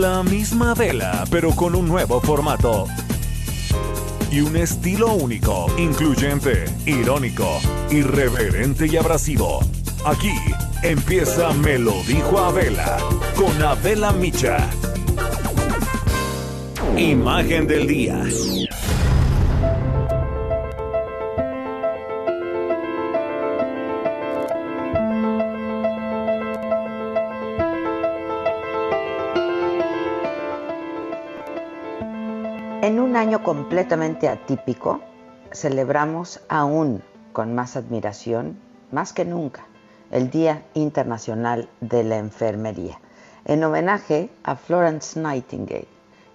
[0.00, 2.88] La misma vela, pero con un nuevo formato.
[4.28, 7.60] Y un estilo único, incluyente, irónico,
[7.92, 9.60] irreverente y abrasivo.
[10.04, 10.32] Aquí
[10.82, 12.98] empieza Me lo dijo Abela,
[13.36, 14.68] con Abela Micha.
[16.96, 18.20] Imagen del día.
[33.24, 35.00] Año completamente atípico,
[35.50, 38.60] celebramos aún con más admiración,
[38.92, 39.64] más que nunca,
[40.10, 43.00] el Día Internacional de la Enfermería,
[43.46, 45.88] en homenaje a Florence Nightingale,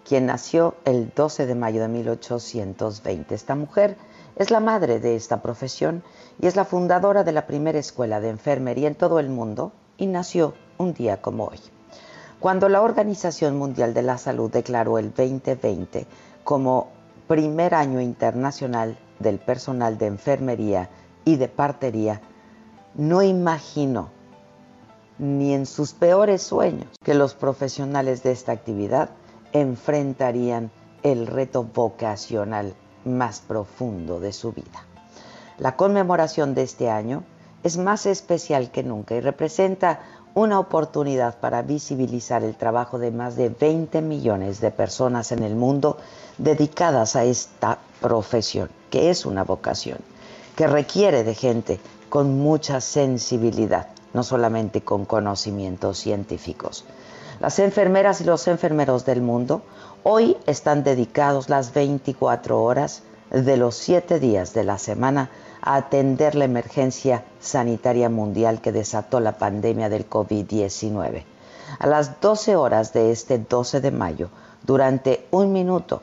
[0.04, 3.36] quien nació el 12 de mayo de 1820.
[3.36, 3.96] Esta mujer
[4.36, 6.02] es la madre de esta profesión
[6.42, 10.08] y es la fundadora de la primera escuela de enfermería en todo el mundo y
[10.08, 11.60] nació un día como hoy.
[12.40, 16.08] Cuando la Organización Mundial de la Salud declaró el 2020
[16.50, 16.88] como
[17.28, 20.90] primer año internacional del personal de enfermería
[21.24, 22.22] y de partería,
[22.96, 24.10] no imagino
[25.20, 29.12] ni en sus peores sueños que los profesionales de esta actividad
[29.52, 30.72] enfrentarían
[31.04, 32.74] el reto vocacional
[33.06, 34.88] más profundo de su vida.
[35.60, 37.26] La conmemoración de este año
[37.62, 40.00] es más especial que nunca y representa
[40.34, 45.56] una oportunidad para visibilizar el trabajo de más de 20 millones de personas en el
[45.56, 45.98] mundo
[46.38, 50.00] dedicadas a esta profesión, que es una vocación,
[50.56, 51.80] que requiere de gente
[52.10, 56.86] con mucha sensibilidad, no solamente con conocimientos científicos.
[57.40, 59.62] Las enfermeras y los enfermeros del mundo
[60.04, 65.30] hoy están dedicados las 24 horas de los 7 días de la semana
[65.62, 71.24] a atender la emergencia sanitaria mundial que desató la pandemia del COVID-19.
[71.80, 74.30] A las 12 horas de este 12 de mayo,
[74.64, 76.02] durante un minuto,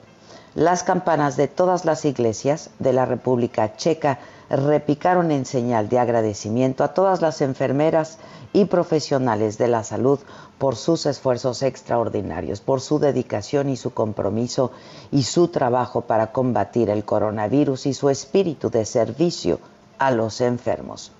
[0.54, 4.18] las campanas de todas las iglesias de la República Checa
[4.48, 8.18] repicaron en señal de agradecimiento a todas las enfermeras
[8.52, 10.20] y profesionales de la salud
[10.58, 14.70] por sus esfuerzos extraordinarios, por su dedicación y su compromiso
[15.12, 19.60] y su trabajo para combatir el coronavirus y su espíritu de servicio
[19.98, 21.12] a los enfermos.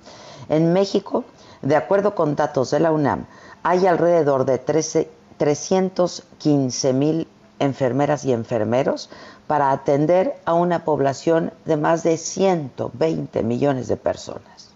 [0.49, 1.25] En México,
[1.63, 3.27] de acuerdo con datos de la UNAM,
[3.63, 9.11] hay alrededor de 13, 315 mil enfermeras y enfermeros
[9.47, 14.71] para atender a una población de más de 120 millones de personas.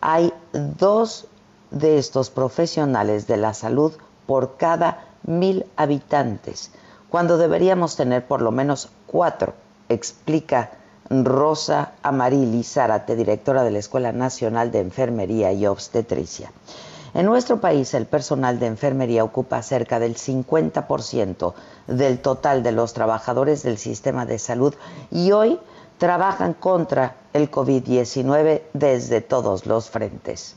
[0.00, 1.26] Hay dos
[1.72, 3.92] de estos profesionales de la salud
[4.26, 6.70] por cada mil habitantes,
[7.08, 9.54] cuando deberíamos tener por lo menos cuatro,
[9.88, 10.70] explica
[11.10, 16.52] Rosa Amarili Zárate, directora de la Escuela Nacional de Enfermería y Obstetricia.
[17.14, 21.52] En nuestro país el personal de enfermería ocupa cerca del 50%
[21.86, 24.74] del total de los trabajadores del sistema de salud
[25.10, 25.60] y hoy
[25.98, 30.56] trabajan contra el COVID-19 desde todos los frentes.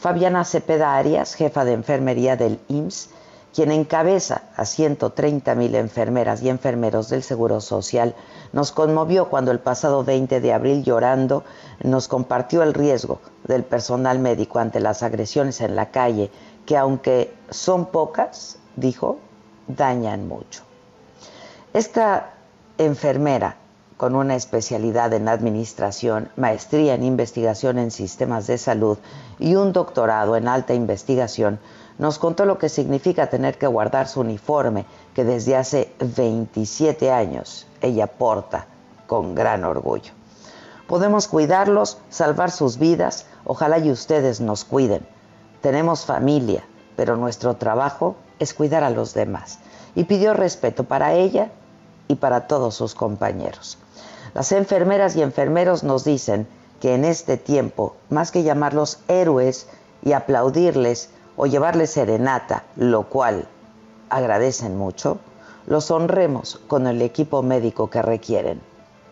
[0.00, 3.10] Fabiana Cepeda Arias, jefa de enfermería del IMSS,
[3.54, 8.14] quien encabeza a 130 mil enfermeras y enfermeros del Seguro Social,
[8.54, 11.44] nos conmovió cuando el pasado 20 de abril llorando
[11.82, 16.30] nos compartió el riesgo del personal médico ante las agresiones en la calle,
[16.64, 19.18] que aunque son pocas, dijo,
[19.68, 20.62] dañan mucho.
[21.74, 22.30] Esta
[22.78, 23.56] enfermera
[23.98, 28.96] con una especialidad en administración, maestría en investigación en sistemas de salud
[29.40, 31.58] y un doctorado en alta investigación,
[31.98, 37.66] nos contó lo que significa tener que guardar su uniforme que desde hace 27 años
[37.80, 38.66] ella porta
[39.06, 40.12] con gran orgullo.
[40.86, 45.06] Podemos cuidarlos, salvar sus vidas, ojalá y ustedes nos cuiden.
[45.60, 46.64] Tenemos familia,
[46.96, 49.58] pero nuestro trabajo es cuidar a los demás.
[49.94, 51.50] Y pidió respeto para ella
[52.08, 53.78] y para todos sus compañeros.
[54.34, 56.46] Las enfermeras y enfermeros nos dicen
[56.80, 59.68] que en este tiempo, más que llamarlos héroes
[60.02, 63.46] y aplaudirles o llevarles serenata, lo cual
[64.08, 65.18] agradecen mucho,
[65.66, 68.60] los honremos con el equipo médico que requieren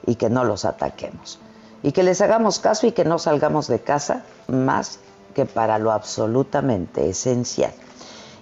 [0.07, 1.39] y que no los ataquemos.
[1.81, 4.99] y que les hagamos caso y que no salgamos de casa más
[5.33, 7.73] que para lo absolutamente esencial.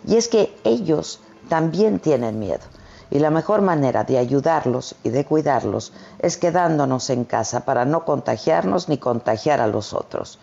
[0.07, 1.21] Y es que ellos
[1.51, 2.65] también tienen miedo
[3.11, 8.05] y la mejor manera de ayudarlos y de cuidarlos es quedándonos en casa para no
[8.05, 10.39] contagiarnos ni contagiar a los otros.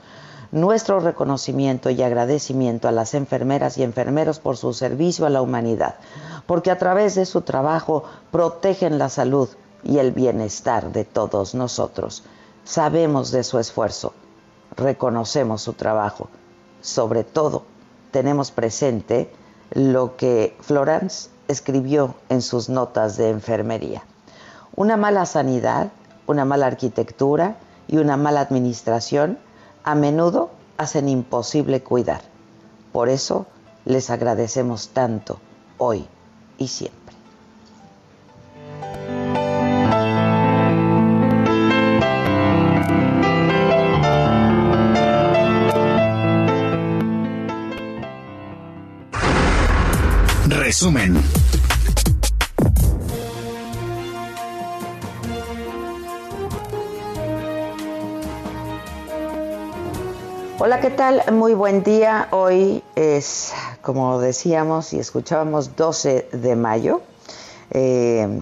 [0.51, 5.95] Nuestro reconocimiento y agradecimiento a las enfermeras y enfermeros por su servicio a la humanidad,
[6.45, 9.49] porque a través de su trabajo protegen la salud
[9.83, 12.23] y el bienestar de todos nosotros.
[12.63, 14.13] Sabemos de su esfuerzo,
[14.77, 16.29] reconocemos su trabajo,
[16.81, 17.63] sobre todo
[18.11, 19.29] tenemos presente
[19.71, 24.03] lo que Florence escribió en sus notas de enfermería.
[24.75, 25.91] Una mala sanidad,
[26.25, 27.57] una mala arquitectura
[27.87, 29.37] y una mala administración
[29.83, 32.21] a menudo hacen imposible cuidar.
[32.91, 33.45] Por eso
[33.85, 35.39] les agradecemos tanto
[35.77, 36.07] hoy
[36.57, 37.02] y siempre.
[50.73, 51.21] Resumen.
[60.57, 61.21] Hola, ¿qué tal?
[61.31, 62.27] Muy buen día.
[62.31, 63.53] Hoy es,
[63.83, 67.01] como decíamos y escuchábamos, 12 de mayo.
[67.69, 68.41] Eh,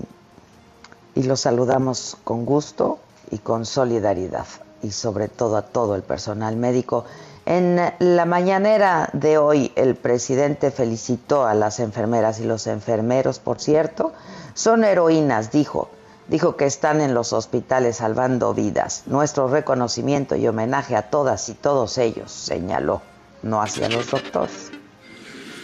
[1.16, 3.00] y los saludamos con gusto
[3.30, 4.48] y con solidaridad.
[4.82, 7.04] Y sobre todo a todo el personal médico
[7.46, 13.60] en la mañanera de hoy, el presidente felicitó a las enfermeras y los enfermeros, por
[13.60, 14.14] cierto.
[14.54, 15.92] Son heroínas, dijo.
[16.28, 19.04] Dijo que están en los hospitales salvando vidas.
[19.08, 23.02] Nuestro reconocimiento y homenaje a todas y todos ellos, señaló,
[23.42, 24.72] no hacia los doctores.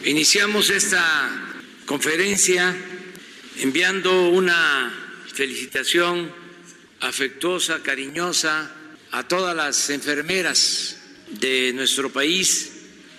[0.04, 1.02] Iniciamos esta
[1.86, 2.76] conferencia
[3.60, 4.92] enviando una
[5.34, 6.32] felicitación
[7.02, 8.72] afectuosa, cariñosa
[9.12, 10.97] a todas las enfermeras
[11.30, 12.72] de nuestro país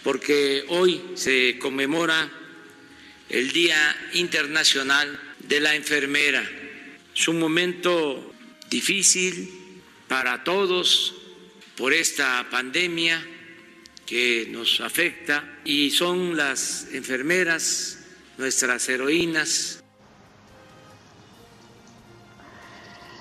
[0.03, 2.31] porque hoy se conmemora
[3.29, 6.49] el Día Internacional de la Enfermera.
[7.15, 8.33] Es un momento
[8.71, 9.51] difícil
[10.07, 11.15] para todos
[11.77, 13.25] por esta pandemia
[14.07, 17.99] que nos afecta y son las enfermeras
[18.39, 19.78] nuestras heroínas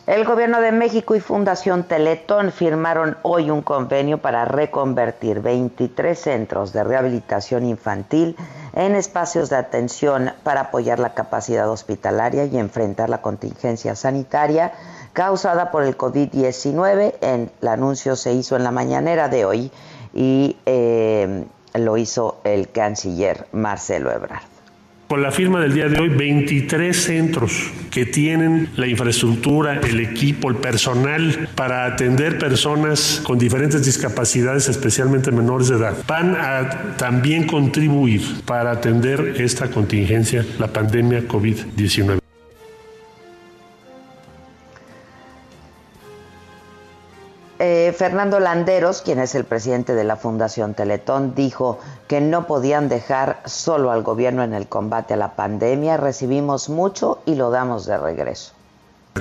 [0.07, 6.71] El Gobierno de México y Fundación Teletón firmaron hoy un convenio para reconvertir 23 centros
[6.71, 8.37] de rehabilitación infantil
[8.73, 14.71] en espacios de atención para apoyar la capacidad hospitalaria y enfrentar la contingencia sanitaria
[15.11, 17.15] causada por el COVID-19.
[17.19, 19.71] El anuncio se hizo en la mañanera de hoy
[20.13, 21.43] y eh,
[21.73, 24.56] lo hizo el canciller Marcelo Ebrard.
[25.07, 30.49] Con la firma del día de hoy, 23 centros que tienen la infraestructura, el equipo,
[30.49, 37.47] el personal para atender personas con diferentes discapacidades, especialmente menores de edad, van a también
[37.47, 42.26] contribuir para atender esta contingencia, la pandemia COVID-19.
[47.69, 52.87] Eh, Fernando Landeros, quien es el presidente de la Fundación Teletón, dijo que no podían
[52.87, 55.97] dejar solo al gobierno en el combate a la pandemia.
[55.97, 58.53] Recibimos mucho y lo damos de regreso.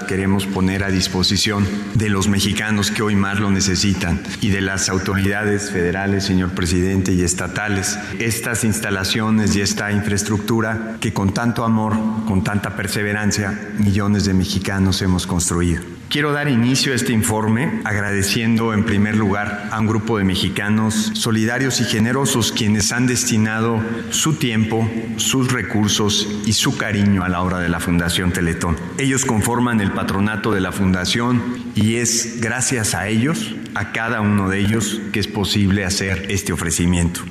[0.07, 4.91] Queremos poner a disposición de los mexicanos que hoy más lo necesitan y de las
[4.91, 11.95] autoridades federales, señor presidente, y estatales, estas instalaciones y esta infraestructura que con tanto amor,
[12.29, 15.96] con tanta perseverancia, millones de mexicanos hemos construido.
[16.09, 21.11] Quiero dar inicio a este informe agradeciendo en primer lugar a un grupo de mexicanos
[21.15, 27.43] solidarios y generosos quienes han destinado su tiempo, sus recursos y su cariño a la
[27.43, 28.77] obra de la Fundación Teletón.
[28.99, 31.43] Ellos conforman el patronato de la Fundación
[31.75, 36.53] y es gracias a ellos, a cada uno de ellos, que es posible hacer este
[36.53, 37.23] ofrecimiento.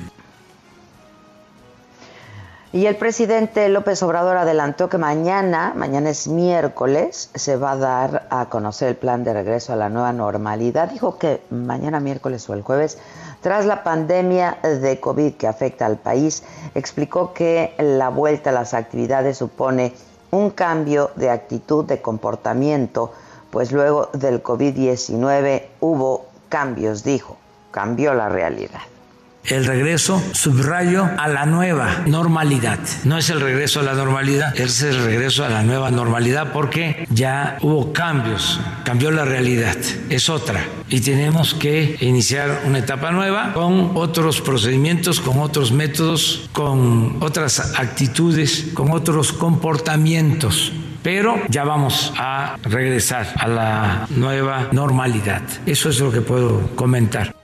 [2.76, 8.26] Y el presidente López Obrador adelantó que mañana, mañana es miércoles, se va a dar
[8.28, 10.90] a conocer el plan de regreso a la nueva normalidad.
[10.90, 12.98] Dijo que mañana miércoles o el jueves,
[13.40, 16.42] tras la pandemia de COVID que afecta al país,
[16.74, 19.94] explicó que la vuelta a las actividades supone
[20.30, 23.10] un cambio de actitud, de comportamiento,
[23.50, 27.38] pues luego del COVID-19 hubo cambios, dijo,
[27.70, 28.82] cambió la realidad
[29.48, 32.78] el regreso, subrayo, a la nueva normalidad.
[33.04, 37.06] No es el regreso a la normalidad, es el regreso a la nueva normalidad porque
[37.10, 39.76] ya hubo cambios, cambió la realidad,
[40.10, 40.64] es otra.
[40.88, 47.74] Y tenemos que iniciar una etapa nueva con otros procedimientos, con otros métodos, con otras
[47.78, 50.72] actitudes, con otros comportamientos
[51.06, 55.40] pero ya vamos a regresar a la nueva normalidad.
[55.64, 57.35] Eso es lo que puedo comentar.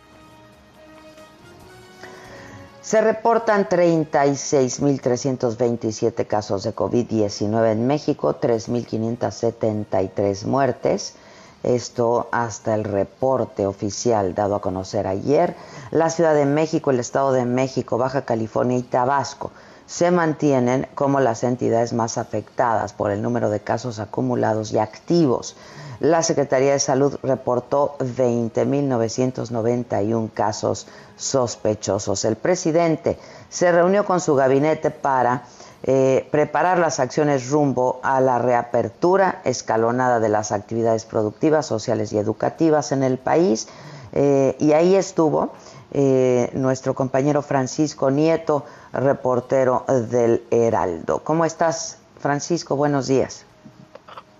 [2.92, 11.14] Se reportan 36.327 casos de COVID-19 en México, 3.573 muertes.
[11.62, 15.56] Esto hasta el reporte oficial dado a conocer ayer.
[15.90, 19.52] La Ciudad de México, el Estado de México, Baja California y Tabasco
[19.86, 25.56] se mantienen como las entidades más afectadas por el número de casos acumulados y activos.
[26.00, 30.86] La Secretaría de Salud reportó 20.991 casos
[31.22, 32.24] sospechosos.
[32.24, 35.44] El presidente se reunió con su gabinete para
[35.84, 42.18] eh, preparar las acciones rumbo a la reapertura escalonada de las actividades productivas, sociales y
[42.18, 43.68] educativas en el país.
[44.12, 45.52] Eh, y ahí estuvo
[45.92, 51.20] eh, nuestro compañero Francisco Nieto, reportero del Heraldo.
[51.20, 52.76] ¿Cómo estás, Francisco?
[52.76, 53.44] Buenos días.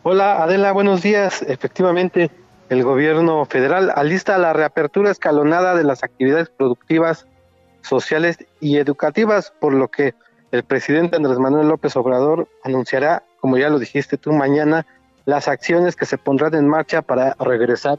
[0.05, 1.43] Hola Adela, buenos días.
[1.43, 2.31] Efectivamente,
[2.73, 7.27] el gobierno federal alista la reapertura escalonada de las actividades productivas,
[7.83, 10.15] sociales y educativas, por lo que
[10.53, 14.87] el presidente Andrés Manuel López Obrador anunciará, como ya lo dijiste tú, mañana
[15.27, 17.99] las acciones que se pondrán en marcha para regresar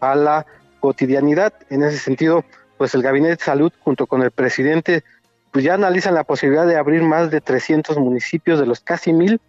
[0.00, 0.44] a la
[0.80, 1.54] cotidianidad.
[1.70, 2.44] En ese sentido,
[2.76, 5.02] pues el Gabinete de Salud junto con el presidente
[5.50, 9.40] pues ya analizan la posibilidad de abrir más de 300 municipios de los casi mil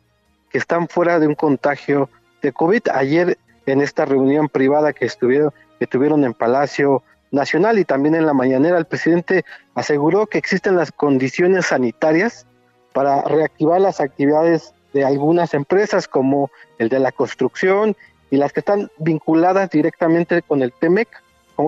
[0.49, 2.09] que están fuera de un contagio
[2.41, 2.83] de COVID.
[2.93, 8.25] Ayer en esta reunión privada que estuvieron, que tuvieron en Palacio Nacional y también en
[8.25, 12.45] la mañanera, el presidente aseguró que existen las condiciones sanitarias
[12.93, 17.95] para reactivar las actividades de algunas empresas como el de la construcción
[18.29, 21.07] y las que están vinculadas directamente con el TEMEC,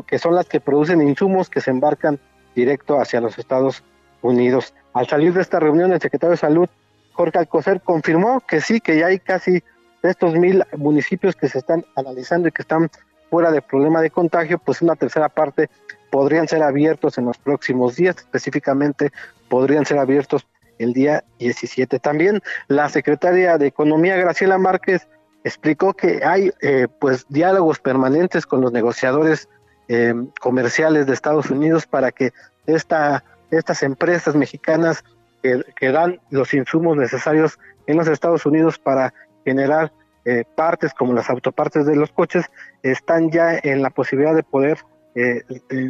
[0.07, 2.19] que son las que producen insumos que se embarcan
[2.55, 3.83] directo hacia los Estados
[4.21, 4.73] Unidos.
[4.93, 6.69] Al salir de esta reunión, el secretario de Salud
[7.13, 9.63] Jorge Alcocer confirmó que sí, que ya hay casi
[10.03, 12.89] estos mil municipios que se están analizando y que están
[13.29, 15.69] fuera de problema de contagio, pues una tercera parte
[16.11, 19.11] podrían ser abiertos en los próximos días, específicamente
[19.49, 20.45] podrían ser abiertos
[20.77, 21.99] el día 17.
[21.99, 25.07] También la secretaria de Economía, Graciela Márquez,
[25.43, 29.49] explicó que hay eh, pues diálogos permanentes con los negociadores
[29.87, 32.31] eh, comerciales de Estados Unidos para que
[32.65, 35.03] esta, estas empresas mexicanas
[35.41, 39.13] que, dan los insumos necesarios en los Estados Unidos para
[39.43, 39.91] generar
[40.25, 42.45] eh, partes como las autopartes de los coches
[42.81, 44.79] están ya en la posibilidad de poder
[45.15, 45.43] eh,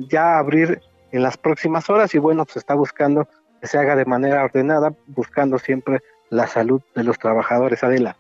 [0.10, 0.82] ya abrir
[1.12, 3.28] en las próximas horas y bueno, se está buscando
[3.62, 7.84] que se haga de manera ordenada, buscando siempre la salud de los trabajadores.
[7.84, 8.18] Adela.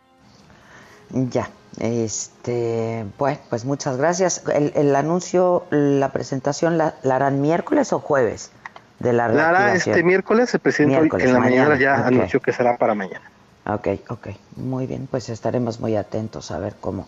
[1.09, 1.49] Ya,
[1.79, 4.43] este, bueno, pues muchas gracias.
[4.47, 8.51] El, anuncio, la presentación, la, harán miércoles o jueves?
[8.99, 12.95] de la Lara, este miércoles, el presidente en la mañana, ya anunció que será para
[12.95, 13.32] mañana.
[13.65, 14.27] Ok, ok.
[14.57, 17.07] Muy bien, pues estaremos muy atentos a ver cómo,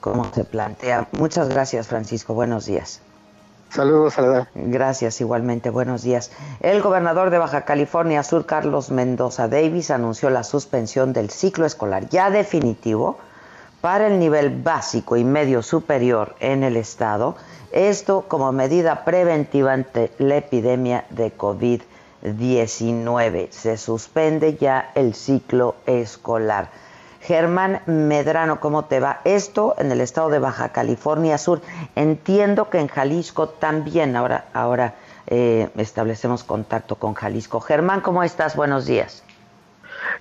[0.00, 1.08] cómo se plantea.
[1.12, 2.34] Muchas gracias, Francisco.
[2.34, 3.00] Buenos días.
[3.70, 4.50] Saludos, Salada.
[4.54, 5.70] Gracias, igualmente.
[5.70, 6.30] Buenos días.
[6.60, 12.08] El gobernador de Baja California Sur, Carlos Mendoza Davis, anunció la suspensión del ciclo escolar
[12.10, 13.18] ya definitivo
[13.80, 17.36] para el nivel básico y medio superior en el estado
[17.72, 21.82] esto como medida preventiva ante la epidemia de COVID-19.
[23.50, 26.70] Se suspende ya el ciclo escolar.
[27.20, 29.20] Germán Medrano, ¿cómo te va?
[29.24, 31.62] Esto en el estado de Baja California Sur.
[31.94, 34.16] Entiendo que en Jalisco también.
[34.16, 34.94] Ahora, ahora
[35.28, 37.60] eh, establecemos contacto con Jalisco.
[37.60, 38.56] Germán, ¿cómo estás?
[38.56, 39.22] Buenos días.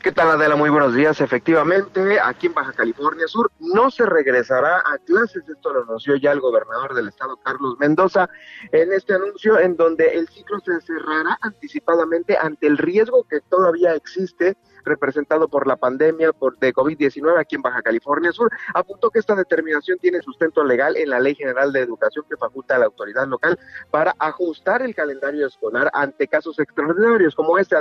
[0.02, 0.56] ¿Qué tal Adela?
[0.56, 1.22] Muy buenos días.
[1.22, 5.48] Efectivamente, aquí en Baja California Sur no se regresará a clases.
[5.48, 8.30] Esto lo anunció ya el gobernador del estado, Carlos Mendoza,
[8.72, 13.94] en este anuncio en donde el ciclo se cerrará anticipadamente ante el riesgo que todavía
[13.96, 19.20] existe representado por la pandemia por, de COVID-19 aquí en Baja California Sur, apuntó que
[19.20, 22.86] esta determinación tiene sustento legal en la Ley General de Educación que faculta a la
[22.86, 23.60] autoridad local
[23.90, 27.76] para ajustar el calendario escolar ante casos extraordinarios como este,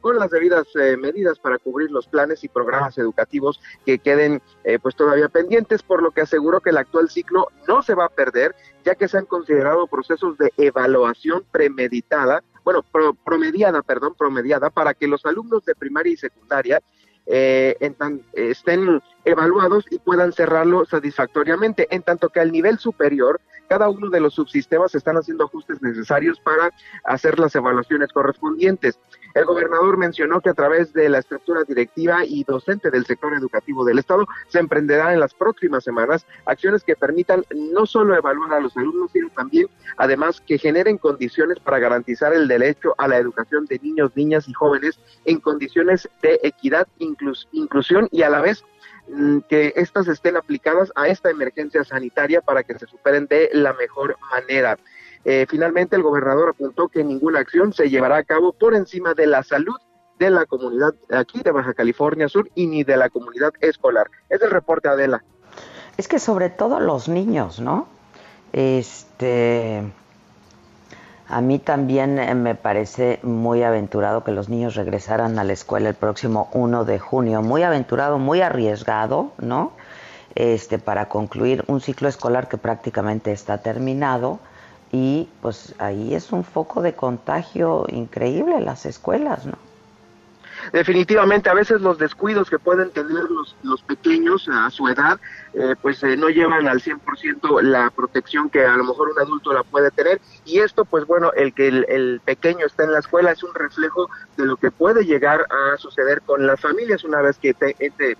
[0.00, 4.78] con las debidas eh, medidas para cubrir los planes y programas educativos que queden eh,
[4.78, 8.08] pues todavía pendientes, por lo que aseguró que el actual ciclo no se va a
[8.08, 12.84] perder, ya que se han considerado procesos de evaluación premeditada bueno,
[13.24, 16.82] promediada, perdón, promediada, para que los alumnos de primaria y secundaria
[17.24, 17.76] eh,
[18.32, 24.18] estén evaluados y puedan cerrarlo satisfactoriamente, en tanto que al nivel superior, cada uno de
[24.18, 26.72] los subsistemas están haciendo ajustes necesarios para
[27.04, 28.98] hacer las evaluaciones correspondientes.
[29.36, 33.84] El gobernador mencionó que a través de la estructura directiva y docente del sector educativo
[33.84, 38.60] del Estado se emprenderán en las próximas semanas acciones que permitan no solo evaluar a
[38.60, 43.66] los alumnos, sino también, además, que generen condiciones para garantizar el derecho a la educación
[43.66, 48.64] de niños, niñas y jóvenes en condiciones de equidad, inclusión y a la vez
[49.08, 53.74] mm, que estas estén aplicadas a esta emergencia sanitaria para que se superen de la
[53.74, 54.78] mejor manera.
[55.28, 59.26] Eh, finalmente, el gobernador apuntó que ninguna acción se llevará a cabo por encima de
[59.26, 59.74] la salud
[60.20, 64.08] de la comunidad aquí de Baja California Sur y ni de la comunidad escolar.
[64.28, 65.24] Es el reporte, Adela.
[65.96, 67.88] Es que sobre todo los niños, ¿no?
[68.52, 69.82] Este,
[71.26, 75.88] a mí también eh, me parece muy aventurado que los niños regresaran a la escuela
[75.88, 77.42] el próximo 1 de junio.
[77.42, 79.72] Muy aventurado, muy arriesgado, ¿no?
[80.36, 84.38] Este, para concluir un ciclo escolar que prácticamente está terminado
[84.92, 89.58] y pues ahí es un foco de contagio increíble las escuelas, ¿no?
[90.72, 95.18] definitivamente a veces los descuidos que pueden tener los, los pequeños a su edad,
[95.54, 99.52] eh, pues eh, no llevan al 100% la protección que a lo mejor un adulto
[99.52, 100.20] la puede tener.
[100.46, 104.08] Y esto, pues bueno, el que el, pequeño está en la escuela es un reflejo
[104.36, 107.74] de lo que puede llegar a suceder con las familias una vez que te,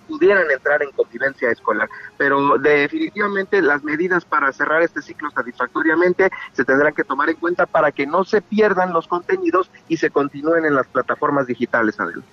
[0.07, 1.89] pudieran entrar en convivencia escolar.
[2.17, 7.65] Pero definitivamente las medidas para cerrar este ciclo satisfactoriamente se tendrán que tomar en cuenta
[7.65, 12.23] para que no se pierdan los contenidos y se continúen en las plataformas digitales, Adel.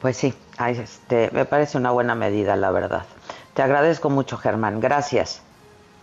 [0.00, 0.34] Pues sí,
[0.66, 3.06] este, me parece una buena medida, la verdad.
[3.54, 4.80] Te agradezco mucho, Germán.
[4.80, 5.42] Gracias.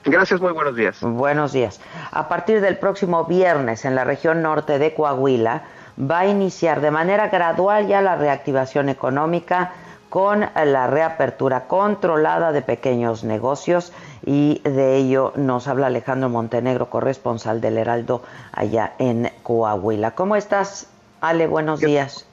[0.07, 0.99] Gracias, muy buenos días.
[1.01, 1.81] Buenos días.
[2.11, 5.63] A partir del próximo viernes en la región norte de Coahuila
[5.99, 9.73] va a iniciar de manera gradual ya la reactivación económica
[10.09, 13.91] con la reapertura controlada de pequeños negocios
[14.25, 18.23] y de ello nos habla Alejandro Montenegro, corresponsal del Heraldo
[18.53, 20.11] allá en Coahuila.
[20.11, 21.47] ¿Cómo estás, Ale?
[21.47, 22.25] Buenos días.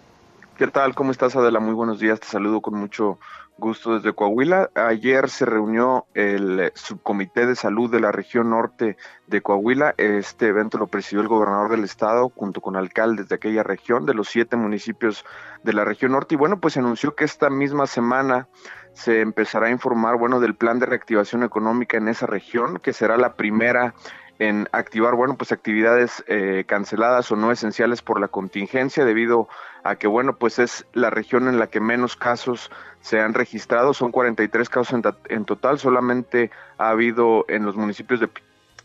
[0.56, 0.94] ¿Qué tal?
[0.94, 1.58] ¿Cómo estás, Adela?
[1.58, 2.20] Muy buenos días.
[2.20, 3.18] Te saludo con mucho
[3.56, 4.70] gusto desde Coahuila.
[4.74, 8.96] Ayer se reunió el subcomité de salud de la región norte
[9.26, 9.94] de Coahuila.
[9.96, 14.14] Este evento lo presidió el gobernador del estado junto con alcaldes de aquella región, de
[14.14, 15.24] los siete municipios
[15.62, 16.34] de la región norte.
[16.34, 18.48] Y bueno, pues anunció que esta misma semana
[18.92, 23.16] se empezará a informar, bueno, del plan de reactivación económica en esa región, que será
[23.16, 23.94] la primera
[24.38, 29.48] en activar, bueno, pues actividades eh, canceladas o no esenciales por la contingencia debido
[29.84, 32.70] a que, bueno, pues es la región en la que menos casos
[33.04, 38.18] se han registrado, son 43 casos en, en total, solamente ha habido en los municipios
[38.18, 38.30] de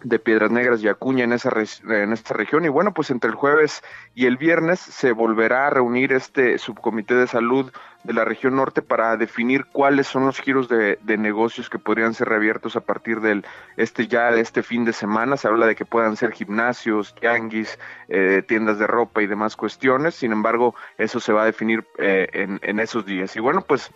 [0.03, 1.51] de Piedras Negras y Acuña en, esa
[1.89, 2.65] en esta región.
[2.65, 3.83] Y bueno, pues entre el jueves
[4.15, 7.71] y el viernes se volverá a reunir este subcomité de salud
[8.03, 12.29] de la región norte para definir cuáles son los giros de, negocios que podrían ser
[12.29, 15.35] reabiertos a partir del este ya de este fin de semana.
[15.35, 17.77] Se habla de que puedan ser gimnasios, tianguis,
[18.07, 20.15] eh, tiendas de ropa y demás cuestiones.
[20.15, 23.35] Sin embargo, eso se va a definir eh, en, en esos días.
[23.35, 23.91] Y bueno, pues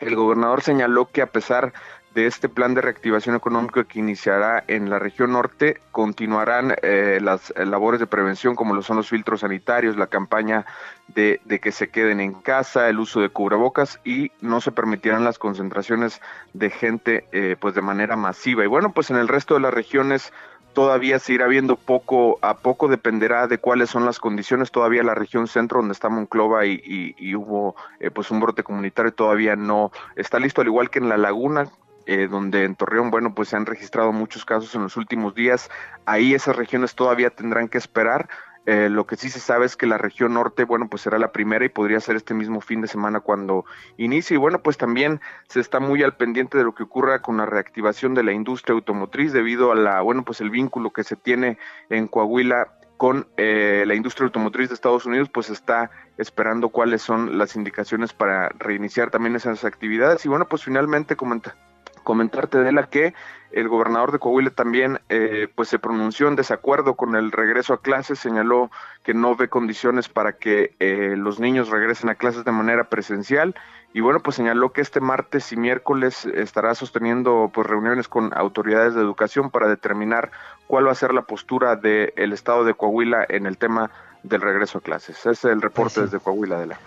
[0.00, 1.72] el gobernador señaló que a pesar
[2.14, 7.52] de este plan de reactivación económica que iniciará en la región norte, continuarán eh, las
[7.56, 10.66] eh, labores de prevención como lo son los filtros sanitarios, la campaña
[11.08, 15.38] de, que se queden en casa, el uso de cubrebocas y no se permitirán las
[15.38, 16.20] concentraciones
[16.52, 18.64] de gente eh, pues de manera masiva.
[18.64, 20.32] Y bueno, pues en el resto de las regiones
[20.72, 24.70] todavía se irá viendo poco a poco, dependerá de cuáles son las condiciones.
[24.70, 27.76] Todavía la región centro, donde está Monclova y, y, hubo
[28.14, 31.70] pues un brote comunitario, todavía no está listo, al igual que en la laguna,
[32.06, 35.70] eh, donde en Torreón, bueno, pues se han registrado muchos casos en los últimos días.
[36.06, 38.28] Ahí esas regiones todavía tendrán que esperar.
[38.66, 41.32] Eh, lo que sí se sabe es que la región norte, bueno, pues será la
[41.32, 43.64] primera y podría ser este mismo fin de semana cuando
[43.96, 44.34] inicie.
[44.34, 47.46] Y bueno, pues también se está muy al pendiente de lo que ocurra con la
[47.46, 51.58] reactivación de la industria automotriz debido a la, bueno, pues el vínculo que se tiene
[51.88, 52.68] en Coahuila
[53.00, 58.12] con eh, la industria automotriz de Estados Unidos, pues está esperando cuáles son las indicaciones
[58.12, 60.22] para reiniciar también esas actividades.
[60.26, 61.56] Y bueno, pues finalmente comenta,
[62.04, 63.14] comentarte de la que
[63.52, 67.80] el gobernador de Coahuila también eh, pues se pronunció en desacuerdo con el regreso a
[67.80, 68.70] clases, señaló
[69.02, 73.54] que no ve condiciones para que eh, los niños regresen a clases de manera presencial
[73.92, 78.94] y bueno pues señaló que este martes y miércoles estará sosteniendo pues reuniones con autoridades
[78.94, 80.30] de educación para determinar
[80.66, 83.90] cuál va a ser la postura del estado de Coahuila en el tema
[84.22, 85.18] del regreso a clases.
[85.18, 86.78] Ese es el reporte pues desde Coahuila de la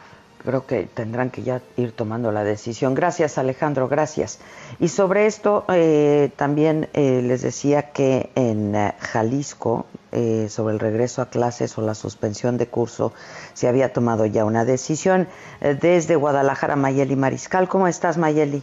[0.43, 2.93] creo que tendrán que ya ir tomando la decisión.
[2.95, 4.39] Gracias Alejandro, gracias.
[4.79, 9.85] Y sobre esto eh, también eh, les decía que en eh, Jalisco,
[10.47, 13.13] sobre el regreso a clases o la suspensión de curso,
[13.55, 15.27] se había tomado ya una decisión.
[15.59, 18.61] desde Guadalajara, Mayeli Mariscal, ¿cómo estás Mayeli?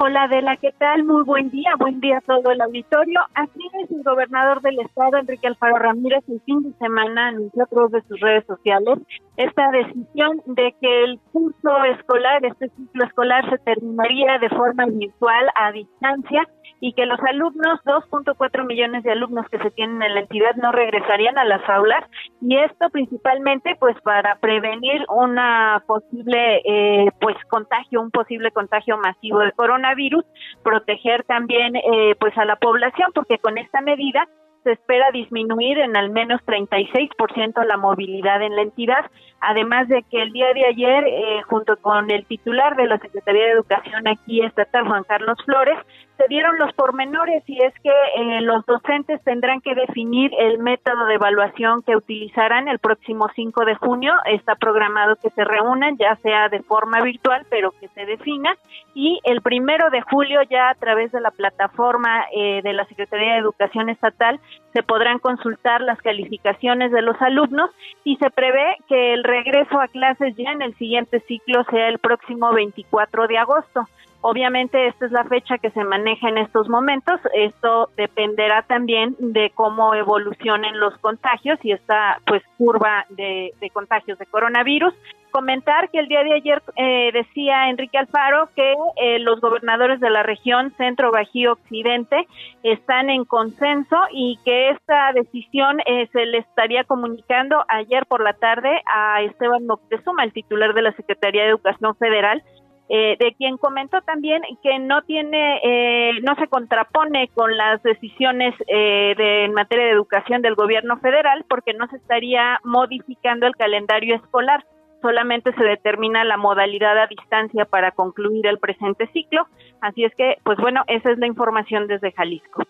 [0.00, 1.02] Hola Adela, ¿qué tal?
[1.02, 3.18] Muy buen día, buen día a todo el auditorio.
[3.34, 7.66] Así es, el gobernador del estado, Enrique Alfaro Ramírez, el fin de semana anunció a
[7.66, 9.00] través de sus redes sociales
[9.38, 15.46] esta decisión de que el curso escolar, este ciclo escolar, se terminaría de forma virtual
[15.54, 16.46] a distancia
[16.80, 20.72] y que los alumnos, 2.4 millones de alumnos que se tienen en la entidad no
[20.72, 22.04] regresarían a las aulas
[22.40, 29.40] y esto principalmente pues para prevenir una posible eh, pues contagio, un posible contagio masivo
[29.40, 29.52] de
[29.88, 30.24] coronavirus,
[30.62, 34.28] proteger también eh, pues a la población porque con esta medida
[34.64, 40.22] se espera disminuir en al menos 36% la movilidad en la entidad, además de que
[40.22, 44.42] el día de ayer, eh, junto con el titular de la Secretaría de Educación aquí
[44.42, 45.78] estatal, Juan Carlos Flores,
[46.18, 51.06] se dieron los pormenores y es que eh, los docentes tendrán que definir el método
[51.06, 54.12] de evaluación que utilizarán el próximo 5 de junio.
[54.24, 58.56] Está programado que se reúnan, ya sea de forma virtual, pero que se defina.
[58.94, 63.34] Y el primero de julio, ya a través de la plataforma eh, de la Secretaría
[63.34, 64.40] de Educación Estatal,
[64.72, 67.70] se podrán consultar las calificaciones de los alumnos
[68.02, 71.98] y se prevé que el regreso a clases ya en el siguiente ciclo sea el
[71.98, 73.86] próximo 24 de agosto.
[74.20, 77.20] Obviamente esta es la fecha que se maneja en estos momentos.
[77.34, 84.26] Esto dependerá también de cómo evolucionen los contagios y esta pues curva de, contagios de
[84.26, 84.92] coronavirus.
[85.30, 90.10] Comentar que el día de ayer eh, decía Enrique Alfaro que eh, los gobernadores de
[90.10, 92.26] la región Centro, Bajío, Occidente
[92.64, 98.32] están en consenso y que esta decisión eh, se le estaría comunicando ayer por la
[98.32, 102.42] tarde a Esteban Moctezuma, el titular de la Secretaría de Educación Federal,
[102.90, 108.54] eh, de quien comentó también que no tiene, eh, no se contrapone con las decisiones
[108.66, 113.54] eh, de, en materia de educación del gobierno federal porque no se estaría modificando el
[113.56, 114.64] calendario escolar,
[115.02, 119.46] solamente se determina la modalidad a distancia para concluir el presente ciclo,
[119.82, 122.62] así es que, pues bueno, esa es la información desde Jalisco.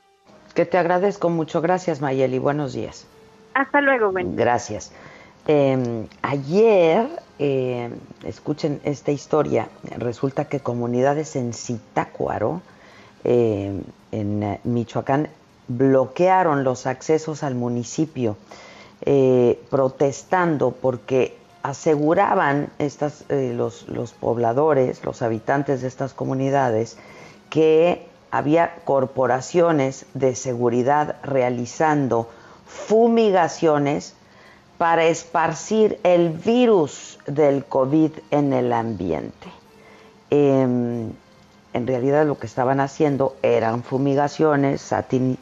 [0.57, 3.09] Que te agradezco mucho, gracias Mayeli, buenos días.
[3.55, 4.35] Hasta luego, Ben.
[4.35, 4.93] Gracias.
[5.51, 7.09] Em, ayer,
[7.39, 7.93] em,
[8.25, 12.61] escuchen esta historia, resulta que comunidades en Zitácuaro,
[13.25, 13.81] em,
[14.13, 15.31] en Michoacán,
[15.67, 18.37] bloquearon los accesos al municipio,
[19.07, 26.99] eh, protestando porque aseguraban estas, eh, los, los pobladores, los habitantes de estas comunidades,
[27.49, 32.29] que había corporaciones de seguridad realizando
[32.67, 34.15] fumigaciones
[34.79, 39.49] para esparcir el virus del COVID en el ambiente.
[40.31, 41.11] Em,
[41.73, 44.93] en realidad lo que estaban haciendo eran fumigaciones,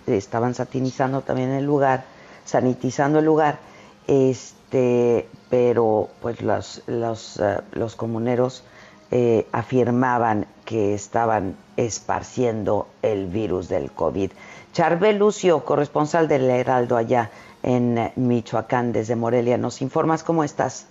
[0.07, 2.05] estaban satinizando también el lugar,
[2.45, 3.59] sanitizando el lugar,
[4.07, 7.61] este, pero pues los, los, eh,
[7.97, 8.65] comuneros
[9.11, 14.33] eh, afirmaban que estaban esparciendo el virus del COVID.
[14.73, 17.31] Charbel Lucio, corresponsal del Heraldo allá
[17.67, 19.59] en Michoacán, desde Morelia.
[19.59, 20.89] ¿Nos informas cómo estás?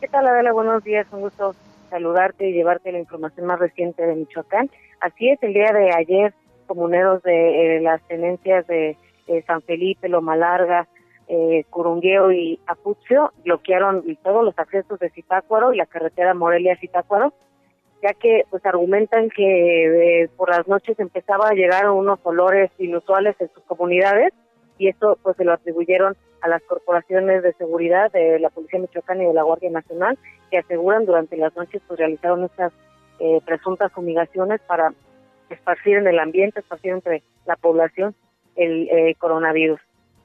[0.00, 0.52] ¿Qué tal, Adela?
[0.52, 1.54] Buenos días, un gusto
[1.90, 4.70] saludarte y llevarte la información más reciente de Michoacán.
[4.98, 6.32] Así es, el día de ayer,
[6.66, 10.88] comuneros de eh, las tenencias de eh, San Felipe, Loma Larga,
[11.28, 17.34] eh, Curungueo y Apucio bloquearon todos los accesos de Zitácuaro y la carretera Morelia-Zitácuaro,
[18.02, 23.36] ya que pues argumentan que eh, por las noches empezaba a llegar unos olores inusuales
[23.38, 24.32] en sus comunidades
[24.80, 29.20] y esto pues se lo atribuyeron a las corporaciones de seguridad de la Policía Michoacán
[29.20, 30.18] y de la Guardia Nacional
[30.50, 32.72] que aseguran durante las noches pues realizaron estas
[33.18, 34.94] eh, presuntas fumigaciones para
[35.50, 38.14] esparcir en el ambiente, esparcir entre la población
[38.56, 39.80] el eh, coronavirus.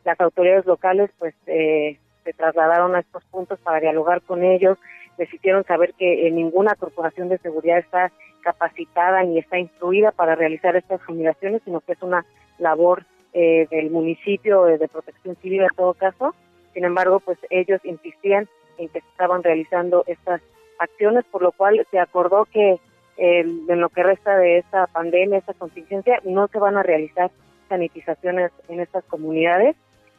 [0.05, 4.77] Las autoridades locales pues eh, se trasladaron a estos puntos para dialogar con ellos,
[5.17, 10.77] les hicieron saber que ninguna corporación de seguridad está capacitada ni está instruida para realizar
[10.77, 12.25] estas fumigaciones, sino que es una
[12.57, 13.03] labor
[13.37, 16.33] eh, del municipio de protección civil en todo caso.
[16.73, 20.39] Sin embargo, pues ellos insistían en que estaban realizando estas
[20.79, 22.79] acciones, por lo cual se acordó que
[23.17, 27.29] en lo que resta de esta pandemia, esta contingencia, no se van a realizar
[27.67, 29.75] sanitizaciones en estas comunidades.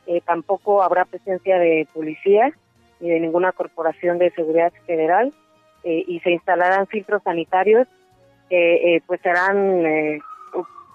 [0.06, 2.52] Eh, tampoco habrá presencia de policías
[3.00, 5.32] ni de ninguna corporación de seguridad federal
[5.84, 7.88] eh, y se instalarán filtros sanitarios
[8.50, 10.20] que pues serán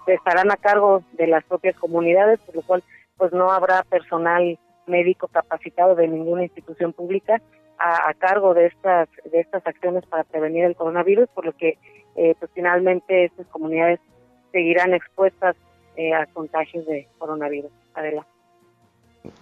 [0.08, 2.84] estarán a cargo de las propias comunidades, por lo cual
[3.18, 7.42] pues no habrá personal médico capacitado de ninguna institución pública
[7.78, 11.78] a, cargo de estas de estas acciones para prevenir el coronavirus, por lo que
[12.16, 14.00] eh, pues finalmente estas comunidades
[14.52, 15.56] seguirán expuestas
[15.96, 17.72] eh, a contagios de coronavirus.
[17.96, 18.30] Adelante.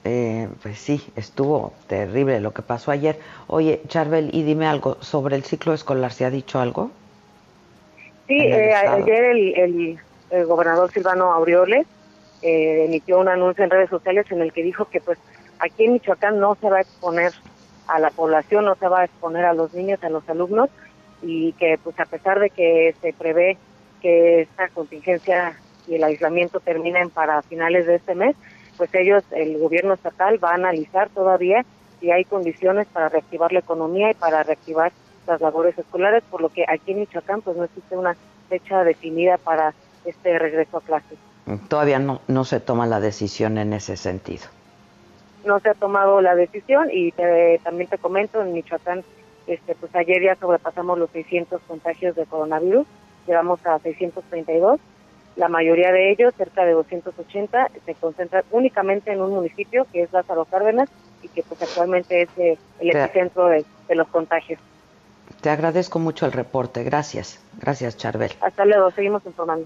[0.03, 3.17] Eh, pues sí, estuvo terrible lo que pasó ayer.
[3.47, 6.91] Oye, Charbel, y dime algo sobre el ciclo escolar, ¿se ha dicho algo?
[8.27, 9.99] Sí, eh, ayer el, el,
[10.45, 11.87] gobernador Silvano Aureoles
[12.41, 15.17] eh, emitió un anuncio en redes sociales en el que dijo que pues
[15.59, 17.33] aquí en Michoacán no se va a exponer
[17.87, 20.69] a la población, no se va a exponer a los niños, a los alumnos
[21.21, 23.57] y que pues a pesar de que se prevé
[24.01, 28.35] que esta contingencia y el aislamiento terminen para finales de este mes,
[28.77, 31.65] pues ellos, el gobierno estatal va a analizar todavía
[31.99, 34.93] si hay condiciones para reactivar la economía y para reactivar
[35.27, 38.15] las labores escolares, por lo que aquí en Michoacán pues no existe una
[38.47, 39.73] fecha definida para
[40.09, 41.17] este regreso a clases.
[41.67, 44.43] Todavía no, no se toma la decisión en ese sentido.
[45.45, 47.11] No se ha tomado la decisión y
[47.63, 49.03] también te comento, en Michoacán,
[49.47, 52.85] este, pues ayer ya sobrepasamos los 600 contagios de coronavirus,
[53.25, 54.79] llegamos a 632
[55.39, 60.11] la mayoría de ellos, cerca de 280, se concentran únicamente en un municipio que es
[60.11, 60.89] Lázaro Cárdenas
[61.23, 64.59] y que pues actualmente es eh, el epicentro de, los contagios.
[65.41, 67.39] Te agradezco mucho el reporte, gracias.
[67.57, 68.31] Gracias, Charbel.
[68.41, 69.65] Hasta luego, seguimos informando.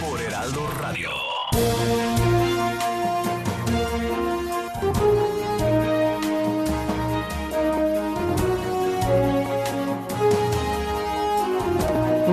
[0.00, 1.08] por Heraldo Radio.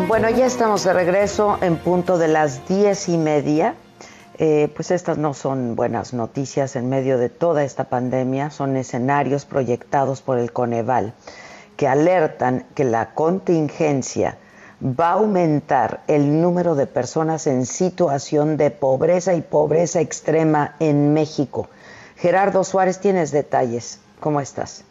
[0.08, 3.76] Bueno, ya estamos de regreso en punto de las diez y media.
[4.38, 9.46] Eh, pues estas no son buenas noticias en medio de toda esta pandemia, son escenarios
[9.46, 11.14] proyectados por el Coneval
[11.78, 14.38] que alertan que la contingencia
[14.84, 21.14] va a aumentar el número de personas en situación de pobreza y pobreza extrema en
[21.14, 21.70] México.
[22.18, 24.02] Gerardo Suárez, tienes detalles.
[24.20, 24.86] ¿Cómo estás?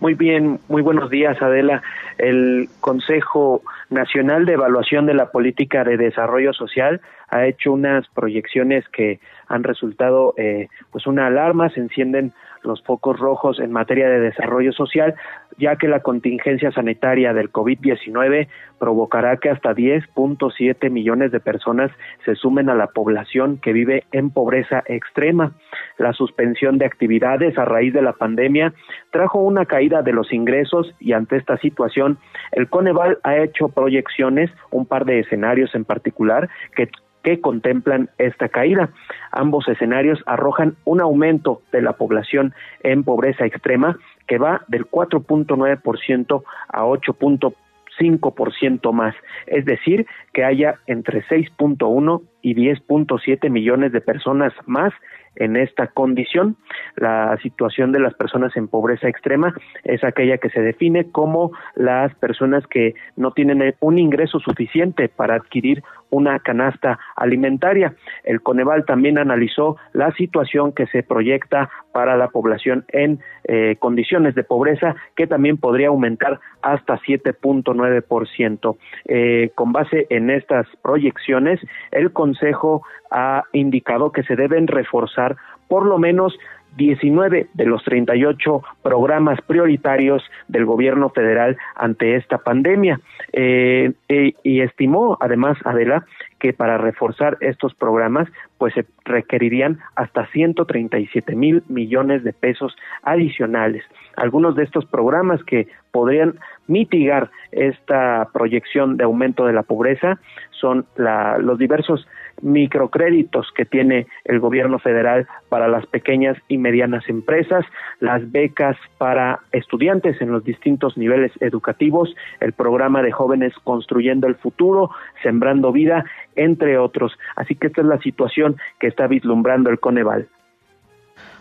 [0.00, 1.82] Muy bien, muy buenos días, Adela.
[2.18, 8.84] El Consejo Nacional de Evaluación de la Política de Desarrollo Social ha hecho unas proyecciones
[8.88, 12.32] que han resultado eh, pues una alarma, se encienden
[12.64, 15.14] los focos rojos en materia de desarrollo social,
[15.58, 18.48] ya que la contingencia sanitaria del COVID-19
[18.78, 21.90] provocará que hasta 10.7 millones de personas
[22.24, 25.52] se sumen a la población que vive en pobreza extrema.
[25.98, 28.72] La suspensión de actividades a raíz de la pandemia
[29.10, 32.18] trajo una caída de los ingresos y ante esta situación
[32.52, 36.88] el Coneval ha hecho proyecciones, un par de escenarios en particular, que
[37.22, 38.90] que contemplan esta caída.
[39.30, 46.42] Ambos escenarios arrojan un aumento de la población en pobreza extrema que va del 4.9%
[46.68, 49.14] a 8.5% más,
[49.46, 54.92] es decir, que haya entre 6.1 y 10.7 millones de personas más
[55.36, 56.56] en esta condición.
[56.96, 59.54] La situación de las personas en pobreza extrema
[59.84, 65.36] es aquella que se define como las personas que no tienen un ingreso suficiente para
[65.36, 65.82] adquirir
[66.12, 67.94] una canasta alimentaria.
[68.22, 74.34] El Coneval también analizó la situación que se proyecta para la población en eh, condiciones
[74.34, 78.76] de pobreza, que también podría aumentar hasta 7.9%.
[79.06, 85.36] Eh, con base en estas proyecciones, el Consejo ha indicado que se deben reforzar
[85.72, 86.38] por lo menos
[86.76, 93.00] 19 de los 38 programas prioritarios del gobierno federal ante esta pandemia.
[93.32, 96.04] Eh, eh, y estimó, además, Adela,
[96.38, 103.82] que para reforzar estos programas, pues se requerirían hasta 137 mil millones de pesos adicionales.
[104.16, 106.34] Algunos de estos programas que podrían
[106.66, 110.18] mitigar esta proyección de aumento de la pobreza
[110.50, 112.06] son los diversos
[112.40, 117.64] microcréditos que tiene el gobierno federal para las pequeñas y medianas empresas,
[118.00, 124.36] las becas para estudiantes en los distintos niveles educativos, el programa de jóvenes construyendo el
[124.36, 124.90] futuro,
[125.22, 126.04] sembrando vida,
[126.36, 127.18] entre otros.
[127.36, 130.28] Así que esta es la situación que está vislumbrando el Coneval.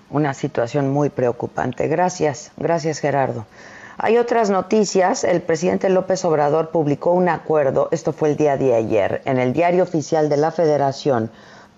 [0.10, 1.88] Una situación muy preocupante.
[1.88, 3.46] Gracias, gracias Gerardo.
[3.98, 5.24] Hay otras noticias.
[5.24, 9.54] El presidente López Obrador publicó un acuerdo, esto fue el día de ayer, en el
[9.54, 11.32] diario oficial de la Federación,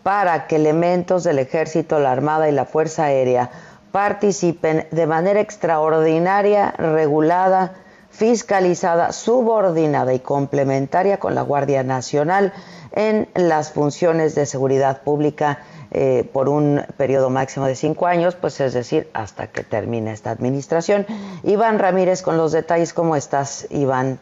[0.04, 3.49] para que elementos del Ejército, la Armada y la Fuerza Aérea
[3.91, 7.73] participen de manera extraordinaria, regulada,
[8.10, 12.54] fiscalizada, subordinada y complementaria con la Guardia Nacional
[12.91, 15.60] en las funciones de seguridad pública
[15.93, 20.32] eh, por un periodo máximo de cinco años, pues es decir, hasta que termine esta
[20.32, 21.06] administración.
[21.43, 24.19] Iván Ramírez con los detalles, ¿cómo estás, Iván?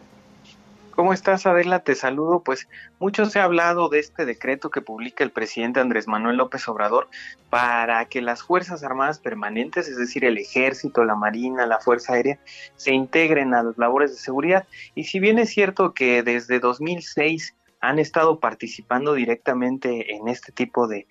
[0.94, 1.78] ¿Cómo estás, Adela?
[1.78, 2.40] Te saludo.
[2.40, 6.68] Pues mucho se ha hablado de este decreto que publica el presidente Andrés Manuel López
[6.68, 7.08] Obrador
[7.48, 12.38] para que las Fuerzas Armadas permanentes, es decir, el Ejército, la Marina, la Fuerza Aérea,
[12.76, 14.66] se integren a las labores de seguridad.
[14.94, 20.86] Y si bien es cierto que desde 2006 han estado participando directamente en este tipo
[20.86, 21.06] de,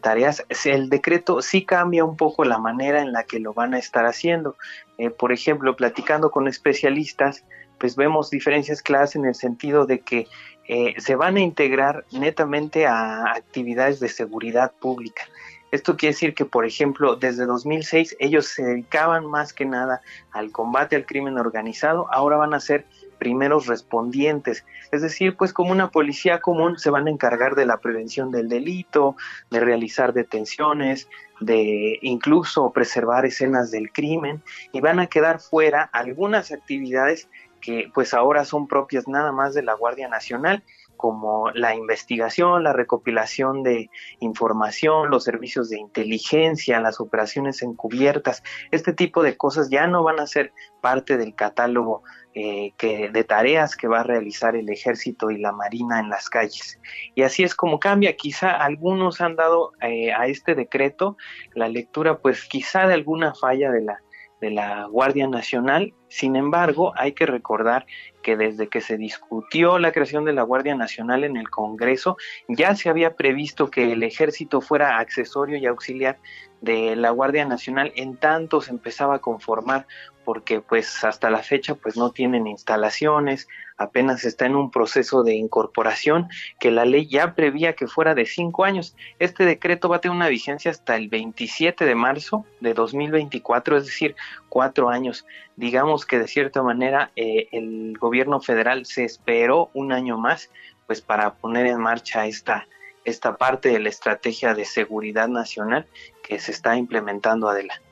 [0.00, 3.78] tareas, el decreto sí cambia un poco la manera en la que lo van a
[3.78, 4.56] estar haciendo.
[4.98, 7.44] Eh, por ejemplo, platicando con especialistas,
[7.78, 10.28] pues vemos diferencias claras en el sentido de que
[10.68, 15.22] eh, se van a integrar netamente a actividades de seguridad pública.
[15.70, 20.02] Esto quiere decir que, por ejemplo, desde 2006 ellos se dedicaban más que nada
[20.32, 22.84] al combate al crimen organizado, ahora van a ser
[23.20, 24.64] primeros respondientes.
[24.90, 28.48] Es decir, pues como una policía común se van a encargar de la prevención del
[28.48, 29.14] delito,
[29.50, 31.06] de realizar detenciones,
[31.38, 37.28] de incluso preservar escenas del crimen y van a quedar fuera algunas actividades
[37.60, 40.62] que pues ahora son propias nada más de la Guardia Nacional
[41.00, 48.92] como la investigación, la recopilación de información, los servicios de inteligencia, las operaciones encubiertas, este
[48.92, 52.02] tipo de cosas ya no van a ser parte del catálogo
[52.34, 56.78] eh, de tareas que va a realizar el ejército y la marina en las calles.
[57.14, 58.14] Y así es como cambia.
[58.14, 61.16] Quizá algunos han dado eh, a este decreto
[61.54, 64.02] la lectura, pues quizá de alguna falla de la
[64.40, 65.94] de la Guardia Nacional.
[66.08, 67.86] Sin embargo, hay que recordar
[68.22, 72.16] que desde que se discutió la creación de la Guardia Nacional en el Congreso,
[72.48, 76.18] ya se había previsto que el ejército fuera accesorio y auxiliar
[76.60, 79.86] de la Guardia Nacional en tanto se empezaba a conformar
[80.24, 83.48] porque pues hasta la fecha pues no tienen instalaciones,
[83.80, 86.28] apenas está en un proceso de incorporación
[86.60, 88.94] que la ley ya prevía que fuera de cinco años.
[89.18, 93.86] Este decreto va a tener una vigencia hasta el 27 de marzo de 2024, es
[93.86, 94.14] decir,
[94.50, 95.24] cuatro años.
[95.56, 100.50] Digamos que de cierta manera eh, el gobierno federal se esperó un año más
[100.86, 102.66] pues para poner en marcha esta,
[103.06, 105.86] esta parte de la estrategia de seguridad nacional
[106.22, 107.89] que se está implementando adelante.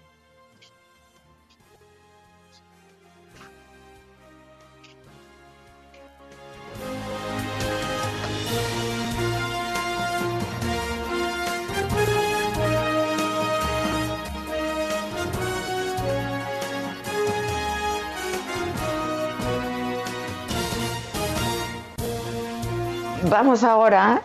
[23.25, 24.23] Vamos ahora.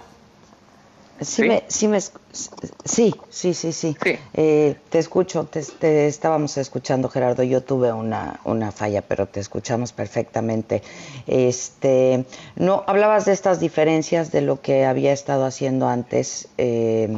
[1.19, 1.87] Sí, ¿Sí?
[1.87, 3.97] Me, sí, sí, sí, sí.
[4.33, 7.43] Eh, te escucho, te, estábamos escuchando, Gerardo.
[7.43, 10.83] Yo tuve una, una, falla, pero te escuchamos perfectamente.
[11.27, 12.25] Este,
[12.55, 17.15] no, hablabas de estas diferencias de lo que había estado haciendo antes, eh,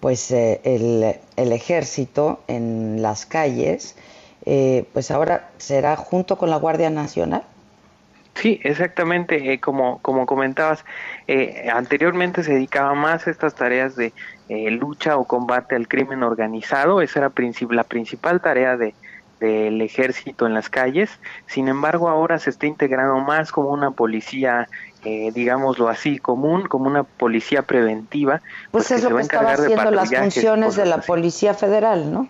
[0.00, 3.94] pues eh, el, el, ejército en las calles,
[4.92, 7.44] pues ahora será junto con la Guardia Nacional.
[8.34, 10.84] Sí, exactamente, eh, como, como comentabas,
[11.28, 14.12] eh, anteriormente se dedicaba más a estas tareas de
[14.48, 17.32] eh, lucha o combate al crimen organizado, esa era
[17.70, 18.94] la principal tarea de,
[19.38, 21.10] del ejército en las calles,
[21.46, 24.68] sin embargo ahora se está integrando más como una policía,
[25.02, 28.40] digámoslo así, común, como una policía preventiva.
[28.70, 32.28] Pues, pues es lo que estaba haciendo las funciones de la Policía Federal, ¿no?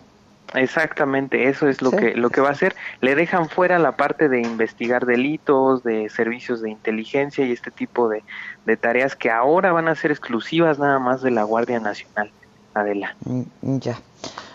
[0.55, 2.75] Exactamente, eso es lo que lo que va a hacer.
[3.01, 8.09] Le dejan fuera la parte de investigar delitos, de servicios de inteligencia y este tipo
[8.09, 8.23] de,
[8.67, 12.31] de tareas que ahora van a ser exclusivas nada más de la Guardia Nacional.
[12.75, 13.15] Adela.
[13.25, 13.99] Mm, ya.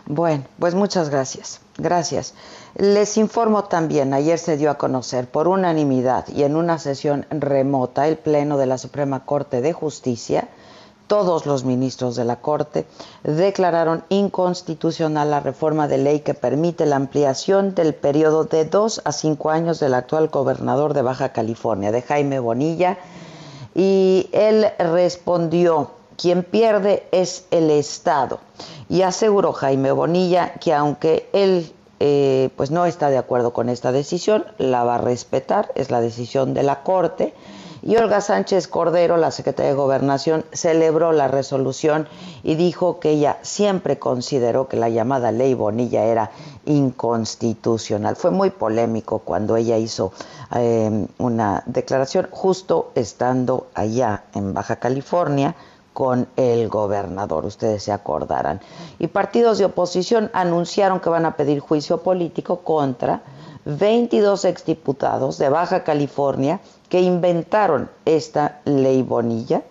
[0.06, 1.62] Bueno, pues muchas gracias.
[1.78, 2.34] Gracias.
[2.76, 8.08] Les informo también, ayer se dio a conocer por unanimidad y en una sesión remota
[8.08, 10.48] el Pleno de la Suprema Corte de Justicia
[11.08, 12.86] todos los ministros de la Corte
[13.24, 19.12] declararon inconstitucional la reforma de ley que permite la ampliación del periodo de dos a
[19.12, 22.98] cinco años del actual gobernador de Baja California, de Jaime Bonilla,
[23.74, 28.40] y él respondió, quien pierde es el Estado.
[28.90, 33.92] Y aseguró Jaime Bonilla que aunque él eh, pues no está de acuerdo con esta
[33.92, 37.34] decisión, la va a respetar, es la decisión de la Corte
[37.82, 42.08] y Olga Sánchez Cordero, la secretaria de Gobernación, celebró la resolución
[42.44, 46.32] y dijo que ella siempre consideró que la llamada ley Bonilla era
[46.66, 48.16] inconstitucional.
[48.16, 50.12] Fue muy polémico cuando ella hizo
[50.56, 55.56] eh, una declaración justo estando allá en Baja California
[55.98, 58.62] con el gobernador, ustedes se acordarán.
[59.00, 63.24] Y partidos de oposición anunciaron que van a pedir juicio político contra
[63.66, 69.62] 22 exdiputados de Baja California que inventaron esta ley Bonilla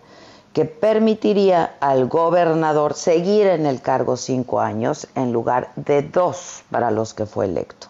[0.53, 6.91] que permitiría al gobernador seguir en el cargo cinco años en lugar de dos para
[6.91, 7.89] los que fue electo.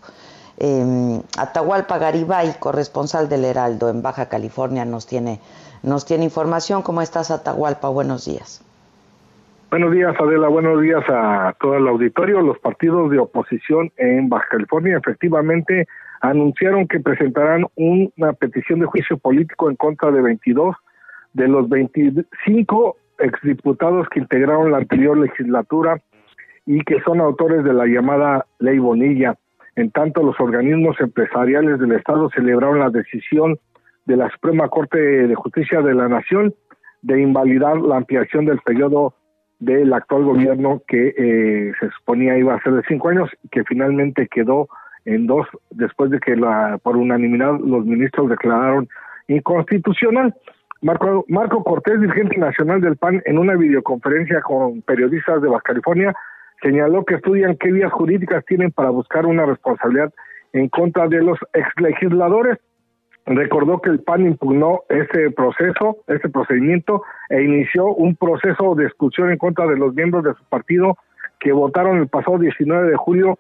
[0.59, 5.39] Eh, Atahualpa Garibay, corresponsal del Heraldo en Baja California, nos tiene,
[5.85, 6.83] nos tiene información.
[6.83, 7.89] ¿Cómo estás, Atahualpa?
[7.89, 8.65] Buenos días.
[9.71, 10.49] Buenos días, Adela.
[10.49, 12.41] Buenos días a todo el auditorio.
[12.41, 15.87] Los partidos de oposición en Baja California efectivamente
[16.21, 20.77] anunciaron que presentarán una petición de juicio político en contra de 22
[21.35, 26.01] de los 25 exdiputados que integraron la anterior legislatura
[26.67, 29.37] y que son autores de la llamada Ley Bonilla.
[29.77, 33.59] En tanto, los organismos empresariales del Estado celebraron la decisión
[34.07, 36.55] de la Suprema Corte de Justicia de la Nación
[37.03, 39.15] de invalidar la ampliación del periodo
[39.59, 43.65] del actual gobierno que eh, se suponía iba a ser de cinco años y que
[43.65, 44.69] finalmente quedó
[45.07, 48.89] en dos después de que la, por unanimidad los ministros declararon
[49.29, 50.35] inconstitucional.
[50.83, 56.15] Marco, Marco Cortés, dirigente nacional del PAN, en una videoconferencia con periodistas de Baja California,
[56.63, 60.13] señaló que estudian qué vías jurídicas tienen para buscar una responsabilidad
[60.53, 62.59] en contra de los exlegisladores.
[63.27, 69.31] Recordó que el PAN impugnó ese proceso, ese procedimiento, e inició un proceso de exclusión
[69.31, 70.97] en contra de los miembros de su partido
[71.41, 73.39] que votaron el pasado 19 de julio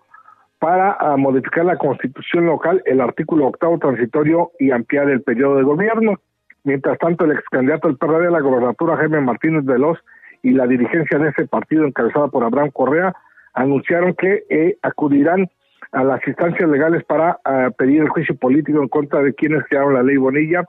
[0.58, 5.62] para ah, modificar la constitución local, el artículo octavo transitorio y ampliar el periodo de
[5.62, 6.18] gobierno.
[6.64, 9.98] Mientras tanto, el ex candidato del PRD a la gobernatura, Jaime Martínez Veloz,
[10.42, 13.14] y la dirigencia de ese partido encabezada por Abraham Correa
[13.54, 15.48] anunciaron que eh, acudirán
[15.92, 19.94] a las instancias legales para ah, pedir el juicio político en contra de quienes crearon
[19.94, 20.64] la ley Bonilla,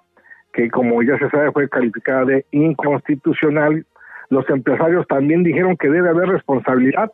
[0.54, 3.86] que como ya se sabe fue calificada de inconstitucional.
[4.30, 7.12] Los empresarios también dijeron que debe haber responsabilidad,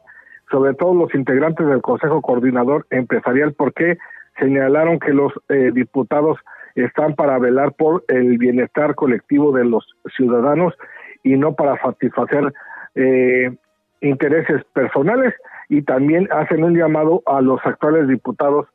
[0.52, 3.98] sobre todo los integrantes del Consejo Coordinador Empresarial, porque
[4.40, 6.38] señalaron que los eh, diputados
[6.76, 9.86] están para velar por el bienestar colectivo de los
[10.16, 10.74] ciudadanos
[11.24, 12.54] y no para satisfacer
[12.96, 13.56] eh,
[14.02, 15.34] intereses personales
[15.70, 18.68] y también hacen un llamado a los actuales diputados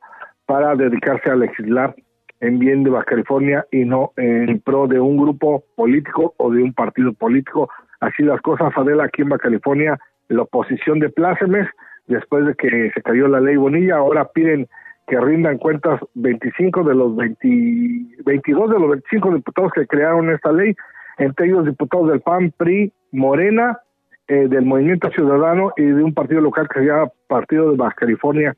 [0.45, 1.95] para dedicarse a legislar
[2.41, 6.63] en bien de Baja California y no en pro de un grupo político o de
[6.63, 7.69] un partido político.
[7.99, 9.99] Así las cosas, Adela, aquí en Baja California,
[10.29, 11.67] la oposición de plácemes,
[12.07, 14.67] después de que se cayó la ley Bonilla, ahora piden
[15.07, 20.51] que rindan cuentas 25 de los 20, 22 de los 25 diputados que crearon esta
[20.51, 20.75] ley
[21.19, 23.79] entre ellos diputados del PAN, PRI, Morena,
[24.27, 27.95] eh, del Movimiento Ciudadano y de un partido local que se llama Partido de Baja
[27.95, 28.55] California.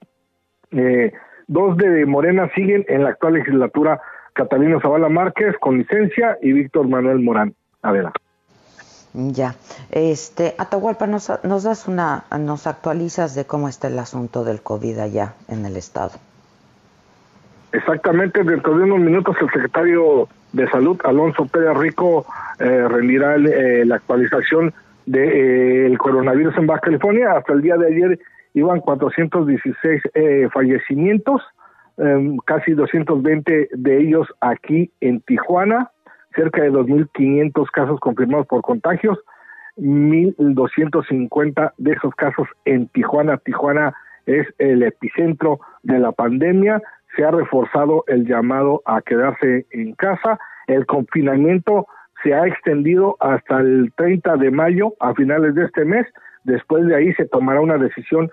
[0.71, 1.11] Eh,
[1.47, 3.99] dos de Morena siguen en la actual legislatura,
[4.33, 7.53] Catalino Zavala Márquez con licencia y Víctor Manuel Morán.
[7.81, 8.13] Adela.
[9.13, 9.55] Ya,
[9.91, 15.33] este, Atahualpa, nos, das una, nos actualizas de cómo está el asunto del COVID allá
[15.49, 16.11] en el estado.
[17.73, 22.25] Exactamente, dentro de unos minutos el secretario de Salud, Alonso Pérez Rico,
[22.59, 24.73] eh, rendirá eh, la actualización
[25.05, 27.33] del de, eh, coronavirus en Baja California.
[27.33, 28.19] Hasta el día de ayer
[28.53, 30.01] iban 416
[30.53, 31.41] fallecimientos,
[31.97, 35.91] em, casi 220 de ellos aquí en Tijuana,
[36.35, 39.19] cerca de 2.500 casos confirmados por contagios,
[39.77, 43.37] 1.250 de esos casos en Tijuana.
[43.37, 43.93] Tijuana
[44.25, 46.81] es el epicentro de la pandemia
[47.15, 50.39] se ha reforzado el llamado a quedarse en casa.
[50.67, 51.87] El confinamiento
[52.23, 56.05] se ha extendido hasta el 30 de mayo, a finales de este mes.
[56.43, 58.29] Después de ahí se tomará una decisión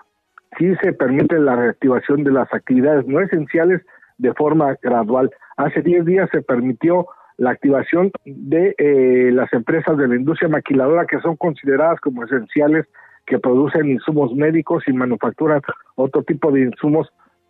[0.59, 3.83] si se permite la reactivación de las actividades no esenciales
[4.19, 5.31] de forma gradual.
[5.57, 7.07] Hace 10 días se permitió
[7.39, 12.87] la activación de eh, las empresas de la industria maquiladora que son consideradas como esenciales,
[13.27, 15.63] que producen insumos médicos y manufacturan
[15.95, 17.09] otro tipo de insumos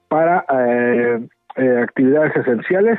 [0.09, 1.21] para eh,
[1.57, 2.99] eh, actividades esenciales.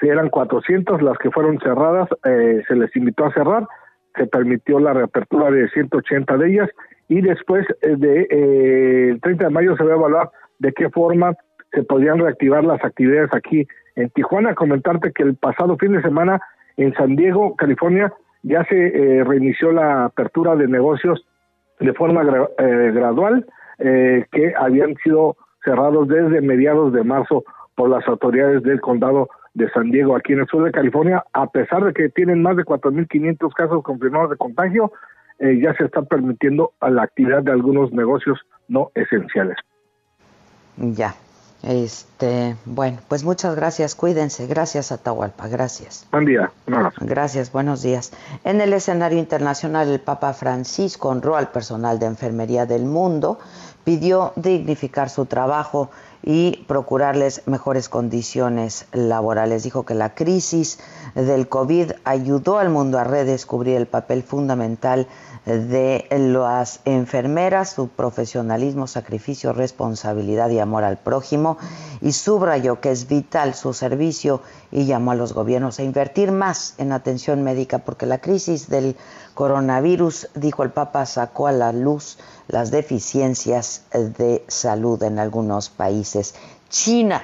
[0.00, 3.66] Si eran 400 las que fueron cerradas, eh, se les invitó a cerrar,
[4.14, 6.70] se permitió la reapertura de 180 de ellas
[7.08, 11.34] y después de el 30 de mayo se va a evaluar de qué forma
[11.72, 13.66] se podrían reactivar las actividades aquí
[13.96, 14.54] en Tijuana.
[14.54, 16.40] Comentarte que el pasado fin de semana
[16.76, 18.12] en San Diego, California,
[18.42, 21.26] ya se reinició la apertura de negocios
[21.78, 23.46] de forma gradual
[23.78, 29.90] que habían sido cerrados desde mediados de marzo por las autoridades del condado de San
[29.90, 33.52] Diego, aquí en el sur de California, a pesar de que tienen más de 4.500
[33.54, 34.92] casos confirmados de contagio,
[35.38, 38.38] eh, ya se está permitiendo a la actividad de algunos negocios
[38.68, 39.56] no esenciales.
[40.76, 41.14] Ya,
[41.62, 46.06] este, bueno, pues muchas gracias, cuídense, gracias Atahualpa, gracias.
[46.10, 46.50] Buen día,
[47.00, 48.12] Gracias, buenos días.
[48.44, 53.38] En el escenario internacional, el Papa Francisco honró al personal de enfermería del mundo
[53.84, 55.90] pidió dignificar su trabajo
[56.22, 59.62] y procurarles mejores condiciones laborales.
[59.62, 60.78] Dijo que la crisis
[61.14, 65.06] del COVID ayudó al mundo a redescubrir el papel fundamental
[65.46, 71.56] de las enfermeras, su profesionalismo, sacrificio, responsabilidad y amor al prójimo
[72.00, 74.42] y subrayó que es vital su servicio
[74.72, 78.96] y llamó a los gobiernos a invertir más en atención médica porque la crisis del
[79.34, 82.18] coronavirus, dijo el Papa, sacó a la luz
[82.48, 86.34] las deficiencias de salud en algunos países.
[86.68, 87.22] China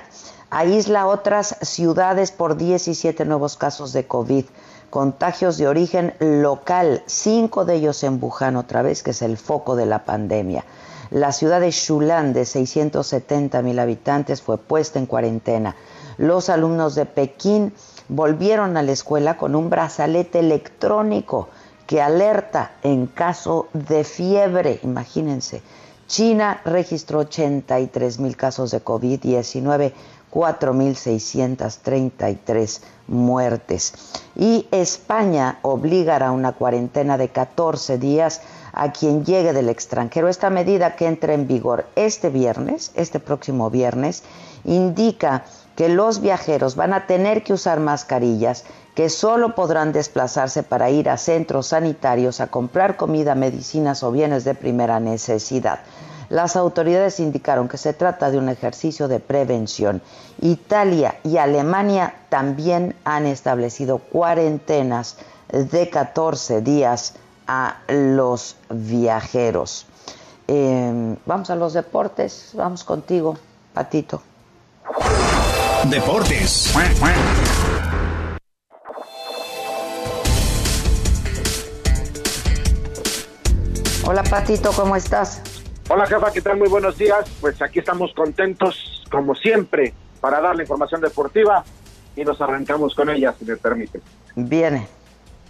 [0.51, 4.45] aísla otras ciudades por 17 nuevos casos de COVID
[4.91, 9.77] contagios de origen local, cinco de ellos en Wuhan otra vez, que es el foco
[9.77, 10.65] de la pandemia.
[11.11, 15.77] La ciudad de Shulan, de 670 mil habitantes, fue puesta en cuarentena.
[16.19, 17.73] Los alumnos de Pekín
[18.09, 21.49] volvieron a la escuela con un brazalete electrónico
[21.87, 25.63] que alerta en caso de fiebre, imagínense.
[26.09, 29.93] China registró 83 mil casos de COVID-19
[30.37, 33.95] 4.633 muertes.
[34.35, 38.43] Y España obligará a una cuarentena de 14 días
[38.73, 40.29] a quien llegue del extranjero.
[40.29, 44.25] Esta medida que entra en vigor este viernes, este próximo viernes,
[44.65, 45.47] indica
[45.77, 48.65] que los viajeros van a tener que usar mascarillas,
[48.95, 54.45] que solo podrán desplazarse para ir a centros sanitarios a comprar comida, medicinas o bienes
[54.45, 55.81] de primera necesidad.
[56.31, 60.03] Las autoridades indicaron que se trata de un ejercicio de prevención.
[60.41, 65.19] Italia y Alemania también han establecido cuarentenas
[65.53, 67.15] de 14 días
[67.47, 69.87] a los viajeros.
[70.49, 72.51] Em, vamos a los deportes.
[72.55, 73.37] Vamos contigo,
[73.73, 74.23] Patito.
[75.91, 76.75] Deportes.
[84.05, 85.43] Hola Patito, ¿cómo estás?
[85.89, 86.59] Hola jefa, ¿qué tal?
[86.59, 87.29] Muy buenos días.
[87.41, 91.65] Pues aquí estamos contentos, como siempre, para dar la información deportiva
[92.17, 94.01] y nos arrancamos con ella, si me permite.
[94.35, 94.89] Viene.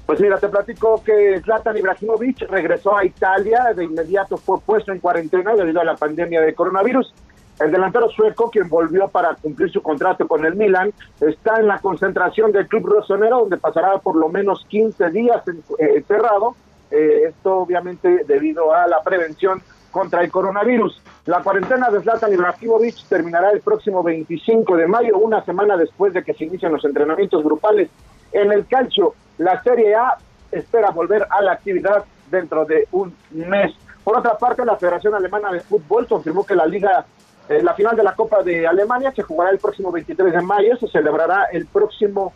[0.05, 5.01] Pues mira, te platico que Zlatan Ibrahimovic regresó a Italia, de inmediato fue puesto en
[5.01, 7.13] cuarentena debido a la pandemia de coronavirus.
[7.59, 11.79] El delantero sueco, quien volvió para cumplir su contrato con el Milan, está en la
[11.79, 16.55] concentración del club rosonero, donde pasará por lo menos 15 días eh, encerrado.
[16.91, 21.01] Eh, esto obviamente debido a la prevención contra el coronavirus.
[21.25, 26.23] La cuarentena de Zlatan Ibrahimovic terminará el próximo 25 de mayo, una semana después de
[26.23, 27.89] que se inician los entrenamientos grupales.
[28.33, 30.19] En el calcio, la Serie A
[30.53, 33.73] espera volver a la actividad dentro de un mes.
[34.05, 37.05] Por otra parte, la Federación Alemana de Fútbol confirmó que la liga,
[37.49, 40.77] eh, la final de la Copa de Alemania se jugará el próximo 23 de mayo,
[40.77, 42.33] se celebrará el próximo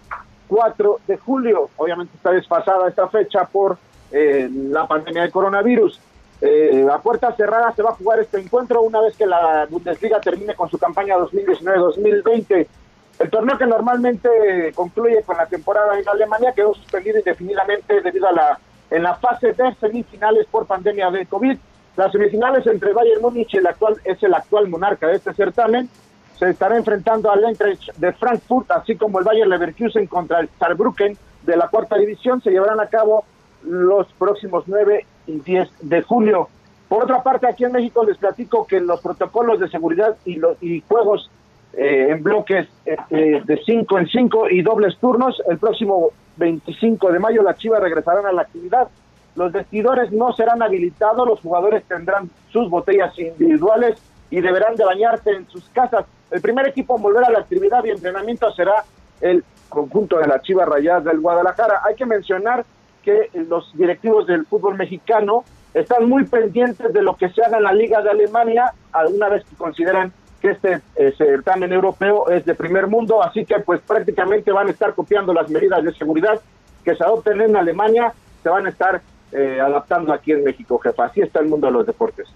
[0.49, 1.71] 4 de julio.
[1.77, 3.79] Obviamente está desfasada esta fecha por
[4.13, 6.01] eh, la pandemia del coronavirus.
[6.43, 10.21] Eh, a puerta cerrada se va a jugar este encuentro una vez que la Bundesliga
[10.21, 12.67] termine con su campaña 2019-2020.
[13.19, 18.33] El torneo que normalmente concluye con la temporada en Alemania quedó suspendido indefinidamente debido a
[18.33, 18.59] la
[18.91, 21.57] en la fase de semifinales por pandemia de COVID.
[22.01, 25.87] Las semifinales entre Bayern Múnich el actual es el actual monarca de este certamen
[26.39, 31.19] se estará enfrentando al Eintracht de Frankfurt, así como el Bayern Leverkusen contra el Saarbrücken
[31.43, 32.41] de la cuarta división.
[32.41, 33.27] Se llevarán a cabo
[33.65, 36.49] los próximos 9 y 10 de julio.
[36.89, 40.57] Por otra parte, aquí en México les platico que los protocolos de seguridad y, los,
[40.63, 41.31] y juegos
[41.75, 47.13] eh, en bloques eh, eh, de 5 en 5 y dobles turnos, el próximo 25
[47.13, 48.89] de mayo las Chivas regresarán a la actividad.
[49.37, 54.01] Los vestidores no serán habilitados, los jugadores tendrán sus botellas individuales
[54.31, 56.05] y deberán de bañarse en sus casas.
[56.31, 58.85] El primer equipo en volver a la actividad y entrenamiento será
[59.21, 61.81] el conjunto de las Chivas Rayadas del Guadalajara.
[61.85, 62.65] Hay que mencionar
[63.03, 67.65] que los directivos del fútbol mexicano están muy pendientes de lo que se haga en
[67.65, 72.55] la Liga de Alemania, alguna vez que consideran que este eh, certamen europeo es de
[72.55, 76.41] primer mundo, así que pues prácticamente van a estar copiando las medidas de seguridad
[76.85, 78.13] que se adopten en Alemania,
[78.43, 79.03] se van a estar
[79.33, 81.07] eh, adaptando aquí en México, jefa.
[81.07, 82.29] Así está el mundo de los deportes.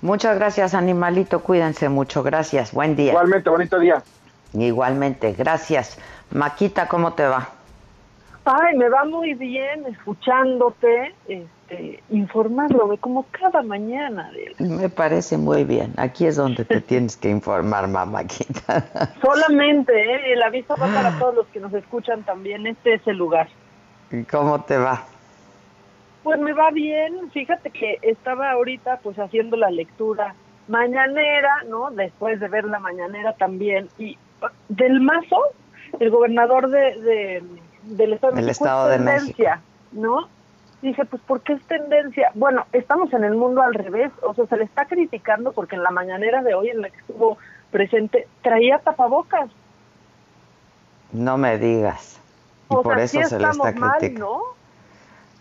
[0.00, 1.40] Muchas gracias, animalito.
[1.40, 2.22] Cuídense mucho.
[2.22, 2.72] Gracias.
[2.72, 3.12] Buen día.
[3.12, 4.02] Igualmente, bonito día.
[4.54, 5.32] Igualmente.
[5.32, 5.98] Gracias.
[6.30, 7.48] Maquita, ¿cómo te va?
[8.44, 14.30] Ay, me va muy bien escuchándote, este, informándome como cada mañana.
[14.58, 15.92] Me parece muy bien.
[15.98, 18.86] Aquí es donde te tienes que informar, mamáquita.
[19.20, 20.32] Solamente, ¿eh?
[20.32, 22.66] el aviso va para todos los que nos escuchan también.
[22.66, 23.48] Este es el lugar.
[24.10, 25.04] ¿Y cómo te va?
[26.28, 27.30] Pues me va bien.
[27.30, 30.34] Fíjate que estaba ahorita pues haciendo la lectura
[30.66, 31.90] mañanera, ¿no?
[31.90, 33.88] Después de ver la mañanera también.
[33.96, 34.18] Y
[34.68, 35.40] del mazo,
[35.98, 37.42] el gobernador de
[37.84, 39.62] del Estado, de, Estado de tendencia,
[39.92, 40.28] ¿no?
[40.82, 42.30] Dije, pues, ¿por qué es tendencia?
[42.34, 45.82] Bueno, estamos en el mundo al revés, o sea, se le está criticando porque en
[45.82, 47.38] la mañanera de hoy, en la que estuvo
[47.70, 49.48] presente, traía tapabocas.
[51.10, 52.20] No me digas.
[52.70, 54.26] Y O por sea, eso sí se le está mal, criticando.
[54.26, 54.57] ¿no?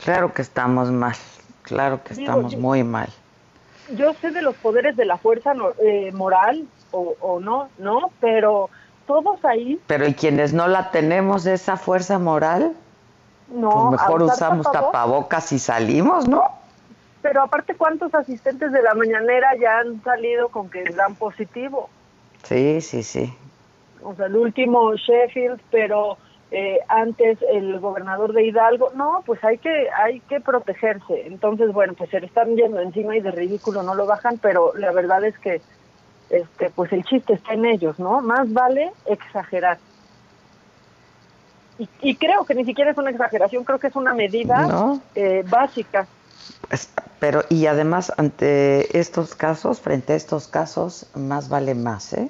[0.04, 1.16] Claro que estamos mal.
[1.64, 3.10] Claro que Digo, estamos yo- muy mal.
[3.94, 8.12] Yo sé de los poderes de la fuerza no- eh, moral o, o no, no,
[8.20, 8.70] pero
[9.06, 12.74] todos ahí, Pero y quienes no la tenemos esa fuerza moral,
[13.50, 13.70] no.
[13.72, 14.92] pues mejor usamos tapabocas.
[14.92, 16.44] tapabocas y salimos, ¿no?
[17.22, 21.90] Pero aparte, ¿cuántos asistentes de la mañanera ya han salido con que dan positivo?
[22.44, 23.34] Sí, sí, sí.
[24.04, 26.18] O sea, el último Sheffield, pero
[26.52, 28.92] eh, antes el gobernador de Hidalgo.
[28.96, 31.28] No, pues hay que hay que protegerse.
[31.28, 34.74] Entonces, bueno, pues se le están yendo encima y de ridículo no lo bajan, pero
[34.76, 35.62] la verdad es que
[36.30, 38.22] este pues el chiste está en ellos, ¿no?
[38.22, 39.80] Más vale exagerar.
[41.78, 45.02] Y, y creo que ni siquiera es una exageración, creo que es una medida No.
[45.16, 46.08] eh, básica.
[46.72, 52.30] Es- Pero, y además, ante estos casos, frente a estos casos, más vale más, ¿eh?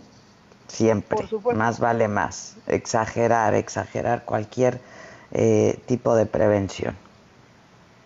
[0.67, 1.17] Siempre.
[1.55, 2.57] Más vale más.
[2.67, 4.79] Exagerar, exagerar cualquier
[5.31, 6.95] eh, tipo de prevención.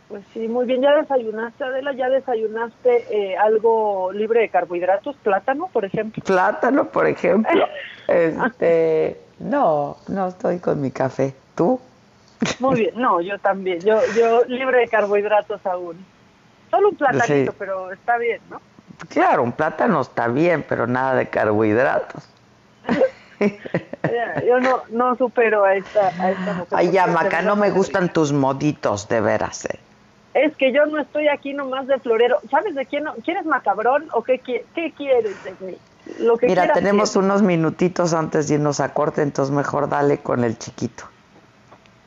[0.07, 0.81] Pues sí, muy bien.
[0.81, 1.93] ¿Ya desayunaste, Adela?
[1.93, 5.15] ¿Ya desayunaste eh, algo libre de carbohidratos?
[5.23, 6.21] ¿Plátano, por ejemplo?
[6.23, 7.65] Plátano, por ejemplo.
[8.07, 11.33] este, no, no estoy con mi café.
[11.55, 11.79] ¿Tú?
[12.59, 12.93] Muy bien.
[12.95, 13.79] No, yo también.
[13.79, 16.05] Yo yo libre de carbohidratos aún.
[16.69, 17.57] Solo un platanito, Sí.
[17.59, 18.61] pero está bien, ¿no?
[19.09, 22.27] Claro, un plátano está bien, pero nada de carbohidratos.
[24.47, 26.67] Yo no no supero a esta, a esta mujer.
[26.73, 29.65] Ay, ya, Maca, no me gustan tus moditos, de veras.
[29.65, 29.79] eh.
[30.33, 32.39] Es que yo no estoy aquí nomás de florero.
[32.49, 33.03] ¿Sabes de quién?
[33.03, 33.13] no?
[33.15, 35.77] ¿Quieres macabrón o qué, qui- qué quieres de mí?
[36.19, 37.25] Lo que Mira, tenemos quiero.
[37.25, 41.03] unos minutitos antes de irnos a corte, entonces mejor dale con el chiquito.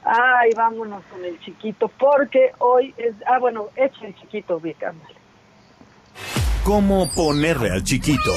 [0.05, 3.15] Ay, vámonos con el chiquito, porque hoy es...
[3.27, 5.15] Ah, bueno, echa el chiquito, Vic, ándale.
[6.65, 8.33] ¿Cómo ponerle al chiquito?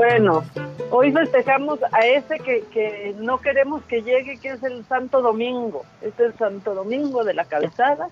[0.00, 0.42] Bueno,
[0.90, 5.84] hoy festejamos a ese que, que no queremos que llegue, que es el Santo Domingo.
[6.00, 8.08] Este es el Santo Domingo de la Calzada.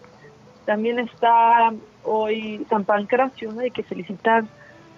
[0.66, 1.72] También está
[2.04, 3.60] hoy San Pancracio, ¿no?
[3.62, 4.44] hay que felicitar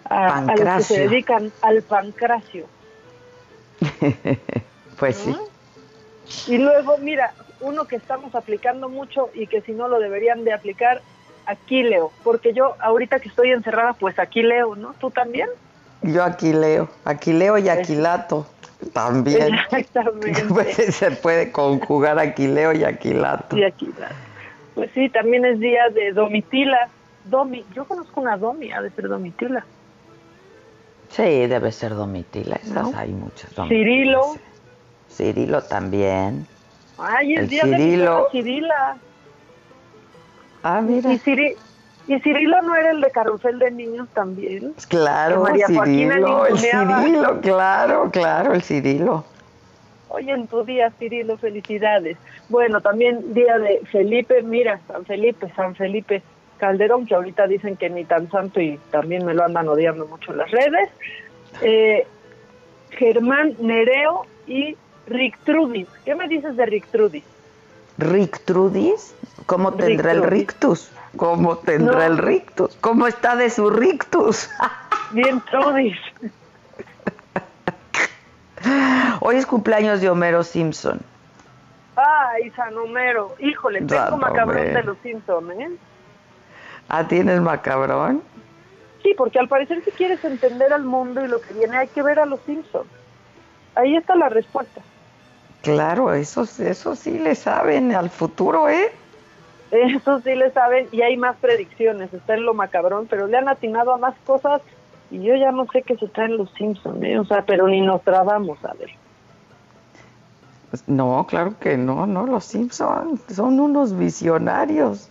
[0.04, 2.66] a, a los que se dedican al pancracio.
[4.98, 5.34] Pues sí.
[6.52, 10.52] Y luego, mira, uno que estamos aplicando mucho y que si no lo deberían de
[10.52, 11.00] aplicar,
[11.46, 14.92] aquí leo, porque yo ahorita que estoy encerrada, pues aquí leo, ¿no?
[15.00, 15.48] ¿Tú también?
[16.02, 18.46] Yo aquí leo, aquí leo y aquilato
[18.92, 19.54] también.
[19.54, 20.92] Exactamente.
[20.92, 23.56] Se puede conjugar aquileo y aquilato.
[23.56, 23.90] Y aquí,
[24.74, 26.88] pues sí, también es día de Domitila.
[27.24, 29.64] Domi, yo conozco una Domi, ha de ser Domitila.
[31.10, 32.98] Sí, debe ser Domitila, esas ¿No?
[32.98, 33.54] hay muchas.
[33.54, 33.68] Domitilas.
[33.68, 34.20] Cirilo.
[35.10, 36.46] Cirilo también.
[36.98, 38.16] Ay, es El día de Cirilo.
[38.16, 38.96] perra Cirila.
[40.62, 41.12] Ah, mira.
[41.12, 41.56] Y, Ciri-
[42.10, 44.74] y Cirilo no era el de Carrusel de Niños también.
[44.88, 46.58] Claro, Que María Cirilo, el.
[46.58, 49.24] Cirilo, claro, claro, el Cirilo.
[50.08, 52.16] Oye, en tu día, Cirilo, felicidades.
[52.48, 56.20] Bueno, también día de Felipe, mira, San Felipe, San Felipe
[56.58, 60.32] Calderón, que ahorita dicen que ni tan santo y también me lo andan odiando mucho
[60.32, 60.90] en las redes.
[61.62, 62.08] Eh,
[62.90, 65.86] Germán Nereo y Rick Trudis.
[66.04, 67.22] ¿Qué me dices de Rick Trudis?
[67.98, 69.14] ¿Rictrudis?
[69.46, 70.90] ¿Cómo tendrá el rictus?
[71.16, 72.14] ¿Cómo tendrá No.
[72.14, 72.76] el rictus?
[72.80, 74.48] ¿Cómo está de su rictus?
[75.12, 75.96] Bien, Trudis.
[79.20, 81.00] Hoy es cumpleaños de Homero Simpson.
[81.96, 83.34] Ay, San Homero.
[83.38, 84.76] Híjole, tengo San macabrón Homero.
[84.78, 85.70] de los Simpsons, ¿eh?
[86.88, 88.22] Ah, ¿tienes macabrón?
[89.02, 92.02] Sí, porque al parecer si quieres entender al mundo y lo que viene hay que
[92.02, 92.88] ver a los Simpsons.
[93.74, 94.80] Ahí está la respuesta.
[95.62, 98.92] Claro, eso, eso sí le saben al futuro, ¿eh?
[99.70, 103.48] Eso sí le saben y hay más predicciones, está en lo macabrón, pero le han
[103.48, 104.62] atinado a más cosas
[105.10, 107.18] y yo ya no sé qué se traen los Simpsons, ¿eh?
[107.18, 108.90] O sea, pero ni nos trabamos a ver.
[110.70, 115.08] Pues No, claro que no, no, los Simpson son unos visionarios.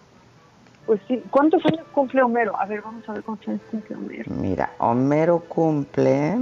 [0.86, 2.60] Pues sí, ¿cuántos años cumple Homero?
[2.60, 4.34] A ver, vamos a ver cuántos años cumple Homero.
[4.34, 6.38] Mira, Homero cumple.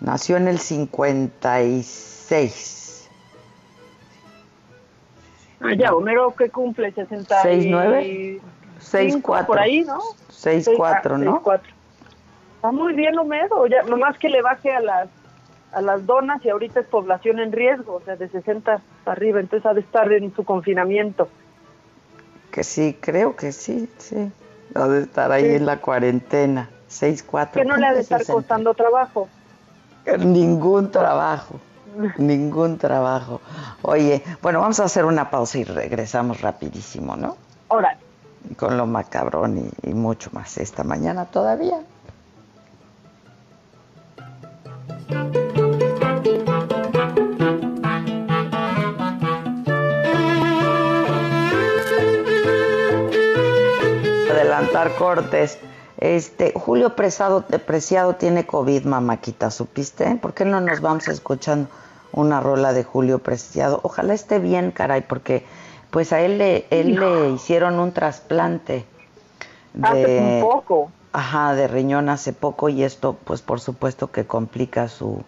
[0.00, 2.77] Nació en el 56.
[5.60, 8.40] Ah, ya, Homero que cumple 60 ¿Seis, nueve?
[8.78, 9.46] Seis, cuatro.
[9.48, 9.98] Por ahí, ¿no?
[10.28, 11.32] Seis, Seis- cuatro, ah, ¿no?
[11.32, 11.72] seis, cuatro.
[12.56, 15.08] Está muy bien Homero, ya, nomás que le baje a las
[15.70, 19.38] a las donas y ahorita es población en riesgo, o sea, de 60 para arriba,
[19.38, 21.28] entonces ha de estar en su confinamiento.
[22.50, 24.32] Que sí, creo que sí, sí.
[24.74, 25.54] Ha de estar ahí Sí.
[25.56, 26.70] en la cuarentena.
[26.86, 27.60] Seis, cuatro.
[27.60, 28.32] Que no le ha de estar 60.
[28.32, 29.28] costando trabajo.
[30.18, 31.60] Ningún trabajo.
[32.18, 33.40] Ningún trabajo.
[33.82, 37.36] Oye, bueno, vamos a hacer una pausa y regresamos rapidísimo, ¿no?
[37.68, 37.98] Ahora,
[38.56, 41.80] con lo macabrón y, y mucho más esta mañana todavía.
[54.30, 55.58] Adelantar cortes.
[55.98, 60.14] Este, Julio Presado, Preciado tiene COVID, mamáquita, ¿supiste?
[60.14, 61.68] ¿Por qué no nos vamos escuchando
[62.12, 63.80] una rola de Julio Preciado?
[63.82, 65.44] Ojalá esté bien, caray, porque
[65.90, 68.84] pues a él le, él le hicieron un trasplante.
[69.82, 70.90] Hace un poco.
[71.12, 75.24] Ajá, de riñón hace poco y esto pues por supuesto que complica su,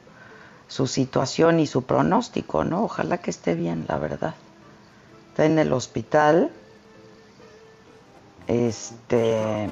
[0.69, 2.85] su situación y su pronóstico, ¿no?
[2.85, 4.35] Ojalá que esté bien, la verdad.
[5.31, 6.51] Está en el hospital.
[8.51, 9.71] Este.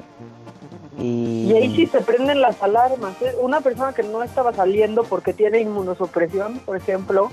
[0.97, 3.21] Y, Y ahí sí se prenden las alarmas.
[3.21, 3.35] ¿eh?
[3.41, 7.29] Una persona que no estaba saliendo porque tiene inmunosupresión, por ejemplo,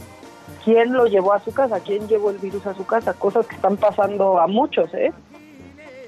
[0.64, 1.78] ¿quién lo llevó a su casa?
[1.80, 3.14] ¿Quién llevó el virus a su casa?
[3.14, 5.12] Cosas que están pasando a muchos, ¿eh?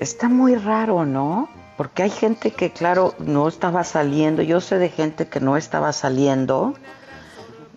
[0.01, 1.49] Está muy raro, ¿no?
[1.77, 4.43] Porque hay gente que, claro, no estaba saliendo.
[4.43, 6.75] Yo sé de gente que no estaba saliendo.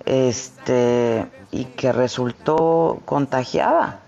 [0.06, 1.28] Este.
[1.52, 4.00] Y que resultó contagiada.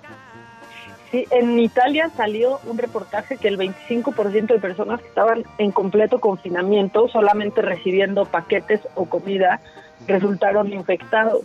[1.14, 6.20] Sí, en Italia salió un reportaje que el 25% de personas que estaban en completo
[6.20, 9.62] confinamiento, solamente recibiendo paquetes o comida,
[10.08, 11.44] resultaron infectados.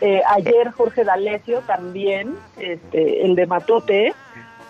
[0.00, 4.14] Eh, ayer Jorge D'Alessio también, este, el de Matote,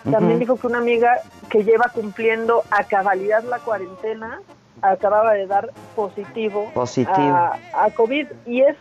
[0.09, 4.41] también dijo que una amiga que lleva cumpliendo a cabalidad la cuarentena
[4.81, 7.35] acababa de dar positivo, Positivo.
[7.35, 8.77] A, a COVID y es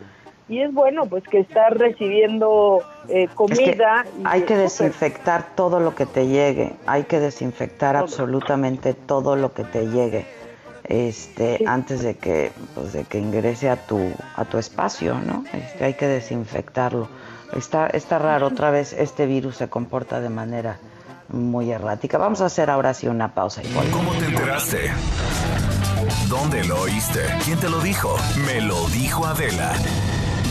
[0.48, 5.54] y es bueno pues que está recibiendo eh, Es que comida y hay que desinfectar
[5.56, 6.72] todo lo que te llegue.
[6.86, 10.26] Hay que desinfectar absolutamente todo lo que te llegue.
[10.84, 13.98] Este, antes de que, pues, de que ingrese a tu,
[14.36, 15.42] a tu espacio, ¿no?
[15.52, 17.08] Este, hay que desinfectarlo.
[17.56, 20.78] Está, está raro, otra vez este virus se comporta de manera
[21.28, 22.18] muy errática.
[22.18, 23.66] Vamos a hacer ahora sí una pausa y.
[23.90, 24.90] ¿Cómo te enteraste?
[26.28, 27.20] ¿Dónde lo oíste?
[27.44, 28.16] ¿Quién te lo dijo?
[28.46, 29.72] Me lo dijo Adela.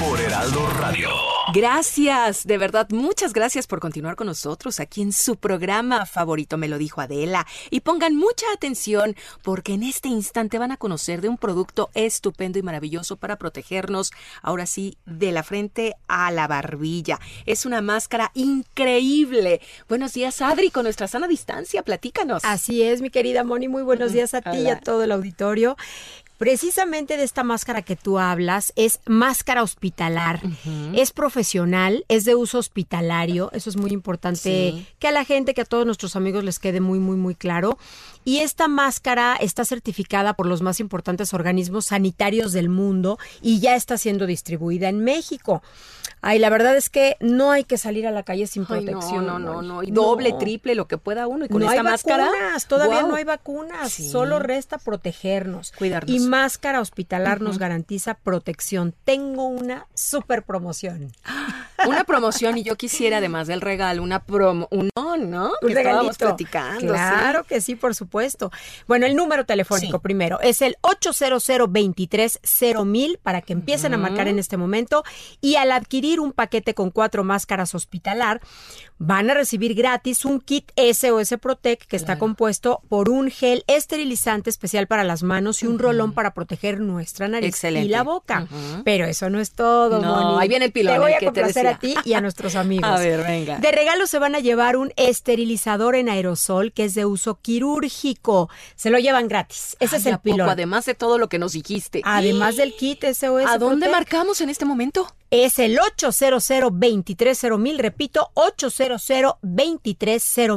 [0.00, 1.08] por Heraldo Radio.
[1.52, 6.68] Gracias, de verdad, muchas gracias por continuar con nosotros aquí en su programa favorito, me
[6.68, 7.46] lo dijo Adela.
[7.70, 12.58] Y pongan mucha atención porque en este instante van a conocer de un producto estupendo
[12.58, 17.18] y maravilloso para protegernos, ahora sí, de la frente a la barbilla.
[17.46, 19.60] Es una máscara increíble.
[19.88, 22.44] Buenos días, Adri, con nuestra sana distancia, platícanos.
[22.44, 25.76] Así es, mi querida Moni, muy buenos días a ti y a todo el auditorio.
[26.40, 30.40] Precisamente de esta máscara que tú hablas es máscara hospitalar.
[30.94, 33.50] Es profesional, es de uso hospitalario.
[33.52, 34.40] Eso es muy importante
[34.72, 34.86] Sí.
[34.98, 37.76] que a la gente, que a todos nuestros amigos les quede muy, muy, muy claro.
[38.24, 43.76] Y esta máscara está certificada por los más importantes organismos sanitarios del mundo y ya
[43.76, 45.62] está siendo distribuida en México.
[46.22, 49.26] Ay, la verdad es que no hay que salir a la calle sin Ay, protección.
[49.26, 49.82] no, no, no, no.
[49.82, 50.02] Y No.
[50.02, 51.46] doble, triple, lo que pueda uno.
[51.46, 52.26] Y con no esta hay máscara.
[52.26, 54.10] vacunas, todavía no hay vacunas, Sí.
[54.10, 55.72] solo resta protegernos.
[55.72, 56.14] Cuidarnos.
[56.14, 58.94] Y máscara hospitalar nos garantiza protección.
[59.04, 61.12] Tengo una super promoción.
[61.88, 65.46] Una promoción y yo quisiera, además del regalo, una promo, un no, ¿no?
[65.62, 66.18] Un que estábamos regalito.
[66.18, 66.92] platicando.
[66.92, 68.50] Claro que sí, por supuesto.
[68.86, 70.02] Bueno, el número telefónico Sí.
[70.02, 75.04] primero es el 800 mil para que empiecen a marcar en este momento
[75.40, 78.40] y al adquirir un paquete con cuatro máscaras hospitalar
[78.98, 84.50] van a recibir gratis un kit SOS Protect que está compuesto por un gel esterilizante
[84.50, 87.86] especial para las manos y un rolón para proteger nuestra nariz Excelente.
[87.86, 88.46] y la boca.
[88.84, 90.42] Pero eso no es todo, No, Moni.
[90.42, 92.90] ahí viene el pilón, Te voy el a complacer a ti y a nuestros amigos.
[92.90, 93.58] A ver, venga.
[93.58, 98.48] De regalo se van a llevar un esterilizador en aerosol que es de uso quirúrgico.
[98.76, 99.76] Se lo llevan gratis.
[99.80, 100.48] Ese Ay, es el pilón.
[100.48, 102.02] Además de todo lo que nos dijiste.
[102.04, 103.46] Además del kit SOS.
[103.46, 105.06] ¿A dónde marcamos en este momento?
[105.32, 106.50] Es el 800
[107.56, 109.38] mil repito, 800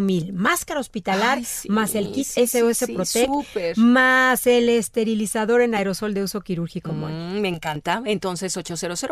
[0.01, 5.61] mil Máscara hospitalar, Ay, sí, más el kit sí, SOS sí, Protect, más el esterilizador
[5.61, 6.91] en aerosol de uso quirúrgico.
[6.91, 8.01] Mm, me encanta.
[8.05, 9.03] Entonces, 800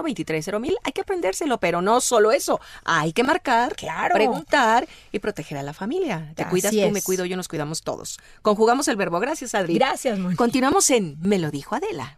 [0.59, 2.59] mil hay que aprendérselo, pero no solo eso.
[2.83, 4.15] Hay que marcar, Claro.
[4.15, 6.31] preguntar y proteger a la familia.
[6.35, 8.19] Te Así cuidas tú, me cuido yo, nos cuidamos todos.
[8.41, 9.19] Conjugamos el verbo.
[9.19, 9.75] Gracias, Adri.
[9.75, 10.35] Gracias, Moni.
[10.35, 12.17] Continuamos en Me lo dijo Adela.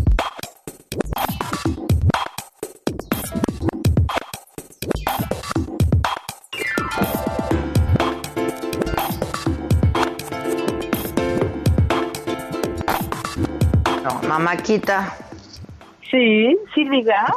[14.31, 15.13] Mamáquita.
[16.09, 17.33] Sí, sí, diga.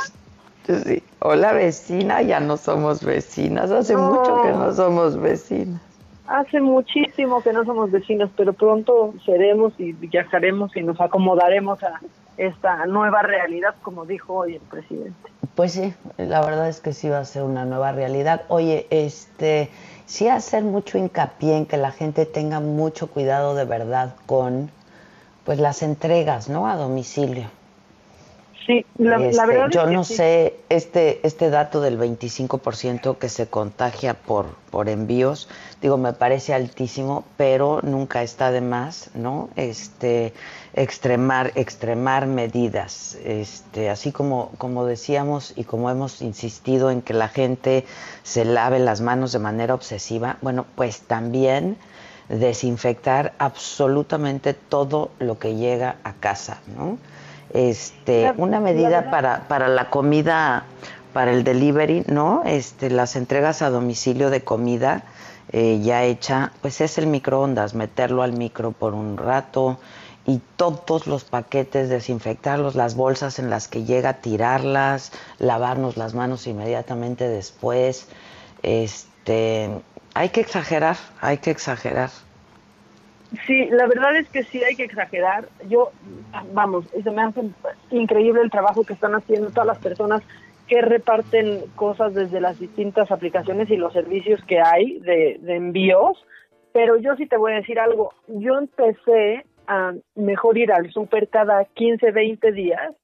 [0.64, 1.02] Sí.
[1.18, 3.72] Hola, vecina, ya no somos vecinas.
[3.72, 5.80] Hace mucho que no somos vecinas.
[6.28, 12.00] Hace muchísimo que no somos vecinos, pero pronto seremos y viajaremos y nos acomodaremos a
[12.36, 15.30] esta nueva realidad, como dijo hoy el presidente.
[15.56, 18.42] Pues sí, la verdad es que sí va a ser una nueva realidad.
[18.48, 19.68] Oye, este,
[20.06, 24.70] sí hacer mucho hincapié en que la gente tenga mucho cuidado de verdad con,
[25.44, 26.66] pues las entregas, ¿no?
[26.68, 27.50] A domicilio.
[28.66, 30.14] Sí, la, Este, verdad yo es que no sí.
[30.14, 35.48] sé, este, este dato del 25% que se contagia por, por envíos,
[35.82, 39.50] digo, me parece altísimo, pero nunca está de más, ¿no?
[39.56, 40.32] Este,
[40.72, 47.28] extremar, extremar medidas, este, así como, como decíamos y como hemos insistido en que la
[47.28, 47.84] gente
[48.22, 51.76] se lave las manos de manera obsesiva, bueno, pues también
[52.28, 56.98] desinfectar absolutamente todo lo que llega a casa, ¿no?
[57.52, 60.64] Este, La- una medida para, para la comida,
[61.12, 62.42] para el delivery, ¿no?
[62.44, 65.04] Este, las entregas a domicilio de comida
[65.52, 69.78] eh, ya hecha, pues es el microondas, meterlo al micro por un rato
[70.26, 76.46] y todos los paquetes desinfectarlos, las bolsas en las que llega, tirarlas, lavarnos las manos
[76.46, 78.08] inmediatamente después.
[78.62, 79.70] Este,
[80.14, 82.10] hay que exagerar, hay que exagerar.
[83.46, 85.48] Sí, la verdad es que sí hay que exagerar.
[85.68, 85.90] Yo,
[86.52, 87.40] vamos, se me hace
[87.90, 90.22] increíble el trabajo que están haciendo todas las personas
[90.68, 96.24] que reparten cosas desde las distintas aplicaciones y los servicios que hay de, envíos.
[96.72, 98.14] Pero yo sí te voy a decir algo.
[98.28, 102.94] Yo empecé a mejor ir al súper cada 15, 20 días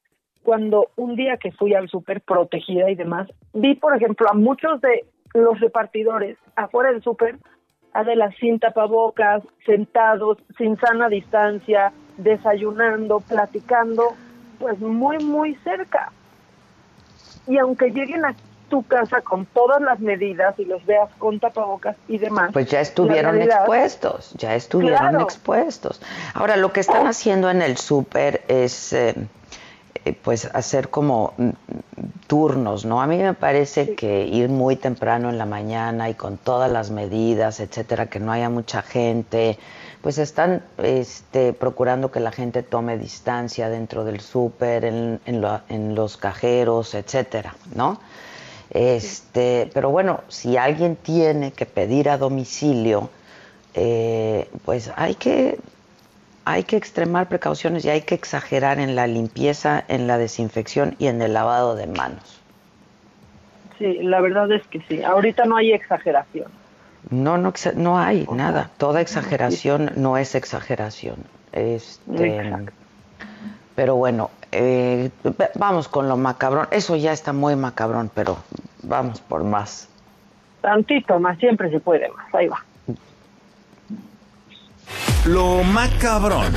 [0.43, 4.81] cuando un día que fui al súper protegida y demás, vi, por ejemplo, a muchos
[4.81, 5.05] de
[5.35, 7.37] los repartidores afuera del súper,
[7.93, 14.15] Adela, sin tapabocas, sentados, sin sana distancia, desayunando, platicando,
[14.59, 16.13] pues muy, muy cerca.
[17.49, 18.35] Y aunque lleguen a
[18.69, 22.81] tu casa con todas las medidas y los veas con tapabocas y demás, Pues ya
[22.81, 25.23] estuvieron realidad- expuestos, ya estuvieron Claro.
[25.23, 26.01] expuestos.
[26.35, 29.15] Ahora, lo que están haciendo en el súper es, eh,
[30.23, 31.35] pues, hacer como
[32.27, 33.03] turnos, ¿no?
[33.03, 36.91] A mí me parece que ir muy temprano en la mañana y con todas las
[36.91, 39.59] medidas, etcétera, que no haya mucha gente,
[40.03, 45.61] pues están este, procurando que la gente tome distancia dentro del súper, en, en lo-
[45.69, 47.99] en los cajeros, etcétera, ¿no?
[48.71, 53.11] Este, pero bueno, si alguien tiene que pedir a domicilio,
[53.75, 55.59] eh, pues hay que
[56.53, 61.07] hay que extremar precauciones y hay que exagerar en la limpieza, en la desinfección y
[61.07, 62.41] en el lavado de manos.
[63.79, 65.03] Sí, la verdad es que sí.
[65.03, 66.51] Ahorita no hay exageración.
[67.11, 68.71] No, no, exa- no hay nada.
[68.77, 71.17] Toda exageración no es exageración.
[71.53, 72.73] Este, Exacto.
[73.75, 75.11] pero bueno, eh,
[75.55, 76.69] vamos con lo macabrón.
[76.71, 78.37] Eso ya está muy macabrón, pero
[78.83, 79.89] vamos por más.
[80.61, 82.35] Tantito más, siempre se puede más.
[82.35, 82.63] Ahí va.
[85.27, 86.51] Lo macabrón.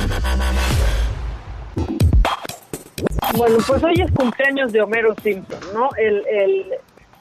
[3.36, 5.90] Bueno, pues hoy es cumpleaños de Homero Simpson, ¿no?
[5.98, 6.64] El, el,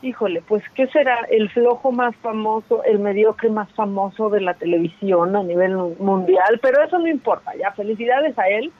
[0.02, 1.20] híjole, pues, ¿qué será?
[1.30, 6.82] El flojo más famoso, el mediocre más famoso de la televisión a nivel mundial, pero
[6.82, 8.72] eso no importa, ya, felicidades a él.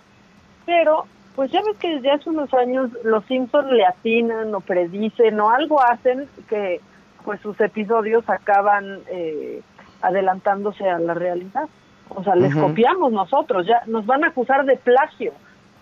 [0.66, 1.06] Pero,
[1.36, 5.50] pues ya ves que desde hace unos años los Simpsons le atinan o predicen o
[5.50, 6.80] algo hacen que,
[7.26, 9.62] pues, sus episodios acaban eh,
[10.02, 11.68] adelantándose a la realidad.
[12.10, 15.34] O sea, les copiamos nosotros, ya nos van a acusar de plagio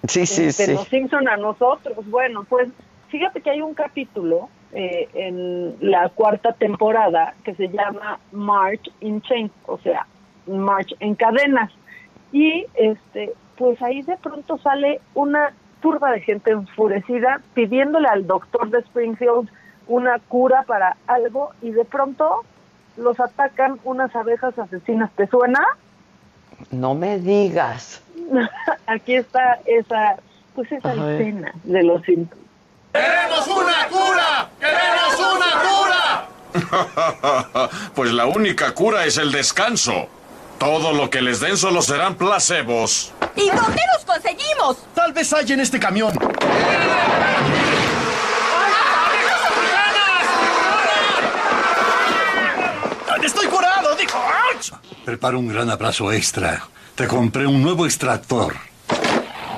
[0.08, 0.74] Sí, sí, de sí.
[0.74, 1.98] los Simpson a nosotros.
[2.10, 2.70] Bueno, pues
[3.10, 9.22] fíjate que hay un capítulo eh, en la cuarta temporada que se llama March in
[9.22, 10.08] Chains, o sea,
[10.48, 11.72] March en cadenas.
[12.32, 18.70] Y este, pues ahí de pronto sale una turba de gente enfurecida pidiéndole al doctor
[18.70, 19.50] de Springfield
[19.88, 22.44] una cura para algo y de pronto
[22.98, 25.12] los atacan unas abejas asesinas.
[25.12, 25.60] ¿Te suena?
[26.70, 28.02] No me digas.
[28.88, 30.18] Aquí está esa,
[30.56, 31.12] pues esa Ajá.
[31.14, 32.42] escena de los Simpsons.
[32.94, 34.50] ¡Queremos una cura!
[34.60, 35.52] ¡Queremos una
[36.70, 37.70] cura!
[37.96, 40.08] pues la única cura es el descanso.
[40.60, 43.14] Todo lo que les den solo serán placebos.
[43.36, 44.78] ¿Y dónde los conseguimos?
[44.94, 46.14] Tal vez hay en este camión.
[53.24, 53.96] ¡Estoy curado!
[53.96, 54.18] ¡Dijo!
[54.18, 54.72] ¡Auch!
[55.06, 56.62] Prepara un gran abrazo extra.
[56.96, 58.54] Te compré un nuevo extractor.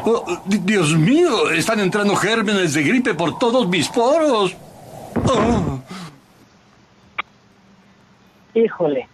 [0.06, 4.56] Oh, di- Dios mío, están entrando gérmenes de gripe por todos mis poros.
[5.16, 5.80] Oh.
[8.54, 9.08] Híjole.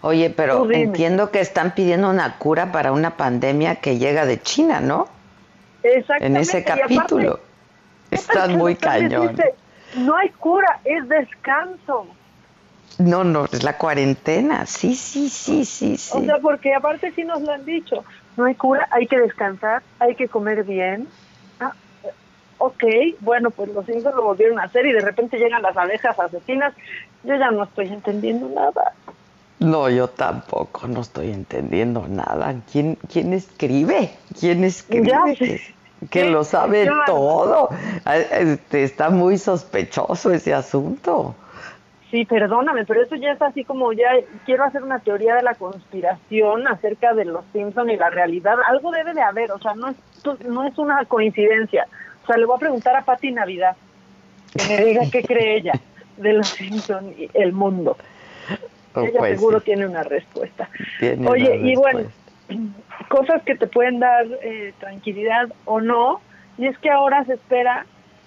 [0.00, 4.80] Oye, pero entiendo que están pidiendo una cura para una pandemia que llega de China,
[4.80, 5.08] ¿no?
[6.20, 7.40] en ese capítulo.
[8.10, 9.36] Estás muy cañón.
[9.96, 12.06] no hay cura, es descanso.
[13.02, 14.64] No, no, es la cuarentena.
[14.66, 16.16] Sí, sí, sí, sí, sí.
[16.16, 18.04] O sea, porque aparte sí nos lo han dicho.
[18.36, 21.08] No hay cura, hay que descansar, hay que comer bien.
[21.58, 21.72] Ah,
[22.58, 22.84] ok,
[23.20, 26.74] bueno, pues los hijos lo volvieron a hacer y de repente llegan las abejas asesinas.
[27.24, 28.92] Yo ya no estoy entendiendo nada.
[29.58, 32.54] No, yo tampoco, no estoy entendiendo nada.
[32.70, 34.10] ¿Quién, quién escribe?
[34.38, 35.60] ¿Quién escribe?
[36.10, 37.68] Que, lo sabe todo.
[38.04, 41.34] Ah, este, está muy sospechoso ese asunto.
[42.12, 44.10] Sí, perdóname, pero eso ya es así como ya
[44.44, 48.58] quiero hacer una teoría de la conspiración acerca de los Simpson y la realidad.
[48.68, 49.96] Algo debe de haber, o sea, no es,
[50.46, 51.86] no es una coincidencia.
[52.22, 53.76] O sea, le voy a preguntar a Pati Navidad
[54.52, 55.72] que me diga qué cree ella
[56.18, 57.96] de los Simpson y el mundo.
[58.94, 60.68] Oh, ella pues seguro tiene una respuesta.
[61.26, 62.10] Oye, y bueno,
[63.08, 66.20] cosas que te pueden dar eh, tranquilidad o no,
[66.58, 67.86] y es que ahora se espera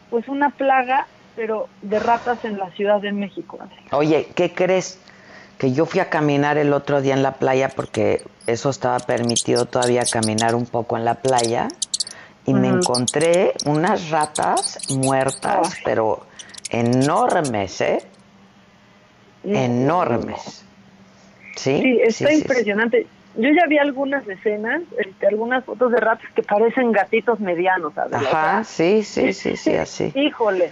[0.09, 1.05] pues una plaga,
[1.35, 3.59] pero de ratas en la Ciudad de México.
[3.91, 4.99] Oye, ¿qué crees?
[5.57, 9.65] Que yo fui a caminar el otro día en la playa porque eso estaba permitido
[9.65, 11.67] todavía caminar un poco en la playa
[12.45, 16.25] y me encontré unas ratas muertas, pero
[16.69, 17.99] enormes, ¿eh?
[19.43, 20.65] enormes.
[21.55, 23.07] Sí, sí está impresionante.
[23.37, 28.13] Yo ya vi algunas escenas, este, algunas fotos de ratas que parecen gatitos medianos, ¿sabes?
[28.13, 30.11] Ajá, sí, sí, sí, sí, así.
[30.15, 30.71] Híjole,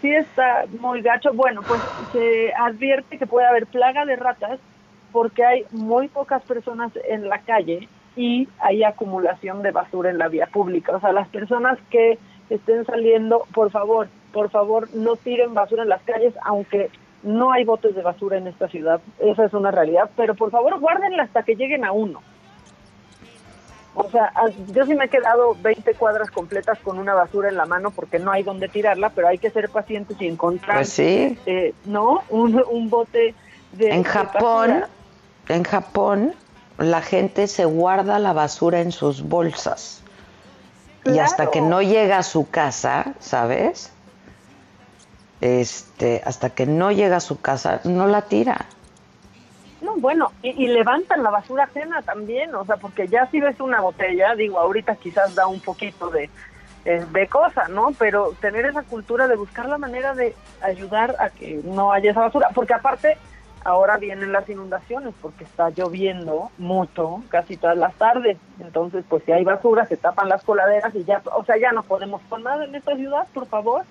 [0.00, 1.32] sí está muy gacho.
[1.32, 1.82] Bueno, pues
[2.12, 4.60] se advierte que puede haber plaga de ratas
[5.12, 10.28] porque hay muy pocas personas en la calle y hay acumulación de basura en la
[10.28, 10.96] vía pública.
[10.96, 12.18] O sea, las personas que
[12.50, 16.90] estén saliendo, por favor, por favor, no tiren basura en las calles, aunque
[17.22, 20.78] no hay botes de basura en esta ciudad, esa es una realidad, pero por favor
[20.78, 22.22] guárdenla hasta que lleguen a uno.
[23.94, 24.32] O sea,
[24.68, 28.18] yo sí me he quedado 20 cuadras completas con una basura en la mano porque
[28.18, 31.38] no hay donde tirarla, pero hay que ser pacientes y encontrar, pues sí.
[31.46, 32.22] Eh, ¿no?
[32.28, 33.34] Un, bote
[33.72, 33.90] de...
[33.90, 34.84] En Japón,
[35.48, 36.34] en Japón,
[36.78, 40.02] la gente se guarda la basura en sus bolsas.
[41.04, 43.92] Y hasta que no llega a su casa, ¿sabes?
[45.40, 48.66] este, hasta que no llega a su casa, no la tira.
[49.88, 53.80] No, bueno, y, levantan la basura ajena también, o sea, porque ya si ves una
[53.80, 56.28] botella, digo, ahorita quizás da un poquito de,
[56.84, 57.92] eh, de cosa, ¿no?
[57.98, 62.20] Pero tener esa cultura de buscar la manera de ayudar a que no haya esa
[62.20, 63.16] basura, porque aparte
[63.64, 69.32] ahora vienen las inundaciones, porque está lloviendo mucho casi todas las tardes, entonces pues si
[69.32, 72.64] hay basura se tapan las coladeras y ya, o sea, ya no podemos con nada
[72.64, 73.84] en esta ciudad, por favor.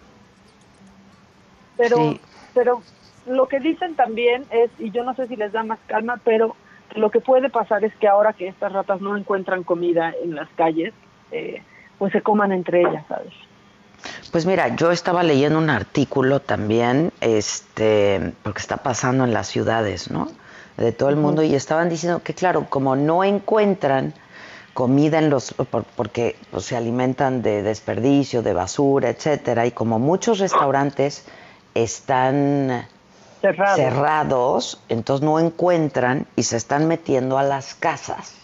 [1.76, 2.16] Pero,
[2.54, 2.82] pero
[3.28, 6.56] lo que dicen también es, y yo no sé si les da más calma, pero
[6.96, 10.50] lo que puede pasar es que ahora que estas ratas no encuentran comida en las
[10.56, 10.94] calles,
[11.32, 11.62] eh,
[11.98, 13.34] pues se coman entre ellas, ¿sabes?
[14.32, 20.12] Pues mira, yo estaba leyendo un artículo también, este, porque está pasando en las ciudades,
[20.12, 20.30] ¿no?
[20.78, 24.14] De todo el mundo, y estaban diciendo que, claro, como no encuentran
[24.74, 25.56] comida en los,
[25.96, 31.26] porque pues, se alimentan de desperdicio, de basura, etcétera, y como muchos restaurantes
[31.74, 32.86] están
[33.42, 34.82] cerrados.
[34.90, 38.36] entonces no encuentran y se están metiendo a las casas.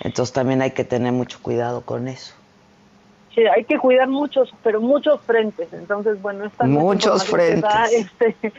[0.00, 2.34] Entonces también hay que tener mucho cuidado con eso.
[3.34, 5.72] Sí, hay que cuidar muchos, pero muchos frentes.
[5.72, 7.92] Entonces, bueno, esta muchos frentes.
[7.92, 8.34] Este,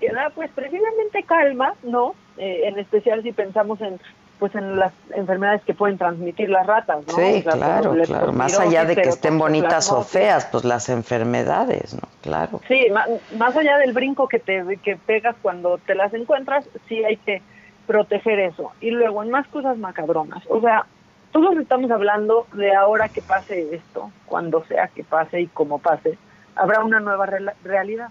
[0.00, 2.14] que da, pues precisamente calma, ¿no?
[2.38, 4.00] Eh, en especial si pensamos en
[4.42, 7.14] pues en las enfermedades que pueden transmitir las ratas, ¿no?
[7.14, 8.32] Sí, claro, claro.
[8.32, 12.08] Más allá de que estén bonitas o feas, pues las enfermedades, ¿no?
[12.22, 12.60] Claro.
[12.66, 12.88] Sí,
[13.36, 17.40] más, allá del brinco que te que pegas cuando te las encuentras, sí hay que
[17.86, 18.72] proteger eso.
[18.80, 20.42] Y luego en más cosas macabronas.
[20.48, 20.86] O sea,
[21.30, 26.18] todos estamos hablando de ahora que pase esto, cuando sea que pase y como pase,
[26.56, 27.26] habrá una nueva
[27.62, 28.08] realidad,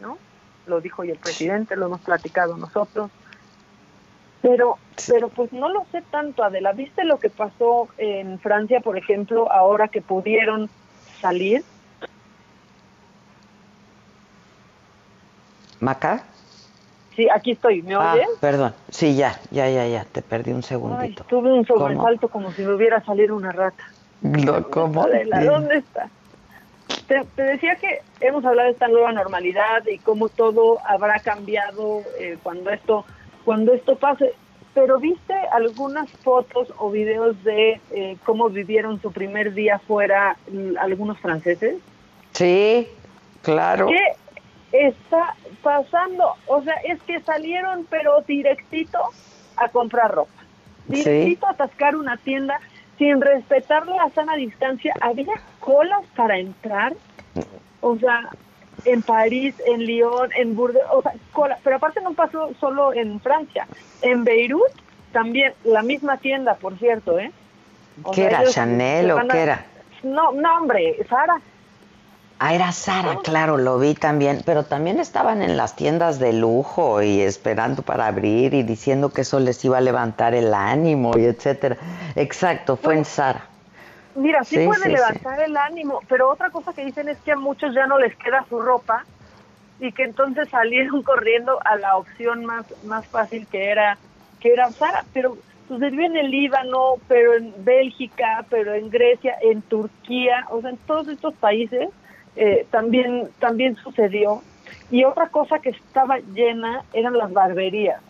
[0.00, 0.16] ¿no?
[0.68, 3.10] Lo dijo hoy el presidente, lo hemos platicado nosotros
[4.42, 4.78] pero,
[5.08, 6.72] pero pues no lo sé tanto, Adela.
[6.72, 10.68] ¿Viste lo que pasó en Francia, por ejemplo, ahora que pudieron
[11.20, 11.64] salir?
[15.80, 16.24] ¿Maca?
[17.14, 17.82] Sí, aquí estoy.
[17.82, 18.28] ¿Me ah, oyes?
[18.40, 18.74] perdón.
[18.90, 20.04] Sí, ya, ya, ya, ya.
[20.04, 21.22] Te perdí un segundito.
[21.24, 23.84] Ay, tuve un sobresalto como si me hubiera salido una rata.
[24.70, 25.02] ¿Cómo?
[25.02, 26.08] Adela, ¿dónde está?
[27.08, 32.38] Te, decía que hemos hablado de esta nueva normalidad y cómo todo habrá cambiado eh,
[32.42, 33.04] cuando esto
[33.46, 34.34] cuando esto pase.
[34.74, 40.36] Pero viste algunas fotos o videos de eh, cómo vivieron su primer día fuera
[40.78, 41.76] algunos franceses.
[42.32, 42.86] Sí,
[43.40, 43.86] claro.
[43.86, 46.34] ¿Qué está pasando?
[46.46, 48.98] O sea, es que salieron pero directito
[49.56, 50.42] a comprar ropa.
[50.88, 52.60] Directito a atascar una tienda
[52.98, 56.94] sin respetar la sana distancia, había colas para entrar.
[57.80, 58.28] O sea,
[58.84, 61.12] en París, en Lyon, en Burdeos, o sea.
[61.62, 63.66] Pero aparte no pasó solo en Francia.
[64.02, 64.62] En Beirut
[65.12, 67.32] también, la misma tienda, por cierto, ¿eh?
[68.02, 68.40] O ¿Qué sea, era?
[68.42, 69.66] ellos ¿Chanel o a- qué era?
[70.02, 71.40] No, no, hombre, Sara.
[72.38, 77.00] Ah, era Sara, claro, lo vi también, pero también estaban en las tiendas de lujo
[77.00, 81.24] y esperando para abrir y diciendo que eso les iba a levantar el ánimo y
[81.24, 81.78] etcétera.
[82.14, 83.46] Exacto, fue en Sara.
[84.16, 87.32] Mira, sí, Sí, puede sí, levantar el ánimo, pero otra cosa que dicen es que
[87.32, 89.08] a muchos ya no les queda su ropa
[89.78, 94.00] y que entonces salieron corriendo a la opción más más fácil que era
[94.40, 95.38] que era Sara, pero
[95.68, 100.78] sucedió en el Líbano, pero en Bélgica, pero en Grecia, en Turquía, o sea, en
[100.80, 101.90] todos estos países
[102.36, 104.46] eh, también también sucedió.
[104.88, 108.02] Y otra cosa que estaba llena eran las barberías.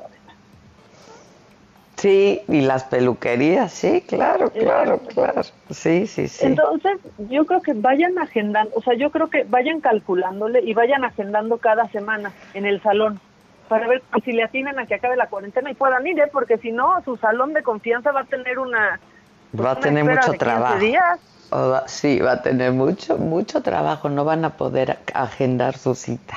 [1.96, 5.42] Sí, y las peluquerías, sí, claro, claro, claro.
[5.70, 6.46] Sí, sí, sí.
[6.46, 11.04] Entonces, yo creo que vayan agendando, o sea, yo creo que vayan calculándole y vayan
[11.04, 13.18] agendando cada semana en el salón
[13.68, 16.28] para ver si le atinan a que acabe la cuarentena y puedan ir, ¿eh?
[16.32, 19.00] porque si no, su salón de confianza va a tener una...
[19.50, 20.78] pues, Va a tener mucho de 15 trabajo.
[20.78, 21.20] días.
[21.50, 24.08] O va- sí, va a tener mucho, mucho trabajo.
[24.10, 26.36] No van a poder agendar su cita.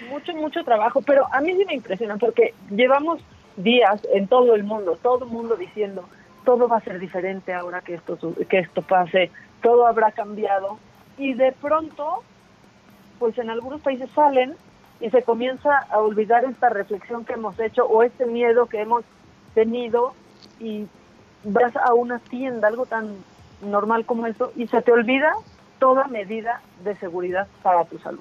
[0.00, 3.22] mucho, mucho trabajo, pero a mí sí me impresiona porque llevamos
[3.56, 6.04] días en todo el mundo, todo el mundo diciendo,
[6.44, 9.30] todo va a ser diferente ahora que esto, que esto pase,
[9.62, 10.78] todo habrá cambiado
[11.18, 12.22] y de pronto,
[13.18, 14.54] pues en algunos países salen
[15.00, 19.04] y se comienza a olvidar esta reflexión que hemos hecho o este miedo que hemos
[19.54, 20.14] tenido
[20.60, 20.86] y
[21.44, 23.16] vas a una tienda, algo tan
[23.62, 25.32] normal como eso, y se te olvida
[25.78, 28.20] toda medida de seguridad para tu salud.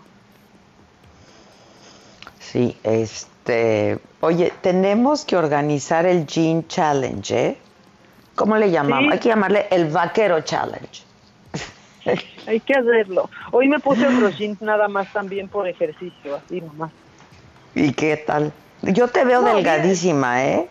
[2.40, 2.78] Sí,
[3.46, 4.00] este.
[4.22, 7.58] Oye, tenemos que organizar el Jean Challenge, ¿eh?
[8.36, 9.06] ¿Cómo le llamamos?
[9.06, 9.12] Sí.
[9.14, 11.04] Hay que llamarle el Vaquero Challenge.
[12.48, 13.30] Hay que hacerlo.
[13.52, 16.92] Hoy me puse otros jeans nada más también por ejercicio, así nomás.
[17.74, 18.52] ¿Y qué tal?
[18.84, 19.58] Yo te veo No, bien.
[19.58, 20.68] delgadísima, ¿eh?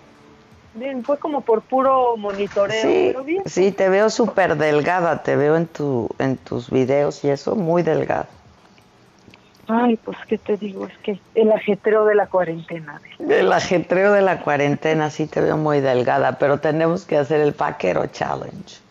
[0.75, 3.43] Bien, fue como por puro monitoreo, Sí, pero bien.
[3.47, 7.83] sí, te veo súper delgada, te veo en, tu, en tus videos y eso, muy
[7.83, 8.29] delgada.
[9.69, 13.01] Ay, pues qué te digo, es que el ajetreo de la cuarentena.
[13.19, 17.53] El ajetreo de la cuarentena sí te veo muy delgada, pero tenemos que hacer el
[17.53, 18.85] Vaquero Challenge.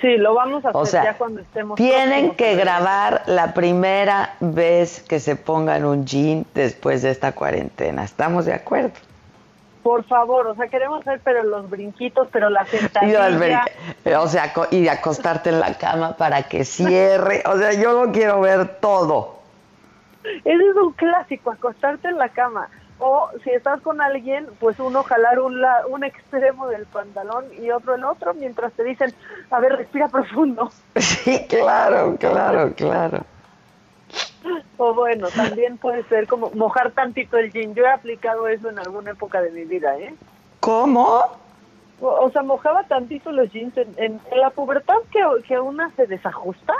[0.00, 1.76] Sí, lo vamos a hacer O sea, ya cuando estemos.
[1.76, 8.04] Tienen que grabar la primera vez que se pongan un jean después de esta cuarentena.
[8.04, 8.90] ¿Estamos de acuerdo?
[9.82, 13.64] Por favor, o sea, queremos hacer pero los brinquitos, pero la sentadilla.
[14.18, 17.42] o sea, y acostarte en la cama para que cierre.
[17.46, 19.41] O sea, yo lo quiero ver todo.
[20.24, 22.68] Ese es un clásico, acostarte en la cama.
[22.98, 27.70] O si estás con alguien, pues uno jalar un, la- un extremo del pantalón y
[27.72, 29.12] otro el otro, mientras te dicen,
[29.50, 30.70] a ver, respira profundo.
[30.96, 33.18] Sí, claro, claro, claro.
[34.76, 37.74] O bueno, también puede ser como mojar tantito el jean.
[37.74, 40.14] Yo he aplicado eso en alguna época de mi vida, ¿eh?
[40.60, 41.20] ¿Cómo?
[42.00, 45.90] O, o sea, mojaba tantito los jeans en, en- en la pubertad que, que una
[45.96, 46.74] se desajusta.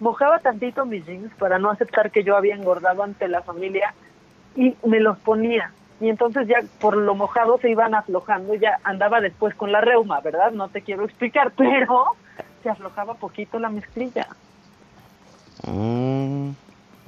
[0.00, 3.94] Mojaba tantito mis jeans para no aceptar que yo había engordado ante la familia
[4.54, 5.72] y me los ponía.
[6.00, 10.20] Y entonces ya por lo mojado se iban aflojando, ya andaba después con la reuma,
[10.20, 10.52] ¿verdad?
[10.52, 12.04] No te quiero explicar, pero
[12.62, 14.28] se aflojaba poquito la mezclilla.
[15.66, 16.50] Mm,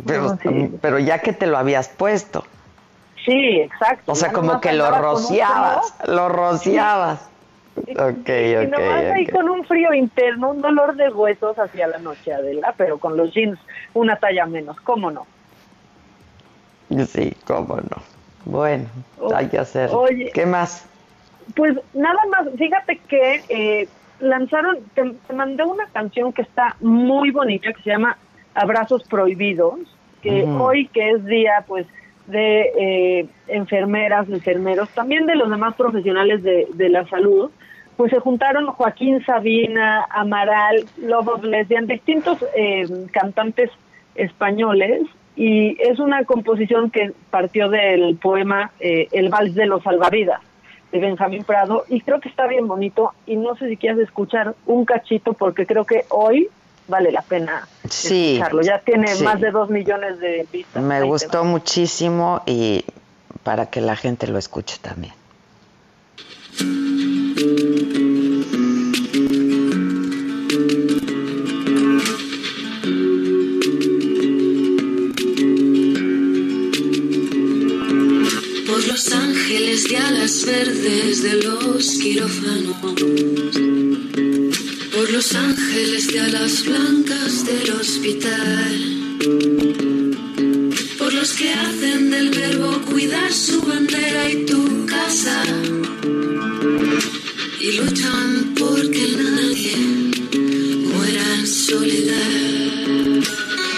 [0.05, 0.78] pero, No, sí.
[0.82, 2.45] pero ya que te lo habías puesto.
[3.24, 4.12] Sí, exacto.
[4.12, 7.30] O sea, como que lo rociabas, lo rociabas.
[7.77, 8.29] Ok,
[8.62, 9.33] y nomás ahí ok.
[9.33, 13.33] con un frío interno, un dolor de huesos hacia la noche, Adela, pero con los
[13.33, 13.59] jeans
[13.95, 15.27] una talla menos, ¿cómo no?
[17.07, 18.03] Sí, cómo no.
[18.45, 18.87] Bueno,
[19.35, 19.91] hay que hacer.
[19.93, 20.31] oye.
[20.33, 20.87] ¿Qué más?
[21.55, 27.31] Pues nada más, fíjate que eh, lanzaron, te, te mandé una canción que está muy
[27.31, 28.17] bonita, que se llama
[28.55, 29.80] Abrazos Prohibidos,
[30.22, 31.87] que hoy que es día pues
[32.26, 37.51] de eh, enfermeras, enfermeros, también de los demás profesionales de, la salud,
[37.97, 43.71] pues se juntaron Joaquín Sabina, Amaral, Love of Lesbian, distintos eh, cantantes
[44.14, 45.03] españoles
[45.37, 50.41] y es una composición que partió del poema eh, El Vals de los Salvavidas
[50.92, 54.55] de Benjamín Prado y creo que está bien bonito y no sé si quieres escuchar
[54.67, 56.49] un cachito porque creo que hoy
[56.91, 58.62] vale la pena Sí, escucharlo.
[58.62, 59.25] Ya tiene sí.
[59.25, 60.83] más de dos millones de vistas.
[60.83, 62.84] Me gustó muchísimo y
[63.42, 65.14] para que la gente lo escuche también.
[78.67, 82.76] Por los ángeles de alas verdes de los quirófanos,
[84.92, 89.18] por los ángeles de alas blancas del hospital,
[90.99, 95.42] por los que hacen del verbo cuidar su bandera y tu casa,
[97.61, 99.76] y luchan porque nadie
[100.87, 103.22] muera en soledad,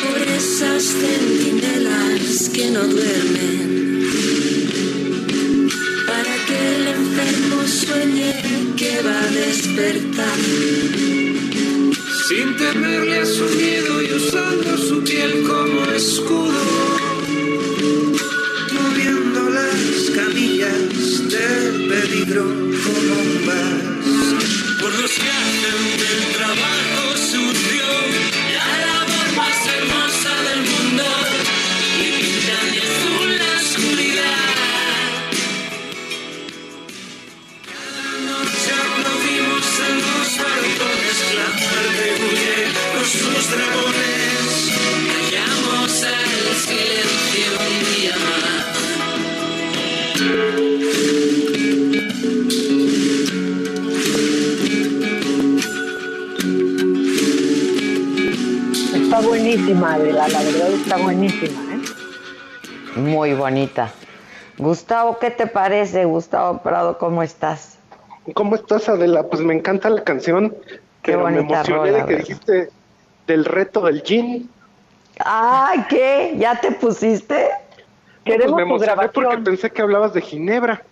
[0.04, 3.91] por esas centinelas que no duermen,
[7.92, 8.32] sueñe
[8.76, 10.38] que va a despertar.
[12.28, 14.61] Sin temerle a su miedo y usando
[64.58, 66.04] Gustavo, ¿qué te parece?
[66.04, 67.78] Gustavo Prado, ¿cómo estás?
[68.34, 69.24] ¿Cómo estás, Adela?
[69.24, 70.54] Pues me encanta la canción,
[71.02, 72.70] Qué pero me emocioné rola, de que dijiste
[73.26, 74.48] del reto del gin.
[75.24, 76.34] Ay, ¿qué?
[76.38, 77.50] ¿Ya te pusiste?
[78.24, 80.82] Pues me emocioné porque pensé que hablabas de Ginebra.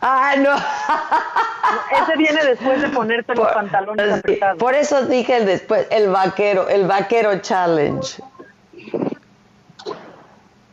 [0.00, 0.50] Ah, no.
[2.02, 4.58] Ese viene después de ponerte los pantalones apretados.
[4.58, 8.22] Por eso dije el después, el vaquero, el vaquero challenge.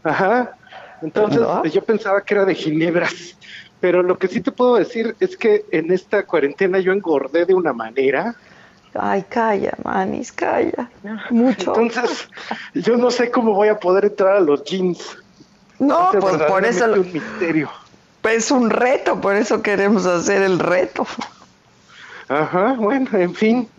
[0.04, 0.56] Ajá.
[1.02, 3.08] Entonces yo pensaba que era de Ginebra.
[3.80, 7.54] Pero lo que sí te puedo decir es que en esta cuarentena yo engordé de
[7.54, 8.36] una manera.
[8.94, 10.90] Ay, calla, manis, calla.
[11.30, 11.80] Mucho.
[11.80, 12.28] Entonces,
[12.74, 15.18] yo no sé cómo voy a poder entrar a los jeans.
[15.78, 17.70] No, Es pues por eso verdaderamente un misterio.
[18.24, 21.08] Es un reto, por eso queremos hacer el reto.
[22.28, 23.70] Ajá, bueno, en fin.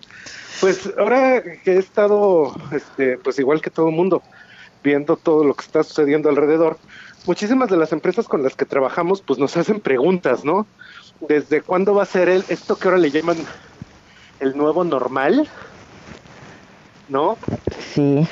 [0.60, 4.22] Pues ahora que he estado, este, pues igual que todo el mundo,
[4.82, 6.78] viendo todo lo que está sucediendo alrededor,
[7.26, 10.66] muchísimas de las empresas con las que trabajamos, pues nos hacen preguntas, ¿no?
[11.28, 13.36] ¿Desde cuándo va a ser el, esto que ahora le llaman
[14.40, 15.48] el nuevo normal?
[17.08, 17.36] ¿No?
[17.94, 18.26] Sí.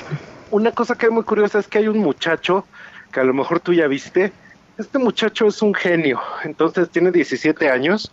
[0.51, 2.65] Una cosa que es muy curiosa es que hay un muchacho
[3.11, 4.31] que a lo mejor tú ya viste.
[4.77, 8.11] Este muchacho es un genio, entonces tiene 17 años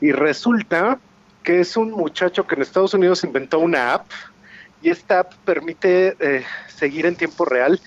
[0.00, 0.98] y resulta
[1.42, 4.10] que es un muchacho que en Estados Unidos inventó una app
[4.82, 6.44] y esta app permite eh,
[6.74, 7.80] seguir en tiempo real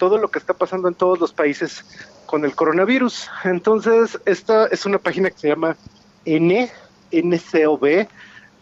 [0.00, 1.84] todo lo que está pasando en todos los países
[2.24, 3.28] con el coronavirus.
[3.44, 5.76] Entonces, esta es una página que se llama
[6.24, 6.70] N,
[7.12, 8.08] NCOV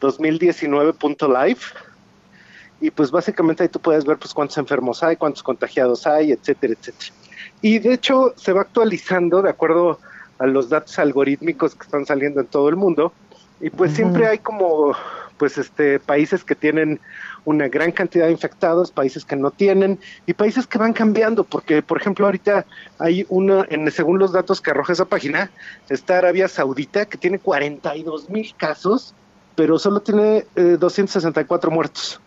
[0.00, 1.60] 2019.live
[2.80, 6.74] y pues básicamente ahí tú puedes ver pues cuántos enfermos hay, cuántos contagiados hay, etcétera,
[6.74, 7.12] etcétera.
[7.62, 10.00] Y de hecho se va actualizando de acuerdo
[10.40, 13.12] a los datos algorítmicos que están saliendo en todo el mundo
[13.60, 14.92] y pues siempre hay como
[15.38, 17.00] pues este países que tienen
[17.44, 21.82] una gran cantidad de infectados, países que no tienen y países que van cambiando porque
[21.82, 22.66] por ejemplo ahorita
[22.98, 25.50] hay una en según los datos que arroja esa página
[25.88, 29.14] está Arabia Saudita que tiene 42 mil casos
[29.58, 32.20] pero solo tiene eh, 264 muertos.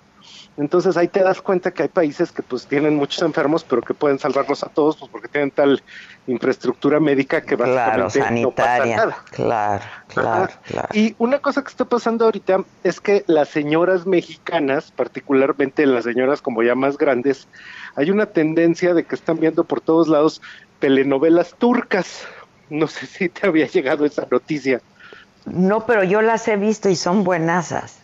[0.58, 3.94] Entonces ahí te das cuenta que hay países que pues tienen muchos enfermos, pero que
[3.94, 5.82] pueden salvarlos a todos, pues porque tienen tal
[6.28, 9.18] infraestructura médica que Claro, básicamente no pasa nada.
[9.32, 10.88] Claro, claro, claro.
[10.94, 16.42] Y una cosa que está pasando ahorita es que las señoras mexicanas, particularmente las señoras
[16.42, 17.48] como ya más grandes,
[17.96, 20.42] hay una tendencia de que están viendo por todos lados
[20.80, 22.26] telenovelas turcas.
[22.70, 24.82] No sé si te había llegado esa noticia.
[25.46, 28.01] No, pero yo las he visto y son buenasas.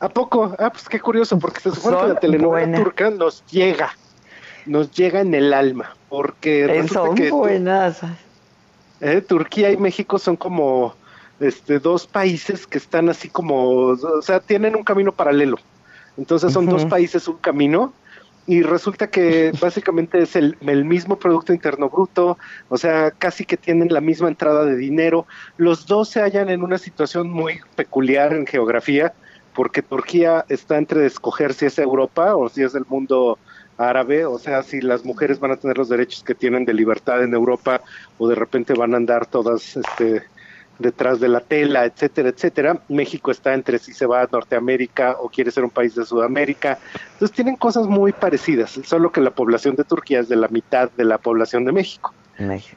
[0.00, 0.54] ¿A poco?
[0.58, 2.82] Ah, pues qué curioso, porque se supone que la telenovela buenas.
[2.84, 3.90] turca nos llega,
[4.66, 8.16] nos llega en el alma, porque Eh, resulta son que buenasas.
[9.00, 10.94] eh, Turquía y México son como
[11.40, 15.56] este dos países que están así como, o sea, tienen un camino paralelo.
[16.16, 17.92] Entonces son dos países, un camino,
[18.46, 22.38] y resulta que básicamente es el, el mismo Producto Interno Bruto,
[22.68, 25.26] o sea, casi que tienen la misma entrada de dinero.
[25.56, 29.12] Los dos se hallan en una situación muy peculiar en geografía,
[29.58, 33.40] porque Turquía está entre escoger si es Europa o si es el mundo
[33.76, 37.24] árabe, o sea, si las mujeres van a tener los derechos que tienen de libertad
[37.24, 37.80] en Europa
[38.18, 40.22] o de repente van a andar todas este,
[40.78, 42.80] detrás de la tela, etcétera, etcétera.
[42.88, 46.78] México está entre si se va a Norteamérica o quiere ser un país de Sudamérica.
[47.14, 50.88] Entonces tienen cosas muy parecidas, solo que la población de Turquía es de la mitad
[50.96, 52.14] de la población de México.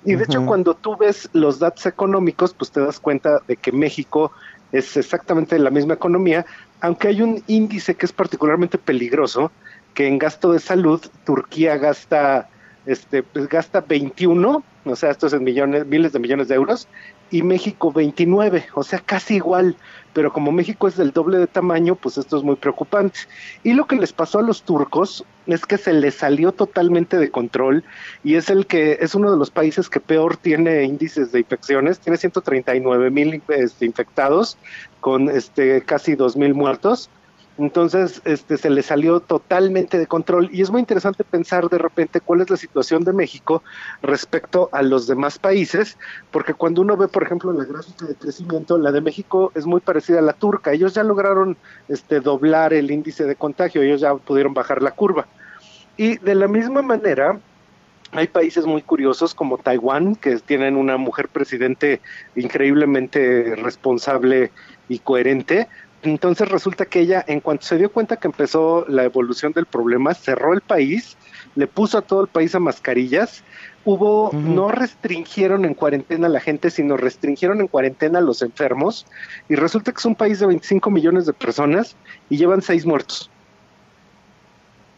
[0.04, 3.72] Y de hecho, cuando tú ves los datos económicos, pues te das cuenta de que
[3.72, 4.32] México
[4.72, 6.46] es exactamente la misma economía,
[6.82, 9.52] aunque hay un índice que es particularmente peligroso,
[9.94, 12.50] que en gasto de salud Turquía gasta
[12.86, 16.88] este pues gasta 21, o sea, esto es en millones, miles de millones de euros,
[17.32, 19.78] y México 29, o sea, casi igual,
[20.14, 23.22] pero como México es del doble de tamaño, pues esto es muy preocupante.
[23.64, 27.32] Y lo que les pasó a los turcos es que se les salió totalmente de
[27.32, 27.84] control
[28.24, 32.00] y es el que es uno de los países que peor tiene índices de infecciones,
[32.00, 34.58] tiene 139 mil este, infectados
[35.00, 37.10] con este casi 2 mil muertos
[37.58, 42.22] entonces, este, se le salió totalmente de control y es muy interesante pensar de repente
[42.22, 43.62] cuál es la situación de México
[44.02, 45.98] respecto a los demás países,
[46.32, 49.82] porque cuando uno ve, por ejemplo, la gráfica de crecimiento, la de México es muy
[49.82, 50.72] parecida a la turca.
[50.72, 51.58] Ellos ya lograron
[51.88, 55.28] este, doblar el índice de contagio, ellos ya pudieron bajar la curva.
[55.98, 57.40] Y de la misma manera,
[58.14, 62.02] hay países muy curiosos como Taiwán, que tienen una mujer presidente
[62.36, 64.52] increíblemente responsable
[64.90, 65.68] y coherente,
[66.04, 70.14] entonces resulta que ella, en cuanto se dio cuenta que empezó la evolución del problema,
[70.14, 71.18] cerró el país,
[71.56, 73.44] le puso a todo el país a mascarillas,
[73.86, 79.06] hubo, no restringieron en cuarentena a la gente, sino restringieron en cuarentena a los enfermos,
[79.50, 81.96] y resulta que es un país de 25 millones de personas
[82.30, 83.30] y llevan seis muertos.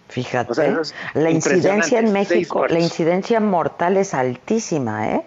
[0.10, 0.76] Fíjate,
[1.16, 5.26] la incidencia en México, la incidencia mortal es altísima, ¿eh?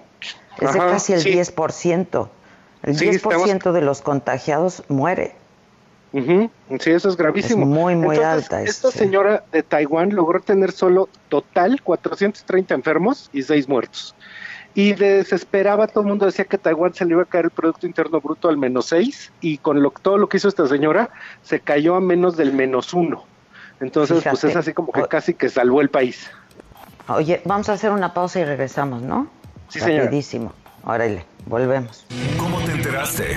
[0.61, 2.29] Es de casi el 10%.
[2.83, 5.35] El 10% de los contagiados muere.
[6.81, 7.67] Sí, eso es gravísimo.
[7.67, 8.63] muy, muy alta.
[8.63, 14.15] Esta señora de Taiwán logró tener solo total 430 enfermos y 6 muertos.
[14.75, 17.87] Y desesperaba, todo el mundo decía que Taiwán se le iba a caer el Producto
[17.87, 21.11] Interno Bruto al menos 6 y con lo, todo lo que hizo esta señora
[21.43, 23.25] se cayó a menos del menos 1.
[23.81, 26.31] Entonces, pues es así como que casi que salvó el país.
[27.09, 29.29] Oye, vamos a hacer una pausa y regresamos, ¿no?
[29.69, 30.05] Sí, señor.
[30.05, 30.53] Rapidísimo.
[30.85, 32.07] Órale, volvemos.
[32.39, 33.37] ¿Cómo te enteraste?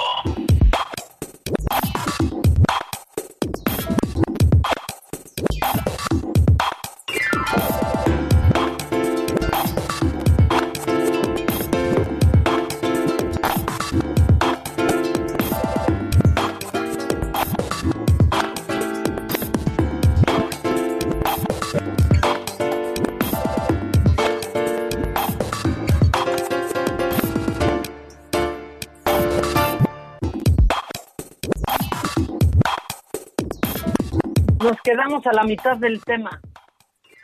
[35.11, 36.39] Quedamos a la mitad del tema.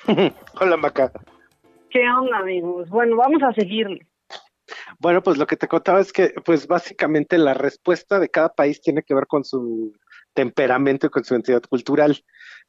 [0.60, 1.10] Hola, Maca.
[1.90, 2.90] ¿Qué onda, amigos?
[2.90, 4.06] Bueno, vamos a seguirle.
[5.00, 8.82] Bueno, pues lo que te contaba es que, pues básicamente la respuesta de cada país
[8.82, 9.94] tiene que ver con su
[10.34, 12.22] temperamento y con su identidad cultural.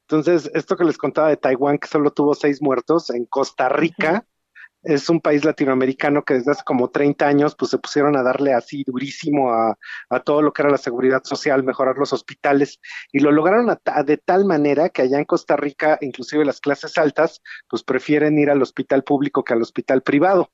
[0.03, 4.25] Entonces, esto que les contaba de Taiwán, que solo tuvo seis muertos, en Costa Rica,
[4.83, 8.55] es un país latinoamericano que desde hace como 30 años pues se pusieron a darle
[8.55, 9.77] así durísimo a,
[10.25, 12.81] todo lo que era la seguridad social, mejorar los hospitales
[13.13, 16.97] y lo lograron a de tal manera que allá en Costa Rica inclusive las clases
[16.99, 20.51] altas pues prefieren ir al hospital público que al hospital privado.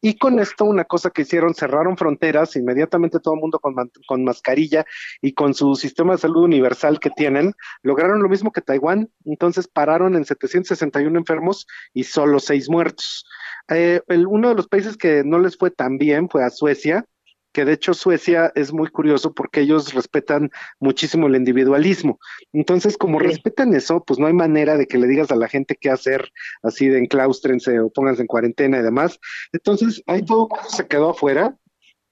[0.00, 3.74] Y con esto una cosa que hicieron, cerraron fronteras, inmediatamente todo el mundo con,
[4.06, 4.84] con mascarilla
[5.20, 7.52] y con su sistema de salud universal que tienen,
[7.82, 13.24] lograron lo mismo que Taiwán, entonces pararon en 761 enfermos y solo seis muertos.
[13.68, 17.04] Eh, el- uno de los países que no les fue tan bien fue a Suecia,
[17.52, 20.50] que de hecho Suecia es muy curioso porque ellos respetan
[20.80, 22.18] muchísimo el individualismo.
[22.52, 25.76] Entonces, como respetan eso, pues no hay manera de que le digas a la gente
[25.80, 26.30] qué hacer,
[26.62, 29.18] así de enclaustrense o pónganse en cuarentena y demás.
[29.52, 31.56] Entonces, ahí todo se quedó afuera.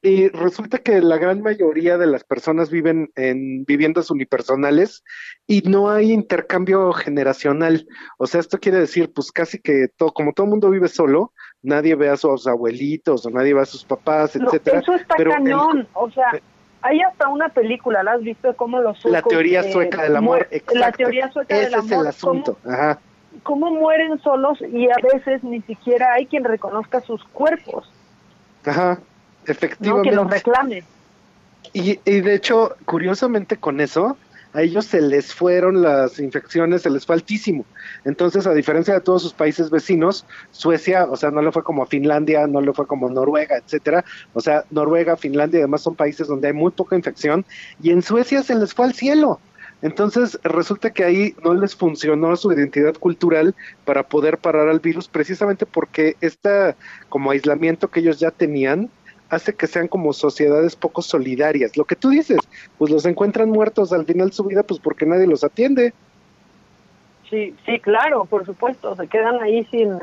[0.02, 5.02] Y resulta que la gran mayoría de las personas viven en viviendas unipersonales
[5.48, 7.88] y no hay intercambio generacional.
[8.16, 11.32] O sea, esto quiere decir, pues casi que todo, como todo el mundo vive solo,
[11.62, 14.80] nadie ve a sus abuelitos o nadie ve a sus papás, etcétera.
[14.80, 15.88] eso está Pero el- cañón.
[15.94, 16.32] O sea,
[16.82, 18.54] hay hasta una película, ¿la has visto?
[18.56, 20.78] Cómo los la suecos, teoría eh, sueca del amor, exacto.
[20.78, 22.04] La teoría sueca Ese del es amor.
[22.04, 22.58] el asunto.
[22.64, 22.98] Ajá.
[23.42, 27.90] ¿Cómo, cómo mueren solos y a veces ni siquiera hay quien reconozca sus cuerpos,
[28.64, 29.52] Ajá, ¿no?
[29.52, 30.10] efectivamente.
[30.10, 30.84] Que los reclame.
[31.72, 34.16] Y, y de hecho, curiosamente con eso,
[34.56, 37.66] a ellos se les fueron las infecciones, se les fue altísimo.
[38.06, 41.82] Entonces, a diferencia de todos sus países vecinos, Suecia, o sea, no le fue como
[41.82, 44.02] a Finlandia, no le fue como Noruega, etcétera.
[44.32, 47.44] O sea, Noruega, Finlandia, además son países donde hay muy poca infección,
[47.82, 49.40] y en Suecia se les fue al cielo.
[49.82, 53.54] Entonces resulta que ahí no les funcionó su identidad cultural
[53.84, 56.74] para poder parar al virus, precisamente porque este
[57.10, 58.88] como aislamiento que ellos ya tenían
[59.30, 61.76] hace que sean como sociedades poco solidarias.
[61.76, 62.38] Lo que tú dices,
[62.78, 65.92] pues los encuentran muertos al final de su vida, pues porque nadie los atiende.
[67.28, 69.98] Sí, sí, claro, por supuesto, se quedan ahí sin,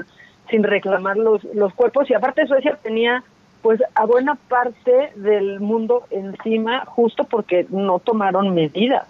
[0.50, 3.24] sin reclamar los, los cuerpos y aparte Suecia tenía
[3.62, 9.08] pues a buena parte del mundo encima justo porque no tomaron medidas.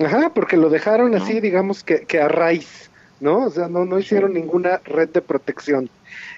[0.00, 2.90] Ajá, porque lo dejaron así, digamos que, que a raíz,
[3.20, 3.46] ¿no?
[3.46, 5.88] O sea, no, no hicieron ninguna red de protección.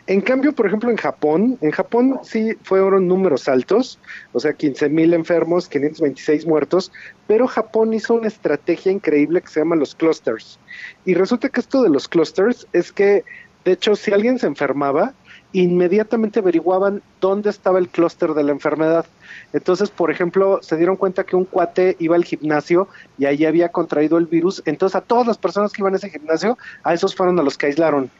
[0.07, 3.99] En cambio, por ejemplo, en Japón, en Japón sí fueron números altos,
[4.33, 6.93] o sea, 15 mil enfermos, 526 muertos,
[7.27, 10.61] pero Japón hizo una estrategia increíble que se llama los clusters.
[11.05, 13.25] Y resulta que esto de los clusters es que,
[13.65, 15.15] de hecho, si alguien se enfermaba,
[15.53, 19.07] inmediatamente averiguaban dónde estaba el clúster de la enfermedad.
[19.53, 22.89] Entonces, por ejemplo, se dieron cuenta que un cuate iba al gimnasio
[23.19, 24.63] y ahí había contraído el virus.
[24.67, 27.57] Entonces, a todas las personas que iban a ese gimnasio, a esos fueron a los
[27.57, 28.11] que aislaron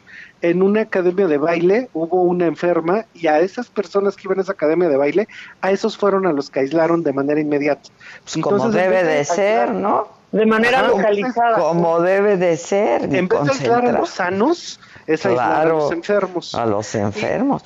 [0.41, 4.41] en una academia de baile hubo una enferma y a esas personas que iban a
[4.41, 5.27] esa academia de baile,
[5.61, 7.89] a esos fueron a los que aislaron de manera inmediata.
[8.23, 10.07] Pues como debe de, ser, ¿no?
[10.31, 11.57] De manera localizada.
[11.57, 13.03] Como debe de ser.
[13.15, 16.53] En vez de aislar a los sanos, es aislar a los enfermos.
[16.55, 17.63] A los enfermos.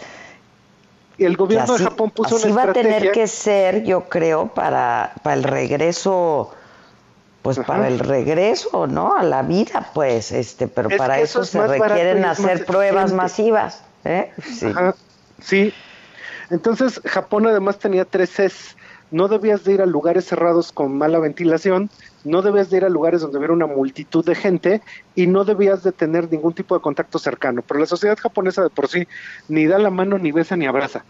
[1.18, 2.90] Y el gobierno de Japón puso así una estrategia.
[2.90, 6.52] va a tener que ser, yo creo, para, para el regreso
[7.42, 9.16] pues para el regreso, ¿no?
[9.16, 14.32] A la vida, pues, este, pero para eso, se requieren hacer pruebas masivas, ¿eh?
[14.44, 14.68] Sí.
[15.42, 15.74] sí.
[16.52, 18.76] Entonces, Japón además tenía tres Cs.
[19.10, 21.90] No debías de ir a lugares cerrados con mala ventilación,
[22.24, 24.82] no debías de ir a lugares donde hubiera una multitud de gente
[25.16, 27.62] y no debías de tener ningún tipo de contacto cercano.
[27.62, 29.08] Pero la sociedad japonesa de por sí
[29.50, 31.04] ni da la mano, ni besa, ni abraza.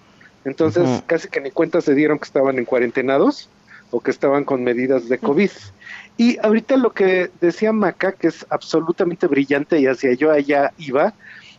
[0.45, 3.49] Entonces, casi que ni cuenta se dieron que estaban en cuarentenados
[3.91, 5.51] o que estaban con medidas de COVID.
[6.17, 11.13] Y ahorita lo que decía Maca, que es absolutamente brillante y hacia yo allá iba,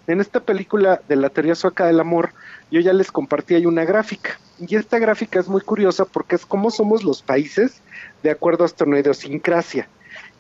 [0.07, 2.31] en esta película de la teoría sueca del amor,
[2.71, 4.39] yo ya les compartí ahí una gráfica.
[4.59, 7.81] Y esta gráfica es muy curiosa porque es cómo somos los países
[8.23, 9.89] de acuerdo a nuestra idiosincrasia.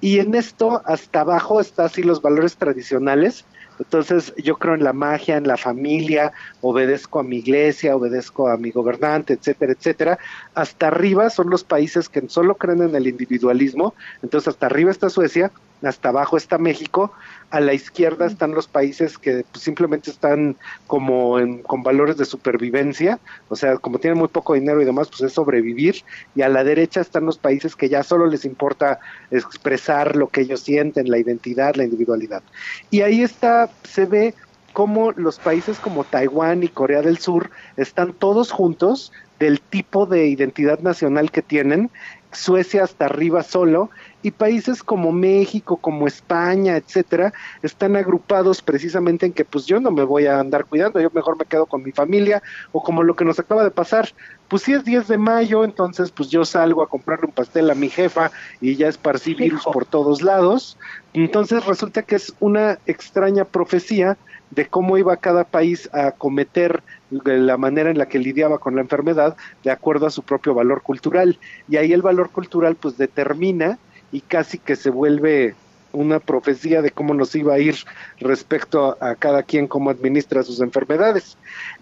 [0.00, 3.44] Y en esto, hasta abajo, está así los valores tradicionales,
[3.82, 8.56] entonces yo creo en la magia, en la familia, obedezco a mi iglesia, obedezco a
[8.56, 10.18] mi gobernante, etcétera, etcétera.
[10.54, 13.94] Hasta arriba son los países que solo creen en el individualismo.
[14.22, 15.50] Entonces hasta arriba está Suecia,
[15.82, 17.12] hasta abajo está México,
[17.50, 20.56] a la izquierda están los países que pues, simplemente están
[20.86, 23.18] como con valores de supervivencia,
[23.48, 25.96] o sea, como tienen muy poco dinero y demás, pues es sobrevivir,
[26.34, 29.00] y a la derecha están los países que ya solo les importa
[29.30, 32.42] expresar lo que ellos sienten, la identidad, la individualidad.
[32.90, 34.34] Y ahí está, se ve
[34.72, 40.26] cómo los países como Taiwán y Corea del Sur están todos juntos del tipo de
[40.28, 41.90] identidad nacional que tienen,
[42.32, 43.90] Suecia hasta arriba solo,
[44.22, 47.32] y países como México, como España, etcétera,
[47.62, 51.38] están agrupados precisamente en que pues yo no me voy a andar cuidando, yo mejor
[51.38, 52.42] me quedo con mi familia
[52.72, 54.08] o como lo que nos acaba de pasar,
[54.48, 57.74] pues si es 10 de mayo, entonces pues yo salgo a comprarle un pastel a
[57.74, 58.30] mi jefa
[58.60, 60.78] y ya esparcí virus por todos lados,
[61.14, 64.16] entonces resulta que es una extraña profecía
[64.50, 68.82] de cómo iba cada país a cometer la manera en la que lidiaba con la
[68.82, 71.38] enfermedad de acuerdo a su propio valor cultural.
[71.68, 73.78] Y ahí el valor cultural pues determina
[74.12, 75.54] y casi que se vuelve
[75.92, 77.76] una profecía de cómo nos iba a ir
[78.20, 81.36] respecto a, cada quien cómo administra sus enfermedades.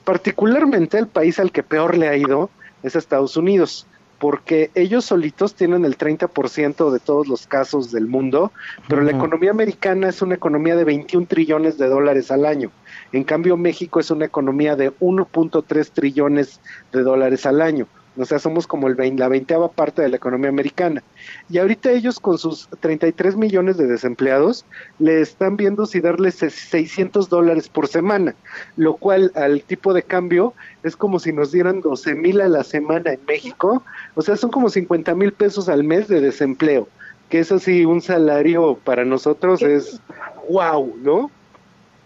[0.04, 2.50] Particularmente el país al que peor le ha ido
[2.82, 3.86] es Estados Unidos,
[4.18, 8.52] porque ellos solitos tienen el 30% de todos los casos del mundo,
[8.88, 12.70] pero la economía americana es una economía de 21 trillones de dólares al año.
[13.12, 16.60] En cambio, México es una economía de 1.3 trillones
[16.92, 17.86] de dólares al año.
[18.20, 21.02] O sea, somos como el la veinteava parte de la economía americana.
[21.48, 24.64] Y ahorita ellos con sus 33 millones de desempleados
[24.98, 28.34] le están viendo si darles 600 dólares por semana,
[28.76, 32.62] lo cual al tipo de cambio es como si nos dieran 12 mil a la
[32.62, 33.82] semana en México.
[34.14, 36.88] O sea, son como 50 mil pesos al mes de desempleo,
[37.28, 40.00] que eso sí, un salario para nosotros es
[40.48, 41.30] wow, ¿no?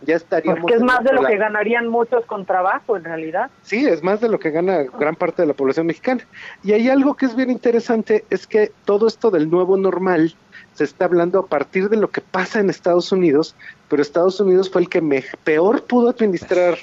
[0.04, 0.60] Ya estaríamos...
[0.60, 3.50] Porque es más de lo que ganarían muchos con trabajo, en realidad.
[3.62, 6.26] Sí, es más de lo que gana gran parte de la población mexicana.
[6.62, 10.34] Y hay algo que es bien interesante, es que todo esto del nuevo normal
[10.74, 13.54] se está hablando a partir de lo que pasa en Estados Unidos,
[13.88, 15.02] pero Estados Unidos fue el que
[15.44, 16.76] peor pudo administrar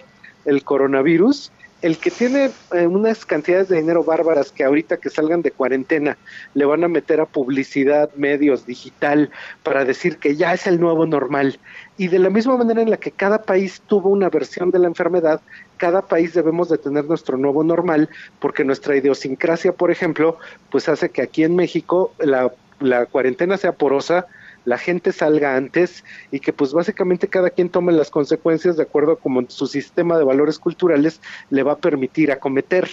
[0.45, 5.41] el coronavirus el que tiene eh, unas cantidades de dinero bárbaras que ahorita que salgan
[5.41, 6.17] de cuarentena
[6.53, 9.31] le van a meter a publicidad, medios, digital,
[9.63, 11.59] para decir que ya es el nuevo normal.
[12.01, 14.87] Y de la misma manera en la que cada país tuvo una versión de la
[14.87, 15.39] enfermedad,
[15.77, 18.09] cada país debemos de tener nuestro nuevo normal,
[18.39, 20.39] porque nuestra idiosincrasia, por ejemplo,
[20.71, 22.51] pues hace que aquí en México la
[22.81, 24.25] la cuarentena sea porosa,
[24.65, 29.13] la gente salga antes y que pues básicamente cada quien tome las consecuencias de acuerdo
[29.13, 32.89] a como su sistema de valores culturales le va a permitir acometer.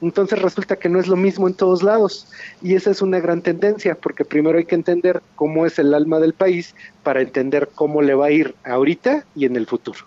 [0.00, 2.28] Entonces resulta que no es lo mismo en todos lados
[2.60, 6.20] y esa es una gran tendencia porque primero hay que entender cómo es el alma
[6.20, 10.00] del país para entender cómo le va a ir ahorita y en el futuro.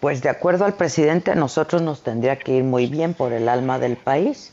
[0.00, 3.80] Pues de acuerdo al presidente, nosotros nos tendría que ir muy bien por el alma
[3.80, 4.52] del país.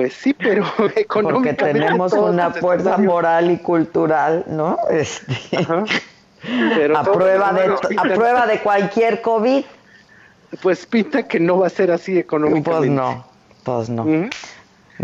[0.00, 0.64] Pues sí, pero
[0.96, 1.62] económicamente.
[1.62, 4.78] Porque tenemos una fuerza moral y cultural, ¿no?
[4.88, 5.36] Este,
[6.96, 9.62] a, prueba de, a prueba de cualquier COVID.
[10.62, 12.70] Pues pinta que no va a ser así económicamente.
[12.78, 13.26] Pues no,
[13.62, 14.30] pues no.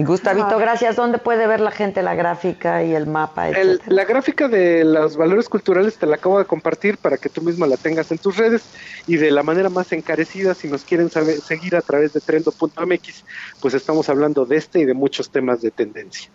[0.04, 0.96] Gustavito, gracias.
[0.96, 3.48] ¿Dónde puede ver la gente la gráfica y el mapa?
[3.50, 7.66] la gráfica de los valores culturales te la acabo de compartir para que tú misma
[7.66, 8.62] la tengas en tus redes
[9.06, 13.24] y de la manera más encarecida, si nos quieren seguir a través de trendo.mx,
[13.60, 16.30] pues estamos hablando de este y de muchos temas de tendencia.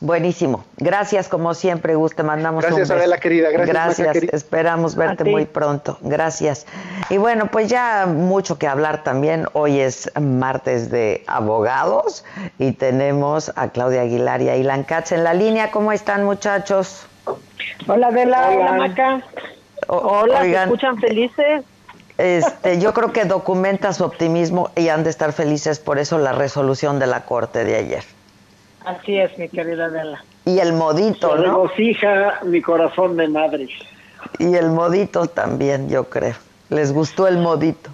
[0.00, 0.64] Buenísimo.
[0.76, 2.14] Gracias, como siempre, Gus.
[2.14, 3.50] Te mandamos Gracias, un Adela, querida.
[3.50, 4.34] Gracias, Gracias.
[4.34, 5.98] Esperamos verte muy pronto.
[6.02, 6.66] Gracias.
[7.08, 9.46] Y bueno, pues ya mucho que hablar también.
[9.54, 12.24] Hoy es martes de abogados
[12.58, 15.70] y tenemos a Claudia Aguilar y a Ilan Katz en la línea.
[15.70, 17.06] ¿Cómo están, muchachos?
[17.86, 18.50] Hola, Adela.
[18.50, 19.22] Hola, Maca.
[19.88, 21.64] Hola, ¿se escuchan felices?
[22.18, 26.32] Este, yo creo que documenta su optimismo y han de estar felices por eso la
[26.32, 28.15] resolución de la Corte de ayer.
[28.86, 30.24] Así es, mi querida Adela.
[30.44, 31.42] Y el modito, Se ¿no?
[31.42, 33.68] regocija mi corazón de madre.
[34.38, 36.34] Y el modito también, yo creo.
[36.70, 37.90] ¿Les gustó el modito?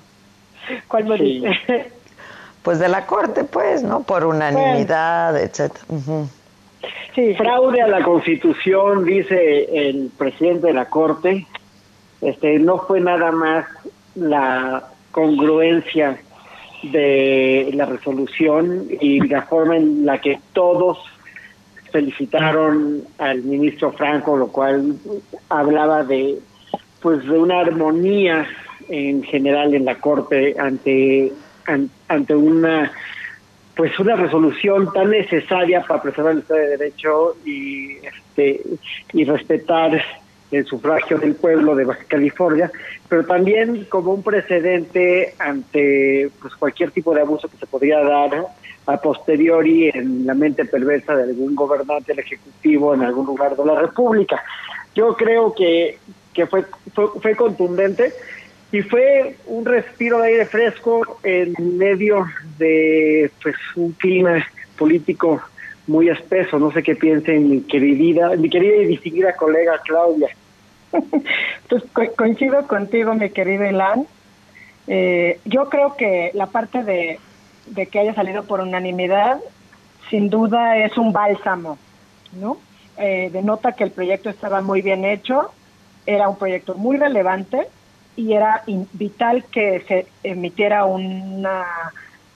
[0.86, 1.48] ¿Cuál modito?
[2.62, 4.05] Pues de la corte, pues, ¿no?
[4.05, 5.85] Por unanimidad, etcétera.
[5.89, 6.28] Ujú.
[7.12, 11.44] Sí, fraude a la Constitución, dice el presidente de la Corte.
[12.20, 13.64] Este, no fue nada más
[14.14, 16.20] la congruencia
[16.82, 20.98] de la resolución y la forma en la que todos
[21.92, 24.96] felicitaron al ministro Franco, lo cual
[25.48, 26.38] hablaba de
[27.00, 28.46] pues de una armonía
[28.88, 31.32] en general en la corte ante
[31.66, 32.90] an- ante una
[33.76, 38.62] pues una resolución tan necesaria para preservar el Estado de Derecho y este
[39.12, 40.02] y respetar
[40.52, 42.70] el sufragio del pueblo de Baja California,
[43.08, 48.46] pero también como un precedente ante pues cualquier tipo de abuso que se podría dar
[48.86, 53.64] a posteriori en la mente perversa de algún gobernante del ejecutivo en algún lugar de
[53.64, 54.42] la República.
[54.94, 55.98] Yo creo que
[56.34, 56.64] que fue
[56.94, 58.12] fue, fue contundente
[58.72, 62.26] y fue un respiro de aire fresco en medio
[62.58, 64.46] de pues un clima
[64.78, 65.42] político
[65.86, 66.58] muy espeso.
[66.58, 70.28] No sé qué piensen mi querida, mi querida y distinguida colega Claudia.
[71.69, 74.06] Pues co- coincido contigo, mi querido Ilan.
[74.86, 77.20] Eh, yo creo que la parte de,
[77.90, 79.40] que haya salido por unanimidad,
[80.10, 81.78] sin duda es un bálsamo,
[82.32, 82.59] ¿no?
[82.98, 85.55] Eh, denota que el proyecto estaba muy bien hecho,
[86.06, 87.69] era un proyecto muy relevante
[88.16, 88.62] y era
[88.93, 91.64] vital que se emitiera una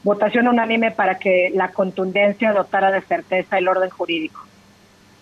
[0.02, 4.45] votación unánime para que la contundencia dotara de certeza el orden jurídico.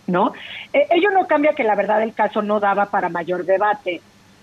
[0.06, 0.32] ¿No?
[0.72, 4.00] Eh, ello no cambia que la verdad del caso no daba para mayor debate.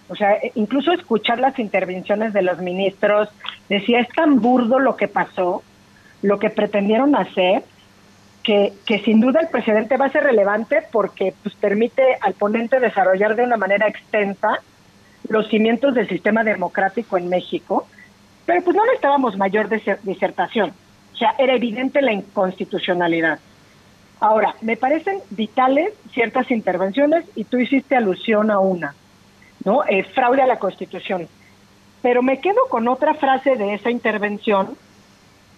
[0.10, 3.30] O sea, eh, incluso escuchar las intervenciones de los ministros
[3.70, 5.64] decía, es tan burdo lo que pasó,
[6.22, 7.64] lo que pretendieron hacer,
[8.44, 12.80] que, que sin duda el precedente va a ser relevante porque pues, permite al ponente
[12.80, 14.60] desarrollar de una manera extensa
[15.30, 17.88] los cimientos del sistema democrático en México,
[18.46, 20.74] pero pues no necesitábamos mayor diser- disertación.
[21.14, 23.40] O sea, era evidente la inconstitucionalidad.
[24.22, 28.94] Ahora, me parecen vitales ciertas intervenciones y tú hiciste alusión a una,
[29.66, 29.84] ¿no?
[29.86, 31.28] Eh, fraude a la Constitución.
[32.04, 34.78] Pero me quedo con otra frase de esa intervención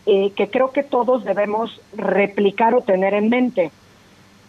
[0.06, 3.70] eh, que creo que todos debemos replicar o tener en mente,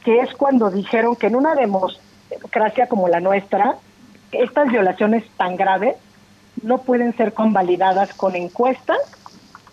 [0.04, 3.78] que es cuando dijeron que en una democracia como la nuestra,
[4.30, 5.96] estas violaciones tan graves
[6.62, 8.98] no pueden ser convalidadas con encuestas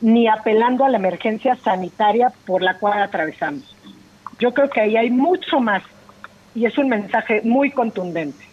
[0.02, 3.76] ni apelando a la emergencia sanitaria por la cual atravesamos.
[4.42, 5.84] Yo creo que ahí hay mucho más
[6.56, 8.44] y es un mensaje muy contundente.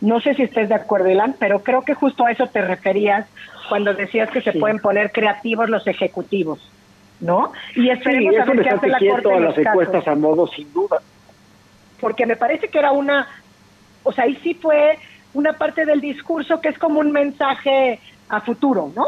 [0.00, 3.28] No sé si estés de acuerdo, Ilan, pero creo que justo a eso te referías
[3.68, 4.58] cuando decías que se Sí.
[4.58, 6.58] pueden poner creativos los ejecutivos,
[7.20, 7.52] ¿no?
[7.76, 10.14] Y Sí, esperemos a eso ver le qué hace la Corte a las encuestas a
[10.14, 11.00] modo, sin duda.
[12.00, 13.28] porque me parece que era una,
[14.02, 14.98] o sea, ahí sí fue
[15.34, 19.04] una parte del discurso que es como un mensaje a futuro, ¿no?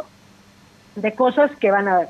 [0.95, 2.09] De cosas que van a ver.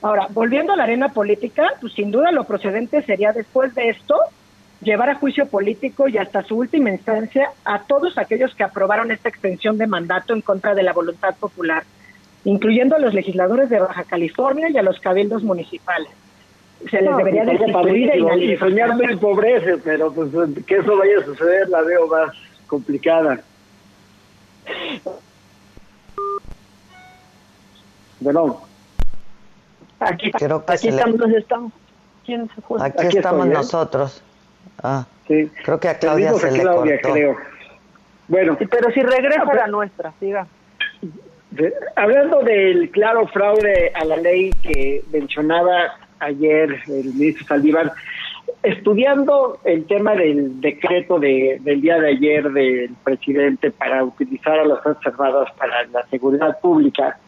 [0.00, 4.14] Ahora, volviendo a la arena política, pues sin duda lo procedente sería después de esto
[4.80, 9.28] llevar a juicio político y hasta su última instancia a todos aquellos que aprobaron esta
[9.28, 11.82] extensión de mandato en contra de la voluntad popular,
[12.44, 16.10] incluyendo a los legisladores de Baja California y a los cabildos municipales.
[16.88, 20.30] se les debería de destituir y, y soñar me empobrece, pero pues
[20.64, 22.30] que eso vaya a suceder la veo más
[22.68, 23.40] complicada.
[28.20, 28.67] Bueno.
[30.00, 31.72] Aquí, Creo que aquí estamos, estamos.
[32.24, 32.78] ¿Quién se fue?
[32.82, 33.50] Aquí, estamos ¿eh?
[33.50, 34.22] nosotros.
[34.82, 35.50] Ah, sí.
[35.64, 37.14] Creo que a Claudia se le Claudia, cortó.
[37.14, 37.36] Creo.
[38.28, 38.58] Bueno.
[38.70, 40.46] pero si regresa a la nuestra, siga.
[41.96, 47.92] hablando del claro fraude a la ley que mencionaba ayer el ministro Saldívar,
[48.62, 54.64] estudiando el tema del decreto de, del día de ayer del presidente para utilizar a
[54.64, 57.18] las Fuerzas Armadas para la seguridad pública,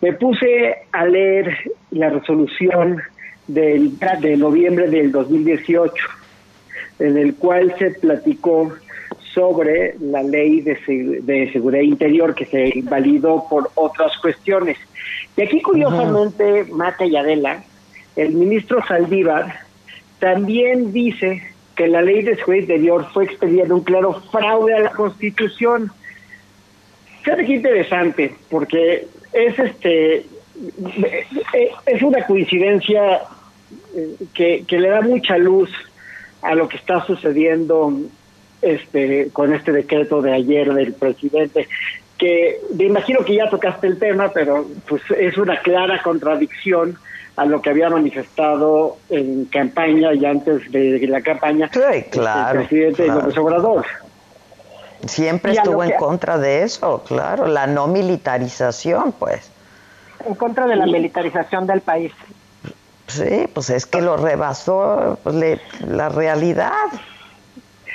[0.00, 1.56] me puse a leer
[1.90, 3.02] la resolución
[3.46, 5.94] del, de noviembre del 2018,
[6.98, 8.72] en el cual se platicó
[9.34, 10.78] sobre la ley de,
[11.22, 14.78] de seguridad interior que se invalidó por otras cuestiones.
[15.36, 17.62] Y aquí, curiosamente, Mata y Adela,
[18.16, 19.60] el ministro Saldívar
[20.18, 21.42] también dice
[21.76, 25.92] que la ley de seguridad interior fue expedida en un claro fraude a la Constitución.
[27.22, 29.06] Fíjate qué interesante, porque
[29.36, 30.26] es este
[31.86, 33.20] es una coincidencia
[33.94, 35.70] eh, que, que le da mucha luz
[36.42, 37.92] a lo que está sucediendo
[38.62, 41.68] este con este decreto de ayer del presidente
[42.16, 46.96] que me imagino que ya tocaste el tema pero pues es una clara contradicción
[47.36, 53.06] a lo que había manifestado en campaña y antes de la campaña este, el presidente
[53.08, 53.84] López Obrador.
[55.06, 59.50] Siempre estuvo en contra de eso, claro, la no militarización, pues.
[60.24, 62.12] En contra de la militarización del país.
[63.06, 66.72] Sí, pues es que lo rebasó pues, la realidad.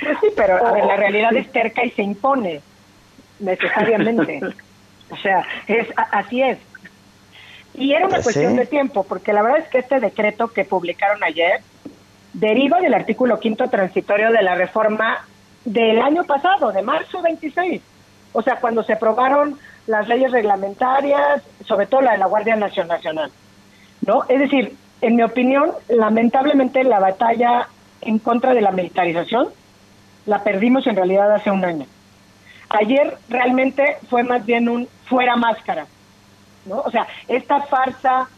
[0.00, 2.60] Pues sí, pero a ver, la realidad es cerca y se impone,
[3.38, 4.40] necesariamente.
[5.10, 6.58] o sea, es así es.
[7.74, 10.64] Y era una pues cuestión de tiempo, porque la verdad es que este decreto que
[10.64, 11.60] publicaron ayer
[12.32, 15.26] deriva del artículo quinto transitorio de la reforma
[15.64, 17.82] del año pasado, de marzo 26.
[18.32, 23.30] O sea, cuando se aprobaron las leyes reglamentarias, sobre todo la de la Guardia Nacional.
[24.06, 24.24] ¿No?
[24.28, 27.68] Es decir, en mi opinión, lamentablemente la batalla
[28.00, 29.48] en contra de la militarización
[30.26, 31.86] la perdimos en realidad hace un año.
[32.68, 35.86] Ayer realmente fue más bien un fuera máscara.
[36.64, 36.80] ¿no?
[36.80, 38.28] O sea, esta farsa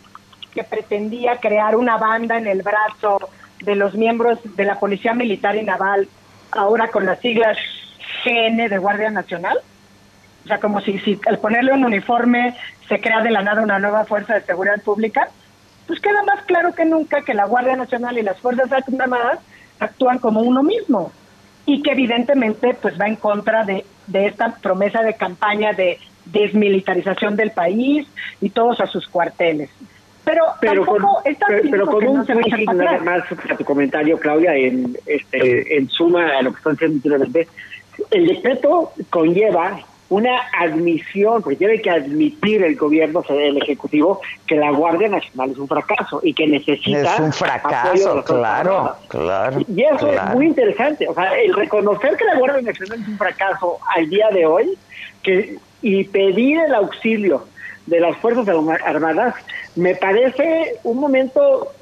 [0.53, 3.19] que pretendía crear una banda en el brazo
[3.63, 6.09] de los miembros de la Policía Militar y Naval,
[6.55, 7.57] ahora con las siglas
[8.25, 9.59] GN de Guardia Nacional.
[10.45, 12.57] O sea, como si, al ponerle un uniforme
[12.89, 15.29] se crea de la nada una nueva fuerza de seguridad pública,
[15.87, 19.39] pues queda más claro que nunca que la Guardia Nacional y las Fuerzas Armadas
[19.81, 21.13] actúan como uno mismo
[21.67, 27.37] y que evidentemente pues va en contra de, de esta promesa de campaña de desmilitarización
[27.37, 28.07] del país
[28.41, 29.71] y todos a sus cuarteles.
[30.25, 31.05] Pero, pero con,
[31.71, 36.43] pero, con un no nada más a tu comentario, Claudia, en, este, en suma a
[36.43, 37.27] lo que están diciendo
[38.11, 44.71] el decreto conlleva una admisión, porque tiene que admitir el gobierno, el Ejecutivo, que la
[44.71, 47.15] Guardia Nacional es un fracaso y que necesita...
[47.15, 49.61] Es un fracaso, claro, claro.
[49.67, 53.19] Y eso es muy interesante, o sea, el reconocer que la Guardia Nacional es un
[53.19, 54.79] fracaso al día de hoy,
[55.23, 57.45] que y pedir el auxilio
[57.87, 58.47] de las Fuerzas
[58.85, 59.35] Armadas,
[59.77, 61.73] me parece un momento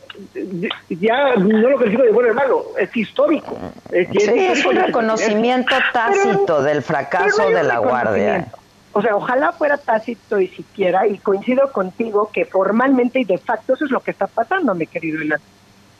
[0.91, 3.57] ya no lo que digo de bueno hermano, es histórico.
[3.91, 8.49] Es, sí, es, un reconocimiento tácito del fracaso de la Guardia.
[8.93, 13.73] O sea, ojalá fuera tácito y siquiera, y coincido contigo que formalmente y de facto
[13.73, 15.41] eso es lo que está pasando, mi querido Elan,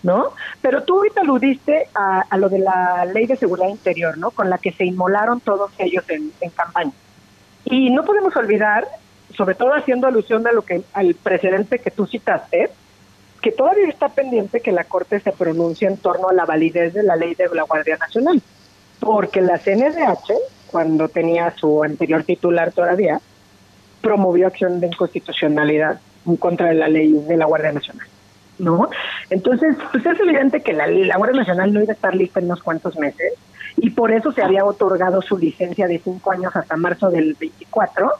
[0.03, 0.33] ¿no?
[0.61, 4.31] Pero tú ahorita aludiste a, a, lo de la ley de seguridad interior, ¿no?
[4.31, 6.93] Con la que se inmolaron todos ellos en, en campaña.
[7.65, 8.87] Y no podemos olvidar,
[9.37, 12.71] sobre todo haciendo alusión a lo que al precedente que tú citaste,
[13.41, 17.03] que todavía está pendiente que la Corte se pronuncie en torno a la validez de
[17.03, 18.41] la ley de la Guardia Nacional,
[19.01, 20.33] porque la CNDH,
[20.71, 23.21] cuando tenía su anterior titular todavía,
[24.01, 28.07] promovió acción de inconstitucionalidad en contra de la ley de la Guardia Nacional.
[28.59, 28.89] ¿No?
[29.31, 32.47] Entonces, pues es evidente que la, la Guardia Nacional no iba a estar lista en
[32.47, 33.33] unos cuantos meses
[33.77, 38.13] y por eso se había otorgado su licencia de cinco años hasta marzo del 24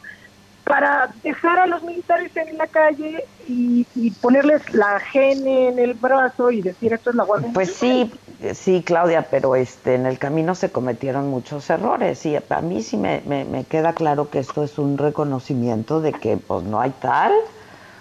[0.65, 3.85] para dejar a los militares en la calle y,
[4.21, 8.13] ponerles la gene en el brazo y decir esto es la Guardia Pues sí,
[8.55, 12.97] sí, Claudia, pero este en el camino se cometieron muchos errores y a mí sí
[12.97, 17.33] me, me, queda claro que esto es un reconocimiento de que pues no hay tal,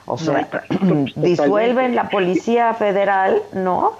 [0.05, 0.47] o sea,
[1.15, 3.93] disuelven la Policía Federal, ¿no?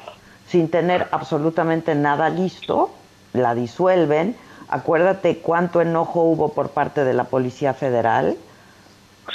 [0.48, 2.92] Sin tener absolutamente nada listo
[3.34, 4.36] la disuelven.
[4.70, 8.38] Acuérdate cuánto enojo hubo por parte de la Policía Federal.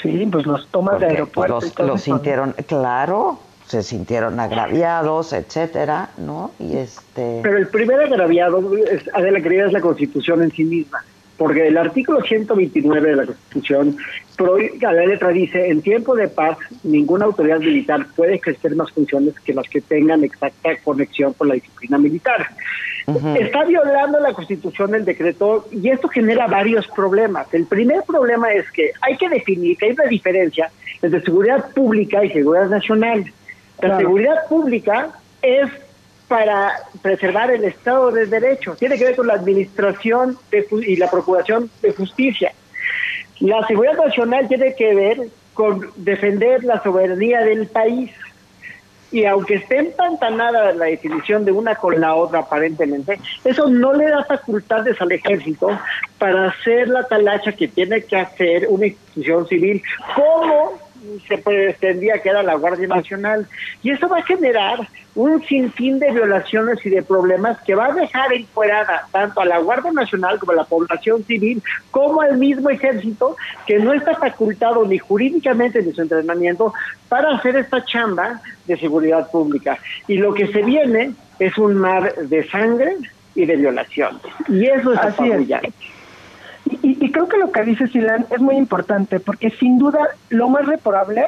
[0.02, 1.82] Sí, pues los tomas de pues, aeropuerto.
[1.84, 6.52] los, sintieron, claro, se sintieron agraviados, etcétera, ¿no?
[6.58, 8.62] Y este Pero el primer agraviado,
[9.12, 11.04] Adela querida, es la Constitución en sí misma,
[11.36, 13.96] porque el artículo 129 de la Constitución,
[14.86, 19.34] a la letra dice, en tiempo de paz, ninguna autoridad militar puede ejercer más funciones
[19.40, 22.48] que las que tengan exacta conexión con la disciplina militar.
[23.38, 27.52] Está violando la Constitución el decreto y esto genera varios problemas.
[27.54, 32.24] El primer problema es que hay que definir que hay una diferencia entre seguridad pública
[32.24, 33.24] y seguridad nacional.
[33.80, 35.10] La seguridad pública
[35.40, 35.70] es
[36.28, 36.72] para
[37.02, 40.36] preservar el Estado de Derecho, tiene que ver con la administración
[40.86, 42.52] y la procuración de justicia.
[43.40, 48.10] La seguridad nacional tiene que ver con defender la soberanía del país.
[49.12, 54.08] Y aunque esté empantanada la definición de una con la otra aparentemente, eso no le
[54.08, 55.78] da facultades al ejército
[56.18, 59.82] para hacer la talacha que tiene que hacer una institución civil,
[60.14, 60.85] como
[61.26, 63.46] se pretendía que era la Guardia Nacional.
[63.82, 67.92] Y eso va a generar un sinfín de violaciones y de problemas que va a
[67.92, 72.68] dejar encuerada tanto a la Guardia Nacional como a la población civil, como al mismo
[72.68, 73.36] ejército,
[73.66, 76.74] que no está facultado ni jurídicamente ni su entrenamiento
[77.08, 79.78] para hacer esta chamba de seguridad pública.
[80.06, 82.96] Y lo que se viene es un mar de sangre
[83.34, 84.20] y de violación.
[84.48, 85.30] Y eso es Así
[86.66, 90.48] y, y, creo que lo que dice Silan es muy importante, porque sin duda lo
[90.48, 91.26] más reprobable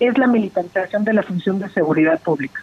[0.00, 2.62] es la militarización de la función de seguridad pública.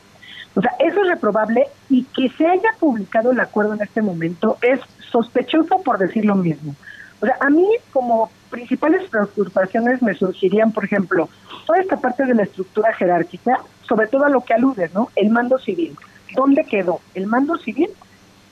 [0.55, 4.57] O sea, eso es reprobable y que se haya publicado el acuerdo en este momento
[4.61, 4.79] es
[5.11, 6.75] sospechoso por decir lo mismo.
[7.21, 11.29] O sea, a mí como principales preocupaciones me surgirían, por ejemplo,
[11.65, 15.09] toda esta parte de la estructura jerárquica, sobre todo a lo que alude, ¿no?
[15.15, 15.97] El mando civil.
[16.33, 17.89] ¿Dónde quedó el mando civil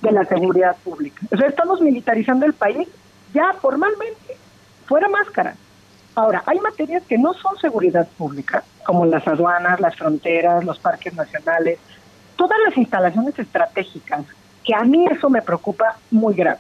[0.01, 1.21] de la seguridad pública?
[1.31, 2.87] O sea, estamos militarizando el país
[3.33, 4.37] ya formalmente,
[4.85, 5.55] fuera máscara.
[6.15, 11.13] Ahora, hay materias que no son seguridad pública, como las aduanas, las fronteras, los parques
[11.13, 11.79] nacionales,
[12.35, 14.25] todas las instalaciones estratégicas,
[14.63, 16.59] que a mí eso me preocupa muy grave,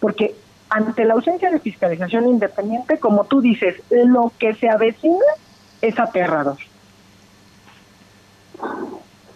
[0.00, 0.34] porque
[0.68, 5.24] ante la ausencia de fiscalización independiente, como tú dices, lo que se avecina
[5.80, 6.58] es aterrador.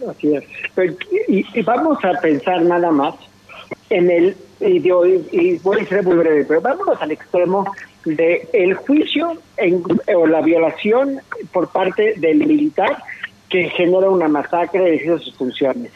[0.09, 0.43] Así es.
[1.27, 3.15] y vamos a pensar nada más
[3.89, 4.77] en el, y,
[5.31, 7.65] y voy a ser muy breve, pero vámonos al extremo
[8.05, 9.33] de el juicio
[10.15, 11.19] o la violación
[11.51, 12.97] por parte del militar
[13.49, 15.91] que genera una masacre de sus funciones.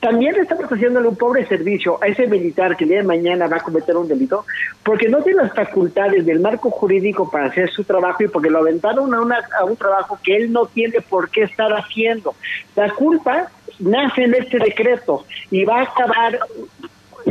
[0.00, 3.56] También estamos haciéndole un pobre servicio a ese militar que el día de mañana va
[3.56, 4.44] a cometer un delito
[4.84, 8.58] porque no tiene las facultades del marco jurídico para hacer su trabajo y porque lo
[8.58, 12.34] aventaron a, una, a un trabajo que él no tiene por qué estar haciendo.
[12.74, 13.48] La culpa
[13.78, 16.38] nace en este decreto y va a acabar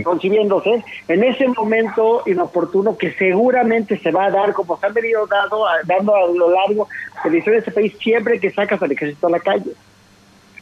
[0.04, 5.26] concibiéndose en ese momento inoportuno que seguramente se va a dar, como se han venido
[5.28, 6.88] dando, dando a lo largo
[7.24, 9.72] de la historia de este país, siempre que sacas al ejército a la calle.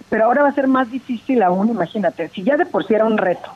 [0.10, 3.06] Pero ahora va a ser más difícil aún, imagínate, si ya de por sí era
[3.06, 3.50] un reto,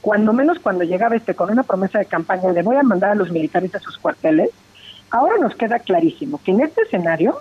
[0.00, 3.16] cuando menos cuando llegaba este con una promesa de campaña de voy a mandar a
[3.16, 4.50] los militares a sus cuarteles,
[5.10, 7.40] ahora nos queda clarísimo que en este escenario,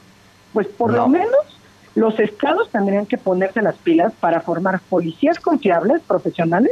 [0.53, 1.60] pues por lo menos
[1.94, 6.72] los estados tendrían que ponerse las pilas para formar policías confiables, profesionales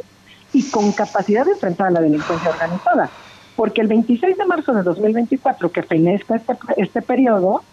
[0.54, 3.10] y con capacidad de enfrentar a la delincuencia organizada.
[3.56, 7.64] Porque el 26 de marzo de 2024, que fenezca este, este periodo,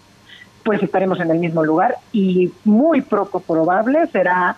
[0.64, 4.56] pues estaremos en el mismo lugar y muy poco probable será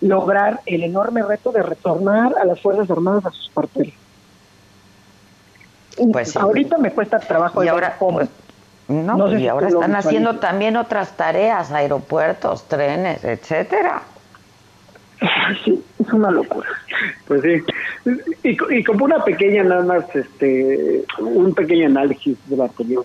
[0.00, 3.94] lograr el enorme reto de retornar a las Fuerzas Armadas a sus cuarteles.
[6.12, 7.64] Pues Ahorita me cuesta trabajo.
[7.64, 8.28] Y ahora, pues,
[8.88, 14.02] no, y ahora están haciendo también otras tareas, aeropuertos, trenes, etcétera.
[15.64, 16.68] Sí, es una locura.
[17.26, 17.62] Pues sí.
[18.42, 23.04] Y, como una pequeña, nada más, este, un pequeño análisis de la anterior.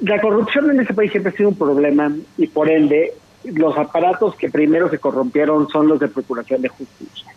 [0.00, 3.14] La corrupción en este país siempre ha sido un problema y por ende
[3.44, 7.32] los aparatos que primero se corrompieron son los de Procuración de Justicia.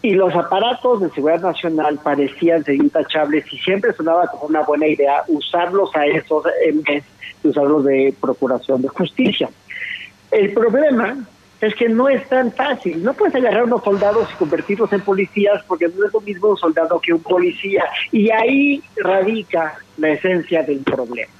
[0.00, 4.86] Y los aparatos de seguridad nacional parecían ser intachables y siempre sonaba como una buena
[4.86, 7.04] idea usarlos a esos en vez
[7.42, 9.48] de usarlos de Procuración de Justicia.
[10.30, 11.16] El problema
[11.66, 13.02] es que no es tan fácil.
[13.02, 16.48] No puedes agarrar a unos soldados y convertirlos en policías porque no es lo mismo
[16.48, 17.84] un soldado que un policía.
[18.10, 21.32] Y ahí radica la esencia del problema.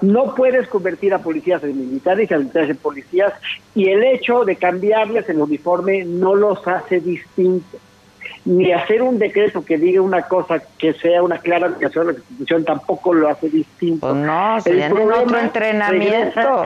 [0.00, 3.32] No puedes convertir a policías en militares y a militares en policías
[3.74, 7.80] y el hecho de cambiarles el uniforme no los hace distintos.
[8.44, 12.18] Ni hacer un decreto que diga una cosa que sea una clara aplicación de la
[12.18, 14.06] Constitución tampoco lo hace distinto.
[14.06, 16.64] Pues no, si el otro entrenamiento.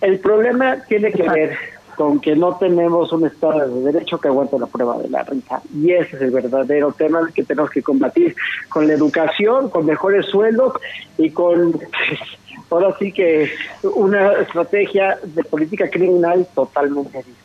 [0.00, 1.58] El problema tiene que ver
[1.98, 5.60] con que no tenemos un Estado de Derecho que aguante la prueba de la renta.
[5.74, 8.36] Y ese es el verdadero tema que tenemos que combatir
[8.68, 10.74] con la educación, con mejores sueldos
[11.16, 11.80] y con
[12.70, 13.50] ahora sí que
[13.82, 17.38] una estrategia de política criminal totalmente distinta.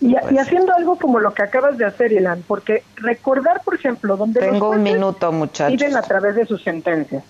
[0.00, 4.16] Y, y, haciendo algo como lo que acabas de hacer, Ilan, porque recordar, por ejemplo,
[4.16, 5.78] donde Tengo un minuto, muchachos.
[5.78, 7.24] viven a través de sus sentencias,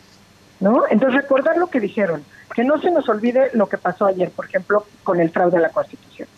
[0.59, 0.83] ¿no?
[0.91, 2.25] Entonces, recordar lo que dijeron,
[2.55, 5.61] que no se nos olvide lo que pasó ayer, por ejemplo, con el fraude a
[5.61, 6.29] la Constitución.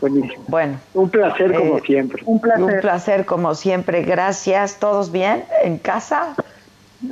[0.00, 0.44] Buenísimo.
[0.48, 0.78] Bueno.
[0.94, 2.22] Un placer como eh, siempre.
[2.26, 2.62] Un placer.
[2.64, 4.02] Un placer como siempre.
[4.02, 4.78] Gracias.
[4.78, 6.34] ¿Todos bien en casa?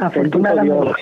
[0.01, 0.93] Afortunadamente.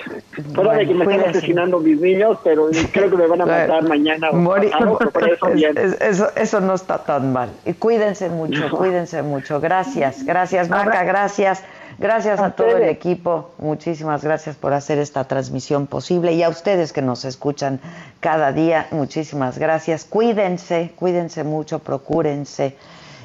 [0.53, 3.83] Fuera de que me están asesinando mis niños, pero creo que me van a matar
[3.83, 4.29] mañana.
[4.31, 5.77] O Mori- pasado, pero eso bien.
[5.77, 7.49] Es- es- eso, eso no está tan mal.
[7.65, 8.77] Y cuídense mucho, No.
[8.77, 9.59] cuídense mucho.
[9.61, 11.63] Gracias, gracias Maca, gracias.
[11.99, 13.51] Gracias a, todo el equipo.
[13.59, 16.33] Muchísimas gracias por hacer esta transmisión posible.
[16.33, 17.79] Y a ustedes que nos escuchan
[18.19, 20.03] cada día, muchísimas gracias.
[20.03, 22.75] Cuídense, cuídense mucho, procúrense.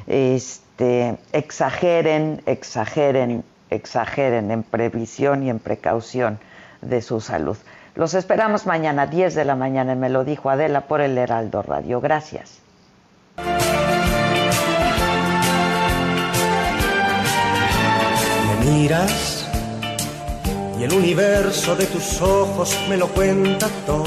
[0.06, 6.39] Este, exageren, exageren, exageren en previsión y en precaución
[6.82, 7.57] de su salud.
[7.95, 12.01] Los esperamos mañana, 10 de la mañana, me lo dijo Adela por el Heraldo Radio.
[12.01, 12.61] Gracias.
[18.47, 19.49] Me miras
[20.78, 24.07] y el universo de tus ojos me lo cuenta todo.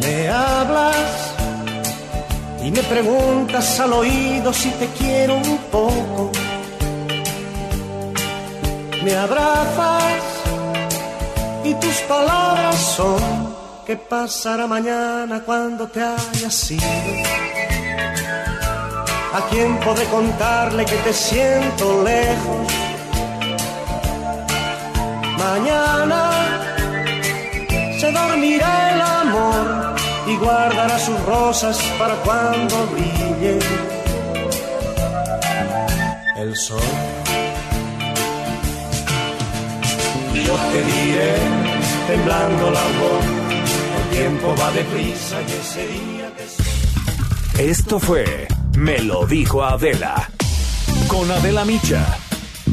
[0.00, 1.29] Me hablas
[2.62, 6.30] y me preguntas al oído si te quiero un poco.
[9.02, 10.22] Me abrazas
[11.64, 13.54] y tus palabras son
[13.86, 16.84] ¿qué pasará mañana cuando te hayas ido?
[19.32, 22.72] ¿A quién podré contarle que te siento lejos?
[25.38, 26.30] Mañana
[27.98, 29.79] se dormirá el amor
[30.30, 33.58] y guardará sus rosas para cuando brille
[36.36, 36.80] el sol.
[40.34, 41.34] Yo te diré,
[42.06, 43.24] temblando la voz,
[43.96, 50.30] el tiempo va deprisa y ese día que Esto fue Me lo dijo Adela.
[51.08, 52.29] Con Adela Micha.